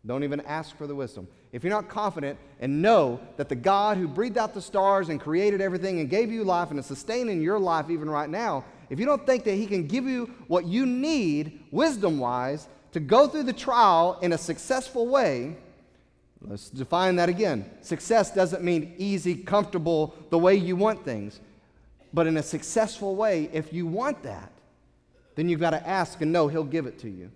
Don't 0.07 0.25
even 0.25 0.41
ask 0.43 0.77
for 0.77 0.87
the 0.87 0.95
wisdom. 0.95 1.29
If 1.53 1.63
you're 1.63 1.73
not 1.73 1.89
confident 1.89 2.39
and 2.61 2.81
know 2.81 3.21
that 3.37 3.49
the 3.49 3.55
God 3.55 3.99
who 3.99 4.09
breathed 4.09 4.39
out 4.39 4.55
the 4.55 4.63
stars 4.63 5.09
and 5.11 5.21
created 5.21 5.61
everything 5.61 6.01
and 6.01 6.09
gave 6.09 6.33
you 6.33 6.43
life 6.43 6.71
and 6.71 6.79
is 6.79 6.87
sustaining 6.87 7.43
your 7.43 7.59
life 7.59 7.91
even 7.91 8.09
right 8.09 8.31
now, 8.31 8.65
if 8.89 8.99
you 8.99 9.05
don't 9.05 9.27
think 9.27 9.45
that 9.45 9.55
He 9.55 9.67
can 9.67 9.87
give 9.87 10.05
you 10.05 10.33
what 10.47 10.65
you 10.65 10.87
need, 10.87 11.61
wisdom 11.71 12.19
wise, 12.19 12.67
to 12.93 13.01
go 13.01 13.29
through 13.29 13.43
the 13.43 13.53
trial 13.53 14.19
in 14.23 14.33
a 14.33 14.39
successful 14.39 15.07
way, 15.07 15.57
let's 16.41 16.71
define 16.71 17.17
that 17.17 17.29
again. 17.29 17.69
Success 17.83 18.33
doesn't 18.33 18.65
mean 18.65 18.95
easy, 18.97 19.35
comfortable, 19.35 20.15
the 20.31 20.39
way 20.39 20.55
you 20.55 20.77
want 20.77 21.05
things. 21.05 21.41
But 22.13 22.27
in 22.27 22.39
a 22.39 22.43
successful 22.43 23.17
way, 23.17 23.51
if 23.53 23.73
you 23.73 23.87
want 23.87 24.23
that, 24.23 24.51
then 25.35 25.49
you've 25.49 25.61
got 25.61 25.71
to 25.71 25.87
ask 25.87 26.21
and 26.23 26.33
know 26.33 26.49
He'll 26.49 26.65
give 26.65 26.87
it 26.87 26.99
to 27.01 27.11
you. 27.11 27.31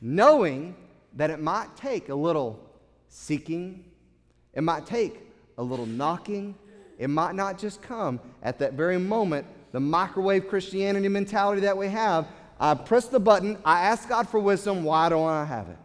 Knowing 0.00 0.74
that 1.14 1.30
it 1.30 1.40
might 1.40 1.76
take 1.76 2.08
a 2.08 2.14
little 2.14 2.58
seeking, 3.08 3.84
it 4.54 4.62
might 4.62 4.86
take 4.86 5.20
a 5.58 5.62
little 5.62 5.86
knocking, 5.86 6.54
it 6.98 7.08
might 7.08 7.34
not 7.34 7.58
just 7.58 7.82
come 7.82 8.20
at 8.42 8.58
that 8.58 8.74
very 8.74 8.98
moment. 8.98 9.46
The 9.72 9.80
microwave 9.80 10.48
Christianity 10.48 11.08
mentality 11.08 11.62
that 11.62 11.76
we 11.76 11.88
have 11.88 12.26
I 12.60 12.74
press 12.74 13.06
the 13.06 13.18
button, 13.18 13.58
I 13.64 13.86
ask 13.86 14.08
God 14.08 14.28
for 14.28 14.38
wisdom, 14.38 14.84
why 14.84 15.08
don't 15.08 15.28
I 15.28 15.44
have 15.44 15.68
it? 15.68 15.78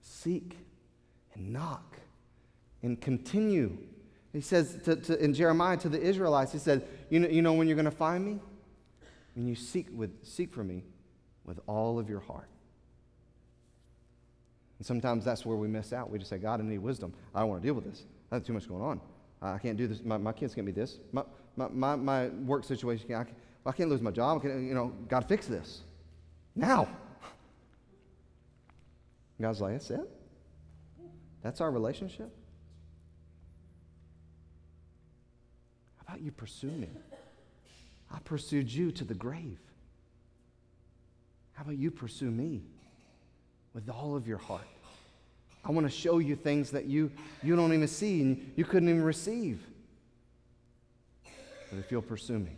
Seek 0.00 0.56
and 1.34 1.52
knock 1.52 1.96
and 2.82 3.00
continue. 3.00 3.78
He 4.32 4.40
says 4.40 4.80
to, 4.84 4.96
to, 4.96 5.22
in 5.22 5.32
Jeremiah 5.32 5.76
to 5.76 5.88
the 5.88 6.00
Israelites, 6.00 6.50
he 6.50 6.58
said, 6.58 6.88
you 7.08 7.20
know, 7.20 7.28
you 7.28 7.40
know 7.40 7.52
when 7.52 7.68
you're 7.68 7.76
going 7.76 7.84
to 7.84 7.92
find 7.92 8.24
me? 8.24 8.40
when 9.34 9.46
you 9.46 9.54
seek, 9.54 9.88
with, 9.92 10.10
seek 10.24 10.52
for 10.52 10.64
me 10.64 10.82
with 11.44 11.60
all 11.66 11.98
of 11.98 12.08
your 12.08 12.20
heart. 12.20 12.48
And 14.78 14.86
sometimes 14.86 15.24
that's 15.24 15.46
where 15.46 15.56
we 15.56 15.68
miss 15.68 15.92
out. 15.92 16.10
We 16.10 16.18
just 16.18 16.30
say, 16.30 16.38
God, 16.38 16.60
I 16.60 16.64
need 16.64 16.78
wisdom. 16.78 17.14
I 17.34 17.40
don't 17.40 17.48
want 17.48 17.62
to 17.62 17.66
deal 17.66 17.74
with 17.74 17.84
this. 17.84 18.04
I 18.30 18.36
have 18.36 18.44
too 18.44 18.52
much 18.52 18.68
going 18.68 18.82
on. 18.82 19.00
I 19.40 19.58
can't 19.58 19.76
do 19.76 19.86
this. 19.86 20.02
My, 20.02 20.16
my 20.16 20.32
kids 20.32 20.54
can't 20.54 20.66
be 20.66 20.72
this. 20.72 20.98
My, 21.12 21.22
my, 21.56 21.68
my, 21.68 21.96
my 21.96 22.28
work 22.28 22.64
situation, 22.64 23.14
I 23.14 23.24
can't, 23.24 23.36
I 23.66 23.72
can't 23.72 23.90
lose 23.90 24.00
my 24.00 24.10
job. 24.10 24.42
Can, 24.42 24.66
you 24.66 24.74
know, 24.74 24.92
God, 25.08 25.28
fix 25.28 25.46
this. 25.46 25.82
Now. 26.56 26.88
God's 29.40 29.60
like, 29.60 29.72
that's 29.72 29.90
it? 29.90 30.08
That's 31.42 31.60
our 31.60 31.70
relationship? 31.70 32.34
How 35.96 36.14
about 36.14 36.22
you 36.22 36.32
pursue 36.32 36.70
me? 36.70 36.88
I 38.10 38.18
pursued 38.20 38.72
you 38.72 38.90
to 38.92 39.04
the 39.04 39.14
grave. 39.14 39.58
How 41.54 41.62
about 41.62 41.78
you 41.78 41.90
pursue 41.90 42.30
me 42.30 42.62
with 43.72 43.88
all 43.88 44.16
of 44.16 44.28
your 44.28 44.38
heart? 44.38 44.66
I 45.64 45.72
want 45.72 45.86
to 45.86 45.92
show 45.92 46.18
you 46.18 46.36
things 46.36 46.70
that 46.72 46.84
you, 46.84 47.10
you 47.42 47.56
don't 47.56 47.72
even 47.72 47.88
see 47.88 48.20
and 48.20 48.52
you 48.54 48.64
couldn't 48.64 48.88
even 48.88 49.02
receive. 49.02 49.62
But 51.70 51.78
if 51.78 51.90
you'll 51.90 52.02
pursue 52.02 52.38
me. 52.38 52.50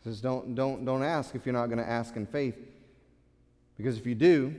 He 0.00 0.10
says, 0.10 0.20
don't, 0.20 0.54
don't, 0.54 0.84
don't 0.84 1.02
ask 1.02 1.34
if 1.34 1.44
you're 1.44 1.52
not 1.52 1.66
going 1.66 1.78
to 1.78 1.88
ask 1.88 2.16
in 2.16 2.24
faith. 2.24 2.56
Because 3.76 3.98
if 3.98 4.06
you 4.06 4.14
do, 4.14 4.54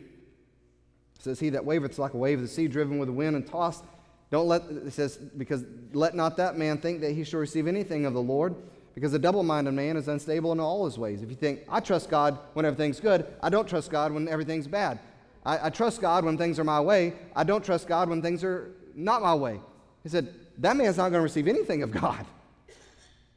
says, 1.20 1.39
He 1.39 1.49
that 1.49 1.64
wavereth 1.64 1.97
like 1.97 2.14
a 2.14 2.18
wave 2.18 2.39
of 2.39 2.43
the 2.43 2.47
sea, 2.47 2.68
driven 2.68 2.97
with 2.97 3.07
the 3.07 3.14
wind 3.14 3.36
and 3.36 3.45
tossed. 3.45 3.84
Don't 4.32 4.47
let, 4.47 4.64
it 4.64 4.93
says, 4.93 5.18
because 5.18 5.66
let 5.91 6.14
not 6.14 6.38
that 6.38 6.55
man 6.55 6.78
think 6.78 7.01
that 7.01 7.14
he 7.14 7.24
shall 7.24 7.39
receive 7.39 7.68
anything 7.68 8.05
of 8.05 8.14
the 8.14 8.22
Lord. 8.22 8.55
Because 8.96 9.14
a 9.14 9.20
double 9.20 9.44
minded 9.44 9.74
man 9.74 9.98
is 9.98 10.08
unstable 10.08 10.52
in 10.52 10.60
all 10.60 10.86
his 10.86 10.98
ways. 10.98 11.22
If 11.22 11.30
you 11.30 11.36
think, 11.36 11.62
I 11.70 11.80
trust 11.80 12.10
God 12.10 12.40
when 12.54 12.66
everything's 12.66 13.00
good, 13.00 13.26
I 13.42 13.50
don't 13.50 13.68
trust 13.68 13.92
God 13.92 14.12
when 14.12 14.28
everything's 14.28 14.68
bad. 14.68 15.00
I, 15.46 15.68
I, 15.68 15.70
trust 15.70 16.02
God 16.02 16.26
when 16.26 16.38
things 16.38 16.60
are 16.60 16.64
my 16.64 16.82
way, 16.82 17.14
I 17.36 17.44
don't 17.44 17.64
trust 17.64 17.88
God 17.88 18.10
when 18.10 18.22
things 18.22 18.44
are 18.44 18.72
not 18.94 19.22
my 19.22 19.34
way. 19.34 19.62
He 20.04 20.10
said, 20.10 20.34
that 20.58 20.76
man's 20.76 20.98
not 20.98 21.10
going 21.10 21.20
to 21.20 21.22
receive 21.22 21.48
anything 21.48 21.84
of 21.84 21.92
God. 21.92 22.26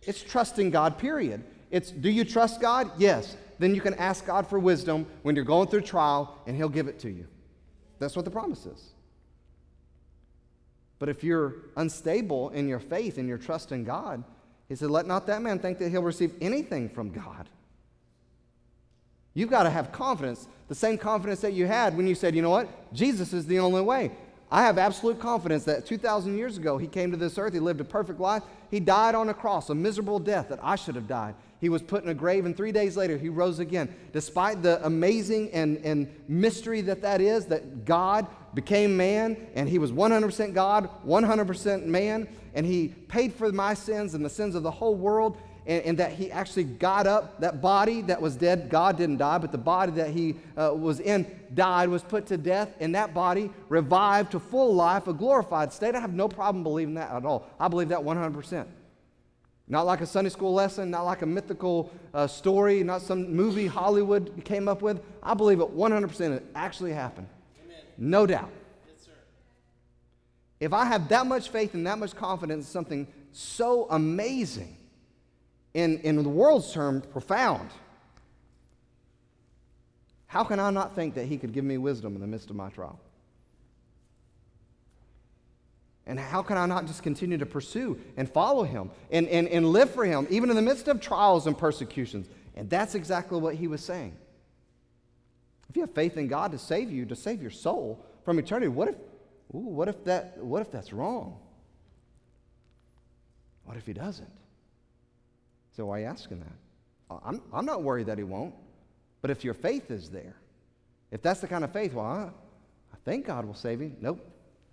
It's 0.03 0.23
trusting 0.23 0.71
God, 0.71 0.99
period. 0.99 1.45
It's 1.71 1.91
do 1.91 2.11
you 2.11 2.25
trust 2.25 2.61
God? 2.61 2.91
Yes. 2.99 3.37
Then 3.59 3.75
you 3.75 3.81
can 3.81 3.95
ask 3.95 4.27
God 4.27 4.47
for 4.49 4.59
wisdom 4.59 5.07
when 5.23 5.37
you're 5.37 5.45
going 5.45 5.69
through 5.69 5.83
trial, 5.83 6.37
and 6.47 6.57
He'll 6.57 6.69
give 6.69 6.89
it 6.89 6.99
to 7.01 7.11
you. 7.11 7.29
That's 8.01 8.17
what 8.17 8.25
the 8.25 8.31
promise 8.31 8.67
is. 8.67 8.91
But 10.99 11.09
if 11.09 11.23
you're 11.23 11.55
unstable 11.77 12.51
in 12.51 12.69
your 12.69 12.81
faith 12.81 13.19
and 13.19 13.29
your 13.29 13.39
trust 13.39 13.71
in 13.71 13.85
God, 13.85 14.25
he 14.73 14.77
said, 14.77 14.91
Let 14.91 15.05
not 15.05 15.27
that 15.27 15.43
man 15.43 15.59
think 15.59 15.77
that 15.81 15.91
he'll 15.91 16.03
receive 16.03 16.33
anything 16.41 16.89
from 16.89 17.11
God. 17.11 17.47
You've 19.35 19.51
got 19.51 19.65
to 19.65 19.71
have 19.71 19.93
confidence, 19.93 20.49
the 20.69 20.75
same 20.75 20.97
confidence 20.97 21.43
that 21.43 21.53
you 21.53 21.67
had 21.67 21.95
when 21.95 22.07
you 22.07 22.15
said, 22.15 22.35
You 22.35 22.41
know 22.41 22.49
what? 22.49 22.95
Jesus 22.95 23.35
is 23.35 23.45
the 23.45 23.59
only 23.59 23.83
way. 23.83 24.13
I 24.51 24.63
have 24.63 24.79
absolute 24.79 25.21
confidence 25.21 25.65
that 25.65 25.85
2,000 25.85 26.39
years 26.39 26.57
ago, 26.57 26.79
he 26.79 26.87
came 26.87 27.11
to 27.11 27.19
this 27.19 27.37
earth, 27.37 27.53
he 27.53 27.61
lived 27.61 27.83
a 27.83 27.85
perfect 27.85 28.19
life, 28.19 28.45
he 28.71 28.81
died 28.81 29.15
on 29.15 29.29
a 29.29 29.35
cross, 29.35 29.69
a 29.69 29.75
miserable 29.75 30.19
death 30.19 30.49
that 30.49 30.61
I 30.63 30.77
should 30.77 30.95
have 30.95 31.07
died. 31.07 31.35
He 31.61 31.69
was 31.69 31.83
put 31.83 32.03
in 32.03 32.09
a 32.09 32.15
grave, 32.15 32.47
and 32.47 32.57
three 32.57 32.73
days 32.73 32.97
later, 32.97 33.19
he 33.19 33.29
rose 33.29 33.59
again. 33.59 33.95
Despite 34.15 34.63
the 34.63 34.83
amazing 34.87 35.51
and, 35.53 35.77
and 35.85 36.09
mystery 36.29 36.81
that 36.81 37.03
that 37.03 37.21
is, 37.21 37.45
that 37.47 37.85
God 37.85 38.27
became 38.55 38.97
man, 38.97 39.37
and 39.55 39.69
he 39.69 39.79
was 39.79 39.93
100% 39.93 40.55
God, 40.55 40.89
100% 41.07 41.85
man, 41.85 42.27
and 42.55 42.67
he 42.67 42.89
paid 42.89 43.33
for 43.33 43.51
my 43.53 43.75
sins 43.75 44.15
and 44.15 44.25
the 44.25 44.31
sins 44.31 44.55
of 44.55 44.63
the 44.63 44.71
whole 44.71 44.95
world, 44.95 45.39
and, 45.67 45.85
and, 45.85 45.99
that 45.99 46.13
he 46.13 46.31
actually 46.31 46.65
got 46.65 47.07
up. 47.07 47.41
That 47.41 47.63
body 47.63 48.03
that 48.03 48.21
was 48.21 48.35
dead, 48.35 48.69
God 48.69 48.97
didn't 48.97 49.19
die, 49.19 49.39
but 49.39 49.53
the 49.53 49.59
body 49.59 49.93
that 49.93 50.11
he 50.11 50.35
uh, 50.57 50.75
was 50.75 50.99
in 50.99 51.25
died, 51.55 51.89
was 51.89 52.03
put 52.03 52.27
to 52.27 52.37
death, 52.37 52.75
and 52.81 52.95
that 52.97 53.15
body 53.15 53.51
revived 53.69 54.33
to 54.33 54.41
full 54.41 54.75
life, 54.75 55.07
a 55.07 55.13
glorified 55.13 55.73
state. 55.73 55.95
I 55.95 56.01
have 56.01 56.15
no 56.15 56.29
problem 56.29 56.65
believing 56.65 56.95
that 56.95 57.13
at 57.13 57.25
all. 57.25 57.49
I 57.61 57.69
believe 57.69 57.91
that 57.91 58.01
100%. 58.01 58.67
Not 59.69 59.87
like 59.87 60.01
a 60.01 60.07
Sunday 60.07 60.31
school 60.31 60.53
lesson, 60.53 60.91
not 60.91 61.05
like 61.05 61.23
a 61.23 61.27
mythical 61.27 61.93
uh, 62.13 62.27
story, 62.27 62.83
not 62.83 63.01
some 63.01 63.33
movie 63.33 63.67
Hollywood 63.67 64.43
came 64.45 64.69
up 64.69 64.83
with. 64.83 65.01
I 65.23 65.35
believe 65.35 65.61
it 65.61 65.77
100% 65.77 66.37
it 66.37 66.45
actually 66.55 66.93
happened. 66.93 67.29
Amen. 67.65 67.81
No 67.97 68.27
doubt. 68.27 68.51
If 70.63 70.73
I 70.73 70.85
have 70.85 71.09
that 71.09 71.27
much 71.27 71.49
faith 71.49 71.75
and 71.75 71.85
that 71.89 71.99
much 71.99 72.15
confidence 72.15 72.67
in 72.67 72.71
something 72.71 73.09
so 73.33 73.89
amazing, 73.91 74.77
in, 75.75 75.99
in 75.99 76.23
the 76.23 76.29
world's 76.29 76.73
term, 76.73 77.01
profound, 77.01 77.69
how 80.29 80.45
can 80.45 80.61
I 80.61 80.71
not 80.71 80.95
think 80.95 81.15
that 81.17 81.27
He 81.27 81.37
could 81.37 81.53
give 81.53 81.65
me 81.65 81.79
wisdom 81.79 82.15
in 82.15 82.21
the 82.21 82.29
midst 82.29 82.49
of 82.49 82.55
my 82.55 82.71
trial? 82.71 83.01
And 86.07 86.17
how 86.17 86.43
can 86.43 86.57
I 86.57 86.67
not 86.67 86.87
just 86.87 87.03
continue 87.03 87.39
to 87.39 87.47
pursue 87.47 87.99
and 88.17 88.31
follow 88.31 88.63
him 88.63 88.91
and, 89.11 89.27
and, 89.29 89.49
and 89.49 89.67
live 89.67 89.91
for 89.91 90.05
him, 90.05 90.29
even 90.31 90.49
in 90.49 90.55
the 90.55 90.63
midst 90.63 90.87
of 90.87 91.01
trials 91.01 91.49
and 91.49 91.59
persecutions? 91.59 92.29
And 92.55 92.71
that's 92.71 92.95
exactly 92.95 93.41
what 93.41 93.57
he 93.57 93.67
was 93.67 93.83
saying. 93.83 94.17
If 95.69 95.75
you 95.75 95.83
have 95.83 95.93
faith 95.93 96.17
in 96.17 96.29
God 96.29 96.53
to 96.53 96.59
save 96.59 96.93
you, 96.93 97.05
to 97.07 97.17
save 97.17 97.43
your 97.43 97.51
soul 97.51 98.05
from 98.25 98.39
eternity, 98.39 98.69
what 98.69 98.89
if, 98.89 98.95
ooh, 99.55 99.59
what 99.59 99.89
if, 99.89 100.05
that, 100.05 100.39
what 100.39 100.63
if 100.63 100.71
that's 100.71 100.93
wrong? 100.93 101.39
What 103.65 103.77
if 103.77 103.87
he 103.87 103.93
doesn't? 103.93 104.31
So 105.77 105.87
why 105.87 105.99
are 105.99 106.01
you 106.01 106.07
asking 106.07 106.41
that? 106.41 107.19
I'm, 107.25 107.43
I'm 107.53 107.65
not 107.65 107.83
worried 107.83 108.07
that 108.07 108.19
he 108.19 108.25
won't. 108.25 108.55
But 109.21 109.31
if 109.31 109.45
your 109.45 109.55
faith 109.55 109.91
is 109.91 110.11
there, 110.11 110.37
if 111.11 111.23
that's 111.23 111.41
the 111.41 111.47
kind 111.47 111.65
of 111.65 111.73
faith, 111.73 111.93
well, 111.95 112.07
I, 112.07 112.31
I 112.93 112.97
think 113.05 113.27
God 113.27 113.45
will 113.45 113.55
save 113.55 113.81
you. 113.81 113.95
Nope. 114.01 114.27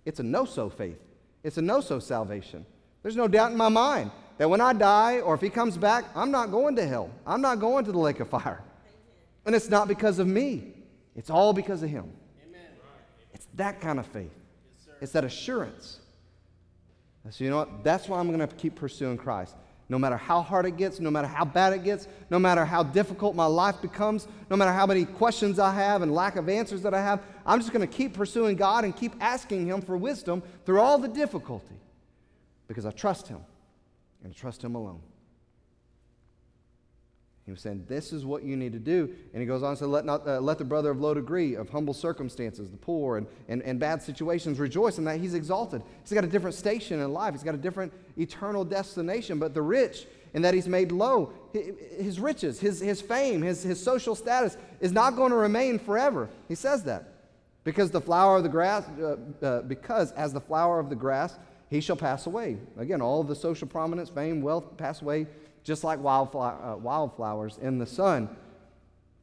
It's 0.04 0.20
a 0.20 0.22
no 0.22 0.44
so 0.44 0.68
faith. 0.68 0.98
It's 1.44 1.58
a 1.58 1.62
no 1.62 1.80
so 1.80 1.98
salvation. 1.98 2.66
There's 3.02 3.16
no 3.16 3.28
doubt 3.28 3.52
in 3.52 3.56
my 3.56 3.68
mind 3.68 4.10
that 4.38 4.48
when 4.48 4.60
I 4.60 4.72
die 4.72 5.20
or 5.20 5.34
if 5.34 5.40
he 5.40 5.50
comes 5.50 5.76
back, 5.76 6.04
I'm 6.14 6.30
not 6.30 6.50
going 6.50 6.76
to 6.76 6.86
hell. 6.86 7.10
I'm 7.26 7.40
not 7.40 7.60
going 7.60 7.84
to 7.84 7.92
the 7.92 7.98
lake 7.98 8.20
of 8.20 8.28
fire. 8.28 8.62
And 9.46 9.54
it's 9.54 9.68
not 9.68 9.88
because 9.88 10.18
of 10.18 10.26
me, 10.26 10.72
it's 11.16 11.30
all 11.30 11.52
because 11.52 11.82
of 11.82 11.90
him. 11.90 12.10
Amen. 12.46 12.60
It's 13.32 13.46
that 13.54 13.80
kind 13.80 13.98
of 13.98 14.06
faith, 14.06 14.32
it's 15.00 15.12
that 15.12 15.24
assurance. 15.24 16.00
So, 17.30 17.44
you 17.44 17.50
know 17.50 17.58
what? 17.58 17.84
That's 17.84 18.08
why 18.08 18.18
I'm 18.18 18.28
going 18.28 18.46
to 18.46 18.54
keep 18.56 18.76
pursuing 18.76 19.16
Christ. 19.16 19.54
No 19.88 19.98
matter 19.98 20.16
how 20.16 20.40
hard 20.40 20.66
it 20.66 20.76
gets, 20.76 21.00
no 21.00 21.10
matter 21.10 21.26
how 21.26 21.44
bad 21.44 21.72
it 21.72 21.82
gets, 21.82 22.06
no 22.30 22.38
matter 22.38 22.64
how 22.64 22.82
difficult 22.82 23.34
my 23.34 23.46
life 23.46 23.82
becomes, 23.82 24.28
no 24.48 24.56
matter 24.56 24.72
how 24.72 24.86
many 24.86 25.04
questions 25.04 25.58
I 25.58 25.74
have 25.74 26.02
and 26.02 26.14
lack 26.14 26.36
of 26.36 26.48
answers 26.48 26.82
that 26.82 26.94
I 26.94 27.02
have, 27.02 27.20
I'm 27.44 27.58
just 27.58 27.72
going 27.72 27.86
to 27.86 27.92
keep 27.92 28.14
pursuing 28.14 28.54
God 28.54 28.84
and 28.84 28.96
keep 28.96 29.12
asking 29.20 29.66
Him 29.66 29.82
for 29.82 29.96
wisdom 29.96 30.42
through 30.64 30.80
all 30.80 30.96
the 30.96 31.08
difficulty 31.08 31.74
because 32.68 32.86
I 32.86 32.92
trust 32.92 33.26
Him 33.26 33.40
and 34.22 34.32
I 34.32 34.38
trust 34.38 34.62
Him 34.62 34.76
alone. 34.76 35.00
He 37.50 37.52
was 37.52 37.62
saying, 37.62 37.86
This 37.88 38.12
is 38.12 38.24
what 38.24 38.44
you 38.44 38.56
need 38.56 38.72
to 38.74 38.78
do. 38.78 39.12
And 39.34 39.42
he 39.42 39.46
goes 39.46 39.64
on 39.64 39.72
to 39.72 39.76
say, 39.76 39.84
Let, 39.84 40.04
not, 40.04 40.24
uh, 40.24 40.38
let 40.38 40.58
the 40.58 40.64
brother 40.64 40.90
of 40.90 41.00
low 41.00 41.14
degree, 41.14 41.56
of 41.56 41.68
humble 41.68 41.92
circumstances, 41.92 42.70
the 42.70 42.76
poor, 42.76 43.16
and, 43.16 43.26
and, 43.48 43.60
and 43.64 43.80
bad 43.80 44.00
situations 44.00 44.60
rejoice 44.60 44.98
in 44.98 45.04
that 45.04 45.18
he's 45.18 45.34
exalted. 45.34 45.82
He's 46.04 46.12
got 46.12 46.22
a 46.22 46.28
different 46.28 46.54
station 46.54 47.00
in 47.00 47.12
life, 47.12 47.34
he's 47.34 47.42
got 47.42 47.56
a 47.56 47.58
different 47.58 47.92
eternal 48.16 48.64
destination. 48.64 49.40
But 49.40 49.52
the 49.52 49.62
rich, 49.62 50.06
in 50.32 50.42
that 50.42 50.54
he's 50.54 50.68
made 50.68 50.92
low, 50.92 51.32
his 51.52 52.20
riches, 52.20 52.60
his, 52.60 52.78
his 52.78 53.02
fame, 53.02 53.42
his, 53.42 53.64
his 53.64 53.82
social 53.82 54.14
status 54.14 54.56
is 54.80 54.92
not 54.92 55.16
going 55.16 55.30
to 55.30 55.36
remain 55.36 55.80
forever. 55.80 56.30
He 56.46 56.54
says 56.54 56.84
that. 56.84 57.08
Because 57.64 57.90
the 57.90 58.00
flower 58.00 58.36
of 58.36 58.44
the 58.44 58.48
grass, 58.48 58.88
uh, 59.02 59.16
uh, 59.42 59.62
because 59.62 60.12
as 60.12 60.32
the 60.32 60.40
flower 60.40 60.78
of 60.78 60.88
the 60.88 60.94
grass, 60.94 61.36
he 61.68 61.80
shall 61.80 61.96
pass 61.96 62.26
away. 62.26 62.58
Again, 62.78 63.02
all 63.02 63.24
the 63.24 63.34
social 63.34 63.66
prominence, 63.66 64.08
fame, 64.08 64.40
wealth 64.40 64.76
pass 64.76 65.02
away 65.02 65.26
just 65.70 65.84
like 65.84 66.02
wildflower, 66.02 66.58
uh, 66.60 66.76
wildflowers 66.78 67.56
in 67.62 67.78
the 67.78 67.86
sun. 67.86 68.28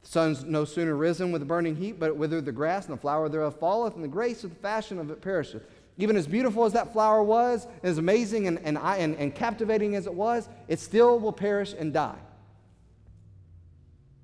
The 0.00 0.08
sun's 0.08 0.44
no 0.44 0.64
sooner 0.64 0.96
risen 0.96 1.30
with 1.30 1.42
a 1.42 1.44
burning 1.44 1.76
heat, 1.76 2.00
but 2.00 2.06
it 2.06 2.16
withereth 2.16 2.46
the 2.46 2.52
grass, 2.52 2.86
and 2.86 2.96
the 2.96 3.00
flower 3.00 3.28
thereof 3.28 3.60
falleth, 3.60 3.96
and 3.96 4.02
the 4.02 4.08
grace 4.08 4.44
of 4.44 4.50
the 4.54 4.56
fashion 4.56 4.98
of 4.98 5.10
it 5.10 5.20
perisheth. 5.20 5.62
Even 5.98 6.16
as 6.16 6.26
beautiful 6.26 6.64
as 6.64 6.72
that 6.72 6.90
flower 6.90 7.22
was, 7.22 7.66
as 7.82 7.98
amazing 7.98 8.46
and, 8.46 8.58
and, 8.60 8.78
and, 8.78 9.14
and 9.16 9.34
captivating 9.34 9.94
as 9.94 10.06
it 10.06 10.14
was, 10.14 10.48
it 10.68 10.80
still 10.80 11.18
will 11.18 11.34
perish 11.34 11.74
and 11.78 11.92
die. 11.92 12.18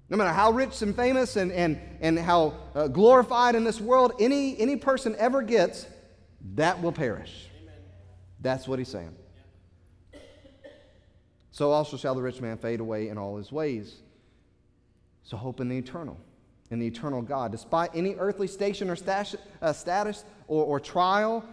No 0.08 0.16
matter 0.16 0.32
how 0.32 0.50
rich 0.50 0.80
and 0.80 0.96
famous 0.96 1.36
and, 1.36 1.52
and, 1.52 1.78
and 2.00 2.18
how 2.18 2.54
uh, 2.74 2.88
glorified 2.88 3.54
in 3.54 3.64
this 3.64 3.82
world 3.82 4.14
any, 4.18 4.58
any 4.58 4.76
person 4.76 5.14
ever 5.18 5.42
gets, 5.42 5.86
that 6.54 6.80
will 6.80 6.92
perish. 6.92 7.50
Amen. 7.60 7.74
That's 8.40 8.66
what 8.66 8.78
he's 8.78 8.88
saying 8.88 9.14
so 11.54 11.70
also 11.70 11.96
shall 11.96 12.16
the 12.16 12.20
rich 12.20 12.40
man 12.40 12.58
fade 12.58 12.80
away 12.80 13.08
in 13.08 13.16
all 13.16 13.36
his 13.36 13.52
ways. 13.52 14.02
So 15.22 15.36
hope 15.36 15.60
in 15.60 15.68
the 15.68 15.78
eternal, 15.78 16.18
in 16.72 16.80
the 16.80 16.86
eternal 16.88 17.22
God. 17.22 17.52
Despite 17.52 17.94
any 17.94 18.16
earthly 18.16 18.48
station 18.48 18.90
or 18.90 18.96
stash, 18.96 19.36
uh, 19.62 19.72
status 19.72 20.24
or, 20.48 20.64
or 20.64 20.80
trial, 20.80 21.44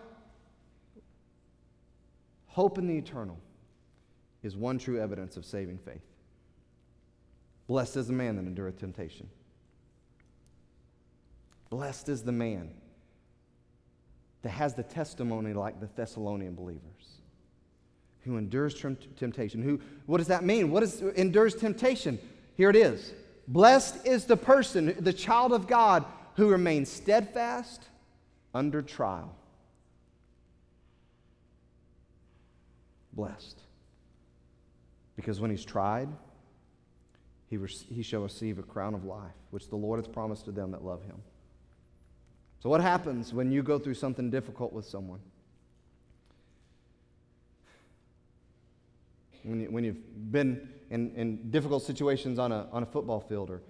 hope 2.47 2.79
in 2.79 2.87
the 2.87 2.97
eternal 2.97 3.37
is 4.41 4.55
one 4.57 4.79
true 4.79 4.99
evidence 4.99 5.37
of 5.37 5.45
saving 5.45 5.77
faith. 5.77 6.01
Blessed 7.67 7.97
is 7.97 8.07
the 8.07 8.13
man 8.13 8.37
that 8.37 8.47
endureth 8.47 8.79
temptation. 8.79 9.29
Blessed 11.69 12.09
is 12.09 12.23
the 12.23 12.31
man 12.31 12.71
that 14.41 14.49
has 14.49 14.73
the 14.73 14.81
testimony 14.81 15.53
like 15.53 15.79
the 15.79 15.89
Thessalonian 15.95 16.55
believers, 16.55 17.20
who 18.23 18.37
endures 18.37 18.75
temptation. 19.17 19.61
Who, 19.63 19.79
what 20.05 20.19
does 20.19 20.27
that 20.27 20.43
mean? 20.43 20.71
What 20.71 20.83
is 20.83 21.01
endures 21.01 21.55
temptation? 21.55 22.19
Here 22.55 22.69
it 22.69 22.75
is. 22.75 23.13
Blessed 23.47 24.05
is 24.05 24.25
the 24.25 24.37
person, 24.37 24.95
the 24.99 25.13
child 25.13 25.51
of 25.51 25.67
God, 25.67 26.05
who 26.35 26.49
remains 26.49 26.89
steadfast 26.89 27.83
under 28.53 28.81
trial. 28.81 29.35
Blessed. 33.13 33.59
Because 35.15 35.39
when 35.39 35.51
he's 35.51 35.65
tried, 35.65 36.07
he, 37.49 37.57
re- 37.57 37.69
he 37.89 38.01
shall 38.01 38.21
receive 38.21 38.59
a 38.59 38.63
crown 38.63 38.93
of 38.93 39.03
life, 39.03 39.33
which 39.49 39.69
the 39.69 39.75
Lord 39.75 39.99
has 39.99 40.07
promised 40.07 40.45
to 40.45 40.51
them 40.51 40.71
that 40.71 40.85
love 40.85 41.03
him. 41.03 41.17
So, 42.61 42.69
what 42.69 42.79
happens 42.79 43.33
when 43.33 43.51
you 43.51 43.63
go 43.63 43.79
through 43.79 43.95
something 43.95 44.29
difficult 44.29 44.71
with 44.71 44.85
someone? 44.85 45.19
When, 49.43 49.61
you, 49.61 49.71
when 49.71 49.83
you've 49.83 50.31
been 50.31 50.69
in, 50.89 51.11
in 51.15 51.49
difficult 51.49 51.83
situations 51.83 52.39
on 52.39 52.51
a, 52.51 52.67
on 52.71 52.83
a 52.83 52.85
football 52.85 53.19
field 53.19 53.49
or 53.49 53.61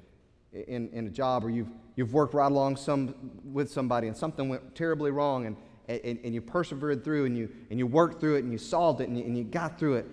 in, 0.53 0.89
in 0.89 1.07
a 1.07 1.09
job, 1.09 1.45
or 1.45 1.49
you've, 1.49 1.69
you've 1.95 2.13
worked 2.13 2.33
right 2.33 2.51
along 2.51 2.75
some, 2.77 3.15
with 3.43 3.71
somebody 3.71 4.07
and 4.07 4.17
something 4.17 4.49
went 4.49 4.75
terribly 4.75 5.11
wrong, 5.11 5.45
and, 5.45 5.55
and, 5.87 6.19
and 6.23 6.33
you 6.33 6.41
persevered 6.41 7.03
through 7.03 7.25
and 7.25 7.37
you, 7.37 7.49
and 7.69 7.79
you 7.79 7.87
worked 7.87 8.19
through 8.19 8.35
it 8.35 8.43
and 8.43 8.51
you 8.51 8.57
solved 8.57 9.01
it 9.01 9.07
and 9.07 9.17
you, 9.17 9.23
and 9.23 9.37
you 9.37 9.43
got 9.43 9.79
through 9.79 9.95
it, 9.95 10.05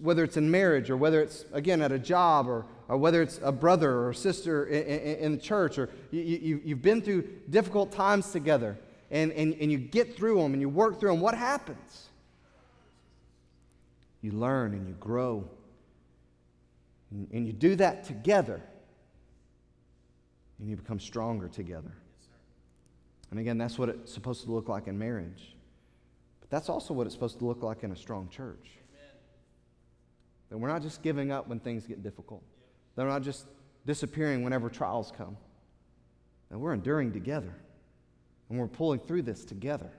whether 0.00 0.22
it's 0.22 0.36
in 0.36 0.50
marriage 0.50 0.90
or 0.90 0.96
whether 0.96 1.20
it's, 1.20 1.44
again, 1.52 1.82
at 1.82 1.92
a 1.92 1.98
job 1.98 2.48
or 2.48 2.66
or 2.88 2.96
whether 2.96 3.22
it's 3.22 3.40
a 3.42 3.52
brother 3.52 4.06
or 4.06 4.12
sister 4.12 4.66
in, 4.66 4.82
in, 4.82 5.16
in 5.16 5.32
the 5.32 5.38
church, 5.38 5.78
or 5.78 5.88
you, 6.10 6.20
you, 6.20 6.60
you've 6.64 6.82
been 6.82 7.00
through 7.00 7.22
difficult 7.50 7.92
times 7.92 8.30
together, 8.30 8.78
and, 9.10 9.32
and, 9.32 9.54
and 9.60 9.70
you 9.72 9.78
get 9.78 10.16
through 10.16 10.40
them 10.40 10.52
and 10.52 10.60
you 10.60 10.68
work 10.68 11.00
through 11.00 11.10
them, 11.10 11.20
what 11.20 11.34
happens? 11.34 12.10
You 14.24 14.32
learn 14.32 14.72
and 14.72 14.88
you 14.88 14.94
grow. 14.94 15.44
And, 17.10 17.46
you 17.46 17.52
do 17.52 17.76
that 17.76 18.04
together, 18.04 18.58
and 20.58 20.68
you 20.68 20.76
become 20.76 20.98
stronger 20.98 21.46
together. 21.46 21.92
And 23.30 23.38
again, 23.38 23.58
that's 23.58 23.78
what 23.78 23.90
it's 23.90 24.14
supposed 24.14 24.44
to 24.44 24.50
look 24.50 24.66
like 24.66 24.86
in 24.86 24.98
marriage. 24.98 25.54
But 26.40 26.48
that's 26.48 26.70
also 26.70 26.94
what 26.94 27.06
it's 27.06 27.14
supposed 27.14 27.38
to 27.40 27.44
look 27.44 27.62
like 27.62 27.82
in 27.84 27.92
a 27.92 27.96
strong 27.96 28.30
church. 28.30 28.66
Amen. 28.94 29.12
That 30.48 30.56
we're 30.56 30.68
not 30.68 30.80
just 30.80 31.02
giving 31.02 31.30
up 31.30 31.46
when 31.46 31.60
things 31.60 31.86
get 31.86 32.02
difficult. 32.02 32.42
They're 32.96 33.06
not 33.06 33.20
just 33.20 33.46
disappearing 33.84 34.42
whenever 34.42 34.70
trials 34.70 35.12
come. 35.14 35.36
And 36.50 36.62
we're 36.62 36.72
enduring 36.72 37.12
together. 37.12 37.54
And 38.48 38.58
we're 38.58 38.68
pulling 38.68 39.00
through 39.00 39.22
this 39.22 39.44
together. 39.44 39.90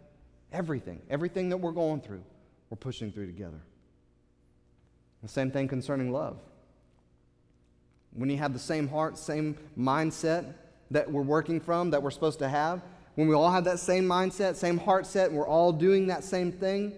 Everything, 0.52 1.04
everything 1.12 1.50
that 1.50 1.58
we're 1.58 1.74
going 1.74 2.02
through, 2.02 2.24
we're 2.72 2.78
pushing 2.78 3.12
through 3.12 3.28
together. 3.28 3.62
The 5.26 5.32
same 5.32 5.50
thing 5.50 5.68
concerning 5.68 6.12
love. 6.12 6.38
When 8.14 8.30
you 8.30 8.38
have 8.38 8.54
the 8.54 8.60
same 8.60 8.88
heart, 8.88 9.18
same 9.18 9.58
mindset 9.76 10.54
that 10.92 11.12
we're 11.12 11.24
working 11.24 11.60
from, 11.60 11.90
that 11.90 12.04
we're 12.04 12.12
supposed 12.12 12.38
to 12.40 12.48
have, 12.48 12.84
when 13.16 13.28
we 13.28 13.34
all 13.34 13.50
have 13.50 13.64
that 13.64 13.80
same 13.80 14.06
mindset, 14.06 14.56
same 14.56 14.78
heart 14.78 15.08
set, 15.08 15.30
and 15.30 15.38
we're 15.40 15.48
all 15.48 15.72
doing 15.72 16.06
that 16.08 16.24
same 16.24 16.52
thing, 16.52 16.94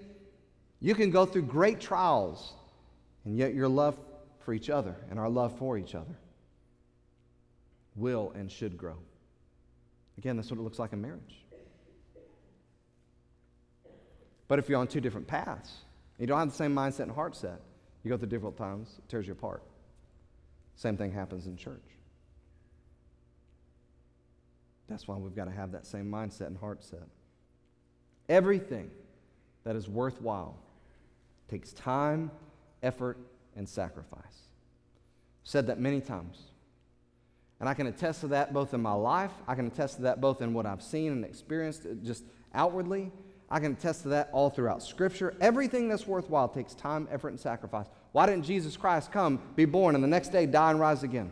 you 0.81 0.93
can 0.93 1.09
go 1.09 1.25
through 1.25 1.43
great 1.43 1.79
trials, 1.79 2.51
and 3.23 3.37
yet 3.37 3.53
your 3.53 3.69
love 3.69 3.97
for 4.39 4.53
each 4.53 4.69
other 4.69 4.97
and 5.09 5.17
our 5.17 5.29
love 5.29 5.57
for 5.57 5.77
each 5.77 5.95
other 5.95 6.17
will 7.95 8.33
and 8.35 8.51
should 8.51 8.77
grow. 8.77 8.97
Again, 10.17 10.35
that's 10.35 10.51
what 10.51 10.59
it 10.59 10.63
looks 10.63 10.79
like 10.79 10.91
in 10.91 11.01
marriage. 11.01 11.45
But 14.49 14.59
if 14.59 14.67
you're 14.67 14.79
on 14.79 14.87
two 14.87 14.99
different 14.99 15.27
paths, 15.27 15.71
you 16.19 16.27
don't 16.27 16.39
have 16.39 16.49
the 16.49 16.55
same 16.55 16.75
mindset 16.75 17.03
and 17.03 17.11
heart 17.11 17.33
set, 17.33 17.61
you 18.07 18.13
go 18.13 18.17
through 18.17 18.29
difficult 18.29 18.57
times, 18.57 18.95
it 18.97 19.09
tears 19.09 19.27
you 19.27 19.33
apart. 19.33 19.61
Same 20.75 20.95
thing 20.95 21.11
happens 21.11 21.45
in 21.45 21.57
church. 21.57 21.83
That's 24.87 25.07
why 25.07 25.17
we've 25.17 25.35
got 25.35 25.45
to 25.45 25.51
have 25.51 25.73
that 25.73 25.85
same 25.85 26.09
mindset 26.09 26.47
and 26.47 26.57
heart 26.57 26.83
set. 26.83 27.07
Everything 28.29 28.89
that 29.65 29.75
is 29.75 29.89
worthwhile 29.89 30.57
takes 31.49 31.73
time, 31.73 32.31
effort, 32.81 33.17
and 33.55 33.67
sacrifice. 33.67 34.21
I've 34.21 35.49
said 35.49 35.67
that 35.67 35.79
many 35.79 35.99
times. 35.99 36.43
And 37.59 37.67
I 37.67 37.73
can 37.73 37.87
attest 37.87 38.21
to 38.21 38.27
that 38.27 38.53
both 38.53 38.73
in 38.73 38.81
my 38.81 38.93
life, 38.93 39.31
I 39.47 39.55
can 39.55 39.67
attest 39.67 39.97
to 39.97 40.03
that 40.03 40.21
both 40.21 40.41
in 40.41 40.53
what 40.53 40.65
I've 40.65 40.83
seen 40.83 41.11
and 41.11 41.25
experienced 41.25 41.85
uh, 41.85 41.95
just 42.03 42.23
outwardly. 42.53 43.11
I 43.49 43.59
can 43.59 43.73
attest 43.73 44.03
to 44.03 44.09
that 44.09 44.29
all 44.33 44.49
throughout 44.49 44.83
Scripture. 44.83 45.35
Everything 45.39 45.87
that's 45.87 46.05
worthwhile 46.05 46.49
takes 46.49 46.73
time, 46.73 47.07
effort, 47.09 47.29
and 47.29 47.39
sacrifice. 47.39 47.85
Why 48.11 48.25
didn't 48.25 48.43
Jesus 48.43 48.75
Christ 48.75 49.11
come, 49.11 49.41
be 49.55 49.65
born, 49.65 49.95
and 49.95 50.03
the 50.03 50.07
next 50.07 50.29
day 50.29 50.45
die 50.45 50.71
and 50.71 50.79
rise 50.79 51.03
again? 51.03 51.31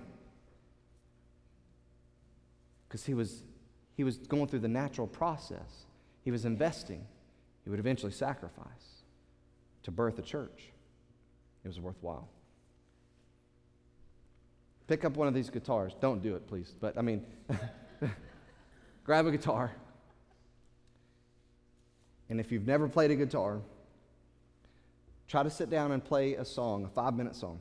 Because 2.88 3.06
he 3.06 3.14
was, 3.14 3.44
he 3.96 4.04
was 4.04 4.18
going 4.18 4.48
through 4.48 4.60
the 4.60 4.68
natural 4.70 5.08
process. 5.08 5.86
He 6.22 6.32
was 6.32 6.46
investing. 6.46 7.06
He 7.64 7.70
would 7.70 7.80
eventually 7.80 8.12
sacrifice 8.12 9.04
to 9.84 9.92
birth 9.92 10.18
a 10.20 10.22
church. 10.22 10.70
It 11.64 11.68
was 11.68 11.80
worthwhile. 11.80 12.30
Pick 14.88 15.04
up 15.04 15.18
one 15.18 15.28
of 15.28 15.34
these 15.34 15.50
guitars. 15.50 15.94
Don't 16.00 16.22
do 16.22 16.36
it, 16.36 16.48
please. 16.48 16.76
But 16.80 16.98
I 16.98 17.02
mean, 17.02 17.26
grab 19.04 19.26
a 19.26 19.32
guitar. 19.32 19.72
And 22.30 22.40
if 22.40 22.52
you've 22.52 22.66
never 22.66 22.88
played 22.88 23.12
a 23.12 23.16
guitar, 23.16 23.62
try 25.28 25.44
to 25.44 25.50
sit 25.50 25.70
down 25.70 25.92
and 25.92 26.04
play 26.04 26.36
a 26.36 26.46
song, 26.46 26.86
a 26.86 26.90
five 26.90 27.16
minute 27.16 27.36
song, 27.36 27.60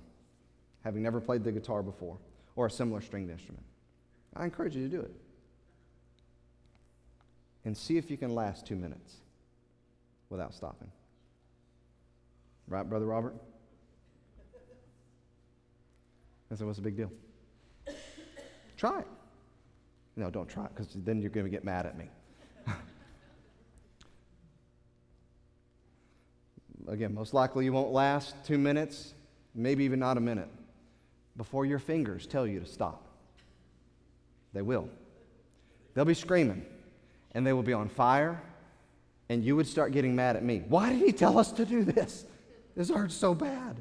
having 0.83 1.03
never 1.03 1.21
played 1.21 1.45
the 1.45 1.53
guitar 1.53 1.83
before 1.83 2.19
or 2.57 2.67
a 2.67 2.71
similar 2.71 3.01
stringed 3.01 3.31
instrument. 3.31 3.65
I 4.37 4.45
encourage 4.45 4.75
you 4.75 4.83
to 4.83 4.89
do 4.89 5.01
it. 5.01 5.13
And 7.65 7.77
see 7.77 7.97
if 7.97 8.11
you 8.11 8.17
can 8.17 8.35
last 8.35 8.67
two 8.67 8.77
minutes 8.77 9.17
without 10.29 10.55
stopping. 10.55 10.91
Right, 12.69 12.89
Brother 12.89 13.07
Robert? 13.07 13.35
I 16.51 16.57
said, 16.57 16.67
What's 16.67 16.79
the 16.79 16.85
big 16.85 16.97
deal? 16.97 17.11
try 18.77 19.01
it. 19.01 19.07
No, 20.17 20.31
don't 20.31 20.49
try 20.49 20.65
it 20.67 20.71
because 20.75 20.95
then 20.95 21.21
you're 21.21 21.31
going 21.31 21.47
to 21.47 21.51
get 21.51 21.65
mad 21.65 21.87
at 21.87 21.97
me. 21.97 22.09
Again, 26.87 27.15
most 27.15 27.33
likely 27.33 27.65
you 27.65 27.73
won't 27.73 27.93
last 27.93 28.35
two 28.45 28.59
minutes, 28.59 29.15
maybe 29.55 29.85
even 29.85 29.99
not 29.99 30.17
a 30.17 30.21
minute, 30.21 30.49
before 31.37 31.65
your 31.65 31.79
fingers 31.79 32.27
tell 32.27 32.47
you 32.47 32.61
to 32.61 32.67
stop. 32.67 33.07
They 34.53 34.63
will. 34.63 34.89
They'll 35.95 36.05
be 36.05 36.15
screaming 36.15 36.65
and 37.35 37.47
they 37.47 37.53
will 37.53 37.63
be 37.63 37.73
on 37.73 37.89
fire, 37.89 38.41
and 39.29 39.45
you 39.45 39.57
would 39.57 39.67
start 39.67 39.93
getting 39.93 40.15
mad 40.15 40.37
at 40.37 40.45
me. 40.45 40.63
Why 40.69 40.91
did 40.91 41.01
he 41.01 41.13
tell 41.13 41.39
us 41.39 41.51
to 41.53 41.65
do 41.65 41.83
this? 41.83 42.25
This 42.77 42.91
hurts 42.91 43.15
so 43.15 43.35
bad. 43.35 43.81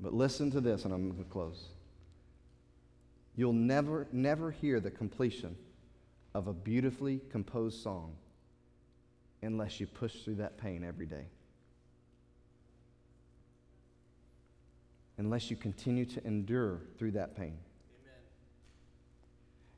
But 0.00 0.14
listen 0.14 0.50
to 0.52 0.60
this, 0.60 0.84
and 0.84 0.94
I'm 0.94 1.10
going 1.10 1.22
to 1.22 1.30
close. 1.30 1.66
You'll 3.34 3.52
never, 3.52 4.06
never 4.12 4.50
hear 4.50 4.80
the 4.80 4.90
completion 4.90 5.56
of 6.36 6.48
a 6.48 6.52
beautifully 6.52 7.18
composed 7.30 7.82
song 7.82 8.12
unless 9.40 9.80
you 9.80 9.86
push 9.86 10.16
through 10.16 10.34
that 10.34 10.58
pain 10.58 10.84
every 10.84 11.06
day. 11.06 11.24
Unless 15.16 15.50
you 15.50 15.56
continue 15.56 16.04
to 16.04 16.22
endure 16.26 16.82
through 16.98 17.12
that 17.12 17.34
pain. 17.34 17.56
Amen. 18.04 18.20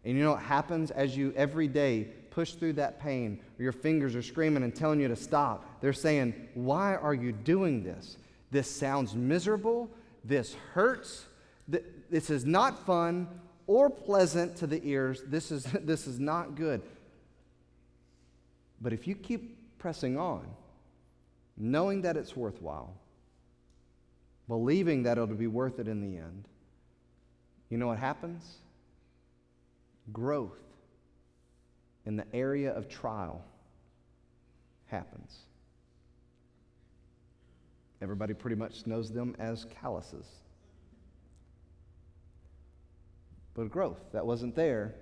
And 0.04 0.18
you 0.18 0.24
know 0.24 0.32
what 0.32 0.42
happens 0.42 0.90
as 0.90 1.16
you 1.16 1.32
every 1.36 1.68
day 1.68 2.09
push 2.32 2.54
through 2.54 2.72
that 2.72 2.98
pain, 2.98 3.38
or 3.56 3.62
your 3.62 3.72
fingers 3.72 4.16
are 4.16 4.22
screaming 4.22 4.64
and 4.64 4.74
telling 4.74 4.98
you 4.98 5.06
to 5.06 5.16
stop? 5.16 5.80
They're 5.80 5.92
saying, 5.92 6.34
Why 6.54 6.96
are 6.96 7.14
you 7.14 7.30
doing 7.30 7.84
this? 7.84 8.16
This 8.50 8.68
sounds 8.68 9.14
miserable. 9.14 9.88
This 10.24 10.56
hurts. 10.72 11.24
This 11.68 12.30
is 12.30 12.44
not 12.44 12.84
fun 12.84 13.28
or 13.68 13.88
pleasant 13.90 14.56
to 14.56 14.66
the 14.66 14.80
ears. 14.82 15.22
This 15.24 15.52
is, 15.52 15.62
this 15.80 16.08
is 16.08 16.18
not 16.18 16.56
good. 16.56 16.82
But 18.80 18.92
if 18.92 19.06
you 19.06 19.14
keep 19.14 19.78
pressing 19.78 20.18
on, 20.18 20.44
knowing 21.56 22.02
that 22.02 22.16
it's 22.16 22.34
worthwhile, 22.34 22.94
believing 24.48 25.04
that 25.04 25.18
it'll 25.18 25.26
be 25.26 25.46
worth 25.46 25.78
it 25.78 25.86
in 25.86 26.00
the 26.00 26.18
end, 26.18 26.48
you 27.68 27.76
know 27.76 27.86
what 27.86 27.98
happens? 27.98 28.42
Growth 30.12 30.58
in 32.06 32.16
the 32.16 32.24
area 32.32 32.72
of 32.72 32.88
trial 32.88 33.44
happens. 34.86 35.36
Everybody 38.00 38.32
pretty 38.32 38.56
much 38.56 38.86
knows 38.86 39.10
them 39.10 39.36
as 39.38 39.66
calluses. 39.82 40.24
But 43.59 43.72
growth 43.72 43.98
that 44.12 44.24
wasn't 44.24 44.54
there 44.54 44.94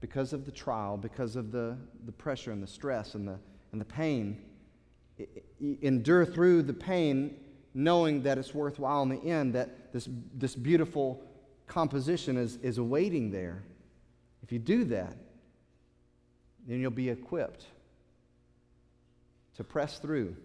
because 0.00 0.32
of 0.32 0.46
the 0.46 0.52
trial, 0.52 0.96
because 0.96 1.34
of 1.34 1.50
the, 1.50 1.76
the 2.04 2.12
pressure 2.12 2.52
and 2.52 2.62
the 2.62 2.68
stress 2.68 3.16
and 3.16 3.26
the, 3.26 3.36
and 3.72 3.80
the 3.80 3.84
pain. 3.84 4.40
endure 5.82 6.24
through 6.24 6.62
the 6.62 6.72
pain 6.72 7.36
knowing 7.74 8.22
that 8.22 8.38
it's 8.38 8.54
worthwhile 8.54 9.02
in 9.02 9.08
the 9.08 9.20
end, 9.24 9.56
that 9.56 9.92
this, 9.92 10.08
this 10.32 10.54
beautiful 10.54 11.20
composition 11.66 12.36
is, 12.36 12.58
is 12.58 12.78
awaiting 12.78 13.32
there. 13.32 13.64
If 14.44 14.52
you 14.52 14.60
do 14.60 14.84
that, 14.84 15.16
then 16.68 16.78
you'll 16.78 16.92
be 16.92 17.10
equipped 17.10 17.66
to 19.56 19.64
press 19.64 19.98
through 19.98 20.36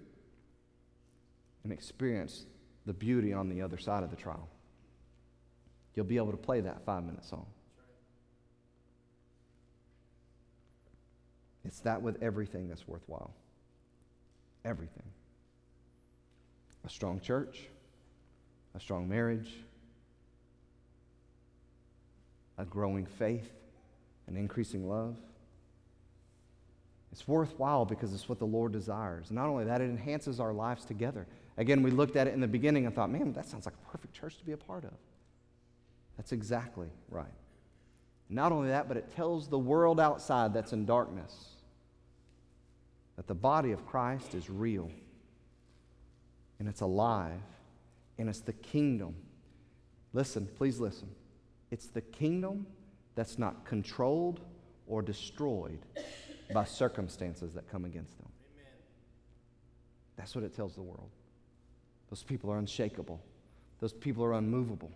and 1.64 1.72
experience 1.72 2.44
the 2.88 2.94
beauty 2.94 3.34
on 3.34 3.50
the 3.50 3.62
other 3.62 3.78
side 3.78 4.02
of 4.02 4.10
the 4.10 4.16
trial. 4.16 4.50
You'll 5.96 6.06
be 6.06 6.18
able 6.18 6.32
to 6.32 6.38
play 6.38 6.62
that 6.62 6.86
five 6.86 7.04
minute 7.04 7.26
song. 7.26 7.46
It's 11.66 11.80
that 11.82 12.02
with 12.02 12.22
everything 12.22 12.68
that's 12.70 12.88
worthwhile. 12.88 13.32
Everything. 14.66 15.04
A 16.86 16.90
strong 16.90 17.20
church, 17.20 17.68
a 18.74 18.80
strong 18.80 19.08
marriage, 19.08 19.52
a 22.58 22.66
growing 22.66 23.06
faith, 23.06 23.52
an 24.28 24.38
increasing 24.38 24.88
love. 24.88 25.18
It's 27.12 27.28
worthwhile 27.28 27.86
because 27.86 28.14
it's 28.14 28.30
what 28.30 28.40
the 28.40 28.46
Lord 28.46 28.72
desires. 28.72 29.32
Not 29.32 29.48
only 29.48 29.66
that, 29.66 29.82
it 29.82 29.86
enhances 29.86 30.40
our 30.40 30.54
lives 30.54 30.86
together. 30.86 31.28
Again, 31.58 31.84
we 31.84 31.92
looked 31.92 32.16
at 32.16 32.28
it 32.28 32.34
in 32.34 32.40
the 32.40 32.48
beginning 32.48 32.86
and 32.86 32.96
thought, 32.96 33.12
man, 33.12 33.34
that 33.34 33.46
sounds 33.46 33.66
like 33.66 33.76
a 33.76 33.92
perfect 33.92 34.14
church 34.14 34.38
to 34.38 34.46
be 34.46 34.54
a 34.54 34.58
part 34.58 34.86
of. 34.86 34.94
That's 36.22 36.34
exactly 36.34 36.86
right. 37.10 37.34
Not 38.30 38.52
only 38.52 38.68
that, 38.68 38.88
but 38.88 38.96
it 38.96 39.10
tells 39.16 39.48
the 39.48 39.58
world 39.58 40.00
outside 40.00 40.54
that's 40.54 40.72
in 40.72 40.86
darkness 40.86 41.56
that 43.16 43.26
the 43.26 43.34
body 43.34 43.72
of 43.72 43.88
Christ 43.88 44.36
is 44.36 44.48
real 44.48 44.92
and 46.60 46.68
it's 46.68 46.82
alive 46.82 47.42
and 48.20 48.30
it's 48.30 48.42
the 48.42 48.54
kingdom. 48.54 49.16
Listen, 50.14 50.48
please 50.58 50.80
listen. 50.80 51.10
It's 51.72 51.88
the 51.88 52.02
kingdom 52.02 52.68
that's 53.16 53.40
not 53.40 53.66
controlled 53.66 54.42
or 54.86 55.02
destroyed 55.02 55.80
by 56.54 56.66
circumstances 56.66 57.52
that 57.54 57.68
come 57.68 57.84
against 57.84 58.16
them. 58.20 58.30
Amen. 58.54 58.74
That's 60.18 60.36
what 60.36 60.44
it 60.44 60.56
tells 60.56 60.76
the 60.76 60.84
world. 60.84 61.10
Those 62.12 62.22
people 62.22 62.52
are 62.52 62.60
unshakable. 62.60 63.20
Those 63.80 63.94
people 63.94 64.24
are 64.24 64.34
unmovable. 64.34 64.92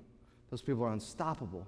Those 0.49 0.61
people 0.61 0.83
are 0.83 0.93
unstoppable. 0.93 1.67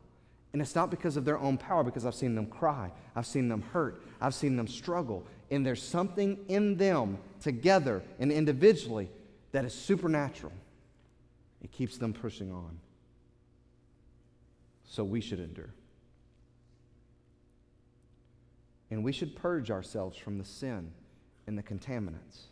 And 0.54 0.62
it's 0.62 0.76
not 0.76 0.90
because 0.90 1.18
of 1.18 1.26
their 1.26 1.38
own 1.38 1.58
power, 1.58 1.84
because 1.84 2.06
I've 2.06 2.16
seen 2.16 2.34
them 2.36 2.48
cry, 2.48 2.92
I've 3.16 3.26
seen 3.26 3.50
them 3.50 3.62
hurt, 3.74 4.02
I've 4.22 4.34
seen 4.34 4.56
them 4.56 4.68
struggle. 4.68 5.26
And 5.52 5.66
there's 5.66 5.84
something 5.84 6.38
in 6.48 6.78
them 6.78 7.18
together 7.42 8.02
and 8.20 8.32
individually 8.32 9.10
that 9.52 9.66
is 9.66 9.74
supernatural. 9.74 10.54
It 11.62 11.72
keeps 11.72 11.98
them 11.98 12.14
pushing 12.14 12.52
on. 12.52 12.80
So 14.86 15.04
we 15.04 15.22
should 15.22 15.40
endure. 15.40 15.74
And 18.90 19.04
we 19.04 19.12
should 19.12 19.36
purge 19.36 19.70
ourselves 19.70 20.18
from 20.18 20.38
the 20.38 20.46
sin 20.46 20.92
and 21.46 21.58
the 21.58 21.64
contaminants 21.64 22.46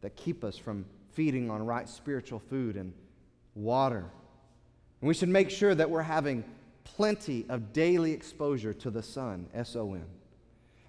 that 0.00 0.16
keep 0.16 0.44
us 0.44 0.56
from 0.56 0.84
feeding 1.12 1.50
on 1.50 1.64
right 1.64 1.88
spiritual 1.88 2.38
food 2.38 2.76
and 2.76 2.92
water. 3.54 4.04
And 5.00 5.08
we 5.08 5.14
should 5.14 5.28
make 5.28 5.50
sure 5.50 5.74
that 5.74 5.90
we're 5.90 6.02
having 6.02 6.44
plenty 6.84 7.46
of 7.48 7.72
daily 7.72 8.12
exposure 8.12 8.72
to 8.74 8.90
the 8.90 9.02
sun, 9.02 9.46
S 9.54 9.76
O 9.76 9.94
N. 9.94 10.04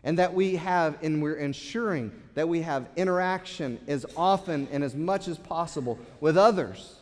And 0.03 0.17
that 0.17 0.33
we 0.33 0.55
have, 0.55 0.97
and 1.03 1.21
we're 1.21 1.35
ensuring 1.35 2.11
that 2.33 2.47
we 2.47 2.61
have 2.61 2.87
interaction 2.95 3.79
as 3.87 4.05
often 4.15 4.67
and 4.71 4.83
as 4.83 4.95
much 4.95 5.27
as 5.27 5.37
possible 5.37 5.99
with 6.21 6.37
others, 6.37 6.95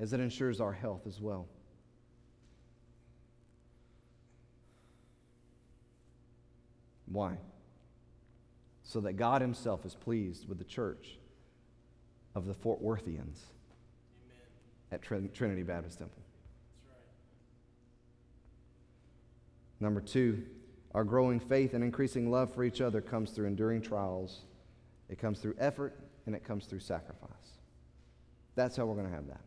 as 0.00 0.12
it 0.12 0.20
ensures 0.20 0.60
our 0.60 0.72
health 0.72 1.06
as 1.06 1.20
well. 1.20 1.46
Why? 7.06 7.36
So 8.82 9.00
that 9.02 9.12
God 9.12 9.42
Himself 9.42 9.84
is 9.84 9.94
pleased 9.94 10.48
with 10.48 10.58
the 10.58 10.64
church 10.64 11.18
of 12.34 12.46
the 12.46 12.54
Fort 12.54 12.82
Worthians. 12.82 13.38
At 14.92 15.02
Trinity 15.02 15.62
Baptist 15.62 15.98
Temple. 15.98 16.22
Right. 16.88 16.96
Number 19.80 20.00
two, 20.00 20.44
our 20.94 21.04
growing 21.04 21.40
faith 21.40 21.74
and 21.74 21.82
increasing 21.82 22.30
love 22.30 22.54
for 22.54 22.64
each 22.64 22.80
other 22.80 23.00
comes 23.00 23.30
through 23.30 23.46
enduring 23.46 23.82
trials, 23.82 24.42
it 25.08 25.18
comes 25.18 25.40
through 25.40 25.56
effort, 25.58 25.98
and 26.26 26.34
it 26.34 26.44
comes 26.44 26.66
through 26.66 26.80
sacrifice. 26.80 27.30
That's 28.54 28.76
how 28.76 28.86
we're 28.86 28.94
going 28.94 29.08
to 29.08 29.14
have 29.14 29.26
that. 29.26 29.40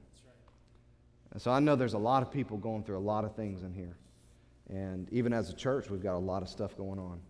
Right. 1.33 1.41
So 1.41 1.51
I 1.51 1.59
know 1.59 1.75
there's 1.75 1.93
a 1.93 1.97
lot 1.97 2.21
of 2.21 2.31
people 2.31 2.57
going 2.57 2.83
through 2.83 2.97
a 2.97 2.99
lot 2.99 3.23
of 3.23 3.35
things 3.35 3.63
in 3.63 3.73
here. 3.73 3.97
And 4.69 5.07
even 5.11 5.31
as 5.31 5.49
a 5.49 5.55
church, 5.55 5.89
we've 5.89 6.03
got 6.03 6.15
a 6.15 6.19
lot 6.19 6.41
of 6.41 6.49
stuff 6.49 6.75
going 6.75 6.99
on. 6.99 7.21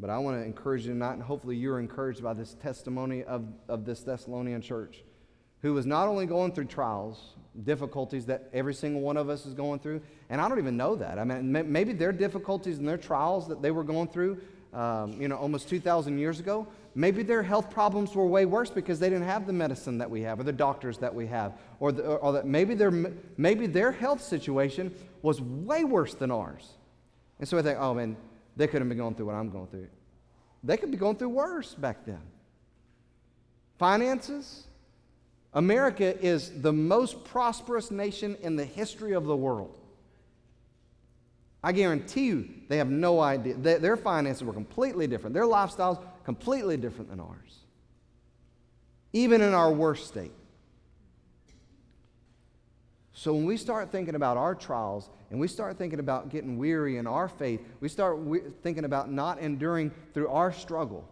But 0.00 0.10
I 0.10 0.18
want 0.18 0.40
to 0.40 0.44
encourage 0.44 0.86
you 0.86 0.92
tonight, 0.92 1.14
and 1.14 1.22
hopefully 1.22 1.56
you're 1.56 1.78
encouraged 1.78 2.22
by 2.22 2.32
this 2.32 2.54
testimony 2.54 3.22
of, 3.24 3.46
of 3.68 3.84
this 3.84 4.00
Thessalonian 4.00 4.60
church, 4.60 5.04
who 5.64 5.72
was 5.72 5.86
not 5.86 6.08
only 6.08 6.26
going 6.26 6.52
through 6.52 6.66
trials, 6.66 7.36
difficulties 7.64 8.26
that 8.26 8.50
every 8.52 8.74
single 8.74 9.00
one 9.00 9.16
of 9.16 9.30
us 9.30 9.46
is 9.46 9.54
going 9.54 9.80
through, 9.80 9.98
and 10.28 10.38
I 10.38 10.46
don't 10.46 10.58
even 10.58 10.76
know 10.76 10.94
that. 10.96 11.18
I 11.18 11.24
mean, 11.24 11.72
maybe 11.72 11.94
their 11.94 12.12
difficulties 12.12 12.76
and 12.76 12.86
their 12.86 12.98
trials 12.98 13.48
that 13.48 13.62
they 13.62 13.70
were 13.70 13.82
going 13.82 14.08
through, 14.08 14.42
um, 14.74 15.18
you 15.18 15.26
know, 15.26 15.36
almost 15.36 15.70
2,000 15.70 16.18
years 16.18 16.38
ago, 16.38 16.66
maybe 16.94 17.22
their 17.22 17.42
health 17.42 17.70
problems 17.70 18.14
were 18.14 18.26
way 18.26 18.44
worse 18.44 18.68
because 18.68 19.00
they 19.00 19.08
didn't 19.08 19.24
have 19.24 19.46
the 19.46 19.54
medicine 19.54 19.96
that 19.96 20.10
we 20.10 20.20
have 20.20 20.38
or 20.38 20.42
the 20.42 20.52
doctors 20.52 20.98
that 20.98 21.14
we 21.14 21.26
have, 21.28 21.54
or, 21.80 21.92
the, 21.92 22.02
or 22.02 22.34
that 22.34 22.44
maybe 22.44 22.74
their, 22.74 22.90
maybe 23.38 23.66
their 23.66 23.90
health 23.90 24.20
situation 24.20 24.94
was 25.22 25.40
way 25.40 25.82
worse 25.82 26.12
than 26.12 26.30
ours. 26.30 26.74
And 27.38 27.48
so 27.48 27.56
I 27.56 27.62
think, 27.62 27.78
oh 27.80 27.94
man, 27.94 28.18
they 28.54 28.66
couldn't 28.66 28.90
be 28.90 28.96
going 28.96 29.14
through 29.14 29.26
what 29.26 29.34
I'm 29.34 29.48
going 29.48 29.68
through. 29.68 29.88
They 30.62 30.76
could 30.76 30.90
be 30.90 30.98
going 30.98 31.16
through 31.16 31.30
worse 31.30 31.74
back 31.74 32.04
then. 32.04 32.20
Finances. 33.78 34.66
America 35.54 36.20
is 36.20 36.60
the 36.62 36.72
most 36.72 37.24
prosperous 37.24 37.90
nation 37.90 38.36
in 38.42 38.56
the 38.56 38.64
history 38.64 39.12
of 39.12 39.24
the 39.24 39.36
world. 39.36 39.78
I 41.62 41.72
guarantee 41.72 42.26
you, 42.26 42.48
they 42.68 42.76
have 42.78 42.90
no 42.90 43.20
idea. 43.20 43.54
Their 43.54 43.96
finances 43.96 44.44
were 44.44 44.52
completely 44.52 45.06
different. 45.06 45.32
Their 45.32 45.44
lifestyles 45.44 46.04
completely 46.24 46.76
different 46.76 47.08
than 47.08 47.20
ours. 47.20 47.60
Even 49.12 49.40
in 49.40 49.54
our 49.54 49.72
worst 49.72 50.08
state. 50.08 50.32
So 53.14 53.32
when 53.32 53.46
we 53.46 53.56
start 53.56 53.92
thinking 53.92 54.16
about 54.16 54.36
our 54.36 54.56
trials 54.56 55.08
and 55.30 55.38
we 55.38 55.46
start 55.46 55.78
thinking 55.78 56.00
about 56.00 56.30
getting 56.30 56.58
weary 56.58 56.98
in 56.98 57.06
our 57.06 57.28
faith, 57.28 57.60
we 57.80 57.88
start 57.88 58.18
we- 58.18 58.40
thinking 58.62 58.84
about 58.84 59.10
not 59.10 59.38
enduring 59.38 59.92
through 60.12 60.28
our 60.28 60.52
struggle, 60.52 61.08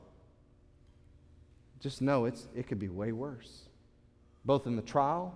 just 1.81 2.03
know 2.03 2.25
it's, 2.25 2.49
it 2.55 2.67
could 2.67 2.81
be 2.81 2.89
way 2.89 3.13
worse, 3.13 3.63
both 4.45 4.67
in 4.67 4.77
the 4.77 4.83
trial 4.83 5.35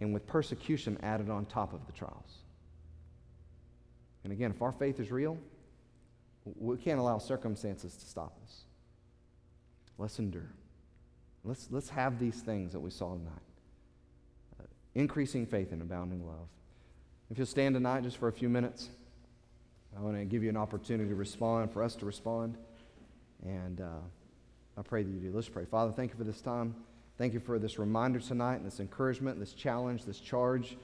and 0.00 0.14
with 0.14 0.26
persecution 0.26 0.98
added 1.02 1.30
on 1.30 1.44
top 1.46 1.72
of 1.72 1.86
the 1.86 1.92
trials. 1.92 2.38
And 4.24 4.32
again, 4.32 4.50
if 4.50 4.62
our 4.62 4.72
faith 4.72 5.00
is 5.00 5.10
real, 5.10 5.38
we 6.44 6.76
can't 6.76 6.98
allow 6.98 7.18
circumstances 7.18 7.94
to 7.96 8.06
stop 8.06 8.36
us. 8.44 8.62
Let's 9.98 10.18
endure. 10.18 10.50
Let's, 11.44 11.68
let's 11.70 11.90
have 11.90 12.18
these 12.18 12.40
things 12.40 12.72
that 12.72 12.80
we 12.80 12.90
saw 12.90 13.14
tonight 13.14 13.42
increasing 14.94 15.46
faith 15.46 15.72
and 15.72 15.82
abounding 15.82 16.26
love. 16.26 16.48
If 17.30 17.38
you'll 17.38 17.46
stand 17.46 17.74
tonight 17.74 18.02
just 18.02 18.16
for 18.16 18.28
a 18.28 18.32
few 18.32 18.48
minutes, 18.48 18.90
I 19.96 20.00
want 20.00 20.16
to 20.16 20.24
give 20.24 20.42
you 20.42 20.48
an 20.48 20.56
opportunity 20.56 21.08
to 21.08 21.14
respond, 21.14 21.72
for 21.72 21.82
us 21.82 21.94
to 21.96 22.06
respond. 22.06 22.56
And 23.44 23.80
uh, 23.80 24.00
I 24.76 24.82
pray 24.82 25.02
that 25.02 25.10
you 25.10 25.20
do. 25.20 25.32
Let's 25.32 25.48
pray. 25.48 25.64
Father, 25.64 25.92
thank 25.92 26.10
you 26.10 26.18
for 26.18 26.24
this 26.24 26.40
time. 26.40 26.74
Thank 27.20 27.34
you 27.34 27.40
for 27.40 27.58
this 27.58 27.78
reminder 27.78 28.18
tonight 28.18 28.54
and 28.54 28.64
this 28.64 28.80
encouragement, 28.80 29.38
this 29.38 29.52
challenge, 29.52 30.06
this 30.06 30.20
charge. 30.20 30.78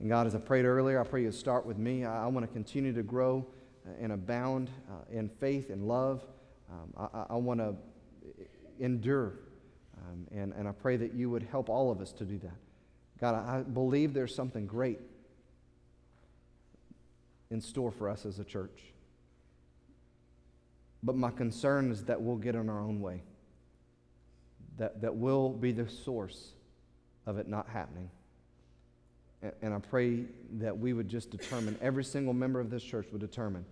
And 0.00 0.08
God, 0.08 0.26
as 0.26 0.34
I 0.34 0.38
prayed 0.38 0.64
earlier, 0.64 0.98
I 0.98 1.04
pray 1.04 1.20
you 1.20 1.30
start 1.30 1.66
with 1.66 1.76
me. 1.76 2.06
I, 2.06 2.24
I 2.24 2.26
want 2.28 2.46
to 2.46 2.50
continue 2.50 2.94
to 2.94 3.02
grow 3.02 3.46
and 4.00 4.10
abound 4.10 4.70
uh, 4.90 4.94
in 5.12 5.28
faith 5.28 5.68
and 5.68 5.86
love. 5.86 6.24
Um, 6.72 7.10
I, 7.12 7.34
I 7.34 7.36
want 7.36 7.60
to 7.60 7.74
endure. 8.80 9.34
Um, 9.98 10.26
and, 10.32 10.54
and 10.54 10.66
I 10.66 10.72
pray 10.72 10.96
that 10.96 11.12
you 11.12 11.28
would 11.28 11.42
help 11.42 11.68
all 11.68 11.90
of 11.90 12.00
us 12.00 12.14
to 12.14 12.24
do 12.24 12.38
that. 12.38 12.56
God, 13.20 13.34
I 13.34 13.60
believe 13.60 14.14
there's 14.14 14.34
something 14.34 14.66
great 14.66 15.00
in 17.50 17.60
store 17.60 17.90
for 17.90 18.08
us 18.08 18.24
as 18.24 18.38
a 18.38 18.44
church. 18.44 18.94
But 21.02 21.14
my 21.14 21.30
concern 21.30 21.92
is 21.92 22.04
that 22.04 22.22
we'll 22.22 22.36
get 22.36 22.54
in 22.54 22.70
our 22.70 22.80
own 22.80 23.02
way, 23.02 23.22
that, 24.78 25.00
that 25.00 25.14
will 25.14 25.50
be 25.50 25.72
the 25.72 25.88
source 25.88 26.52
of 27.26 27.38
it 27.38 27.48
not 27.48 27.68
happening. 27.68 28.10
And, 29.42 29.52
and 29.62 29.74
I 29.74 29.78
pray 29.78 30.24
that 30.58 30.76
we 30.76 30.92
would 30.92 31.08
just 31.08 31.30
determine, 31.30 31.78
every 31.80 32.04
single 32.04 32.34
member 32.34 32.60
of 32.60 32.70
this 32.70 32.82
church 32.82 33.06
would 33.12 33.20
determine, 33.20 33.64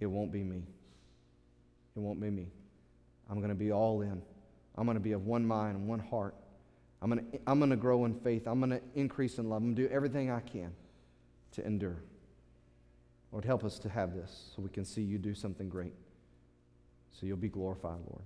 it 0.00 0.06
won't 0.06 0.32
be 0.32 0.42
me. 0.42 0.62
It 1.96 2.00
won't 2.00 2.20
be 2.20 2.30
me. 2.30 2.48
I'm 3.30 3.38
going 3.38 3.50
to 3.50 3.54
be 3.54 3.72
all 3.72 4.02
in. 4.02 4.20
I'm 4.76 4.84
going 4.84 4.96
to 4.96 5.02
be 5.02 5.12
of 5.12 5.26
one 5.26 5.46
mind 5.46 5.76
and 5.76 5.88
one 5.88 6.00
heart. 6.00 6.34
I'm 7.00 7.10
going 7.10 7.24
to, 7.24 7.38
I'm 7.46 7.58
going 7.58 7.70
to 7.70 7.76
grow 7.76 8.04
in 8.04 8.14
faith. 8.14 8.46
I'm 8.46 8.58
going 8.58 8.70
to 8.70 8.80
increase 8.94 9.38
in 9.38 9.48
love. 9.48 9.58
I'm 9.58 9.74
going 9.74 9.76
to 9.76 9.88
do 9.88 9.94
everything 9.94 10.30
I 10.30 10.40
can 10.40 10.72
to 11.52 11.64
endure. 11.64 11.98
Lord, 13.30 13.44
help 13.44 13.64
us 13.64 13.78
to 13.80 13.88
have 13.88 14.14
this 14.14 14.52
so 14.54 14.62
we 14.62 14.68
can 14.70 14.84
see 14.84 15.02
you 15.02 15.18
do 15.18 15.34
something 15.34 15.68
great. 15.68 15.92
So 17.12 17.26
you'll 17.26 17.36
be 17.36 17.48
glorified, 17.48 17.98
Lord. 18.08 18.22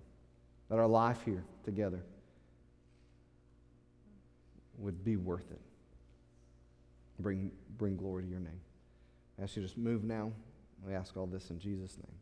Let 0.70 0.78
our 0.78 0.86
life 0.86 1.18
here 1.24 1.44
together 1.64 2.02
would 4.78 5.04
be 5.04 5.16
worth 5.16 5.50
it. 5.50 5.60
Bring, 7.20 7.50
bring 7.76 7.96
glory 7.96 8.22
to 8.22 8.28
your 8.28 8.40
name. 8.40 8.60
I 9.38 9.42
ask 9.42 9.56
you 9.56 9.62
just 9.62 9.78
move 9.78 10.04
now. 10.04 10.32
We 10.86 10.94
ask 10.94 11.16
all 11.16 11.26
this 11.26 11.50
in 11.50 11.58
Jesus' 11.58 11.96
name. 11.96 12.14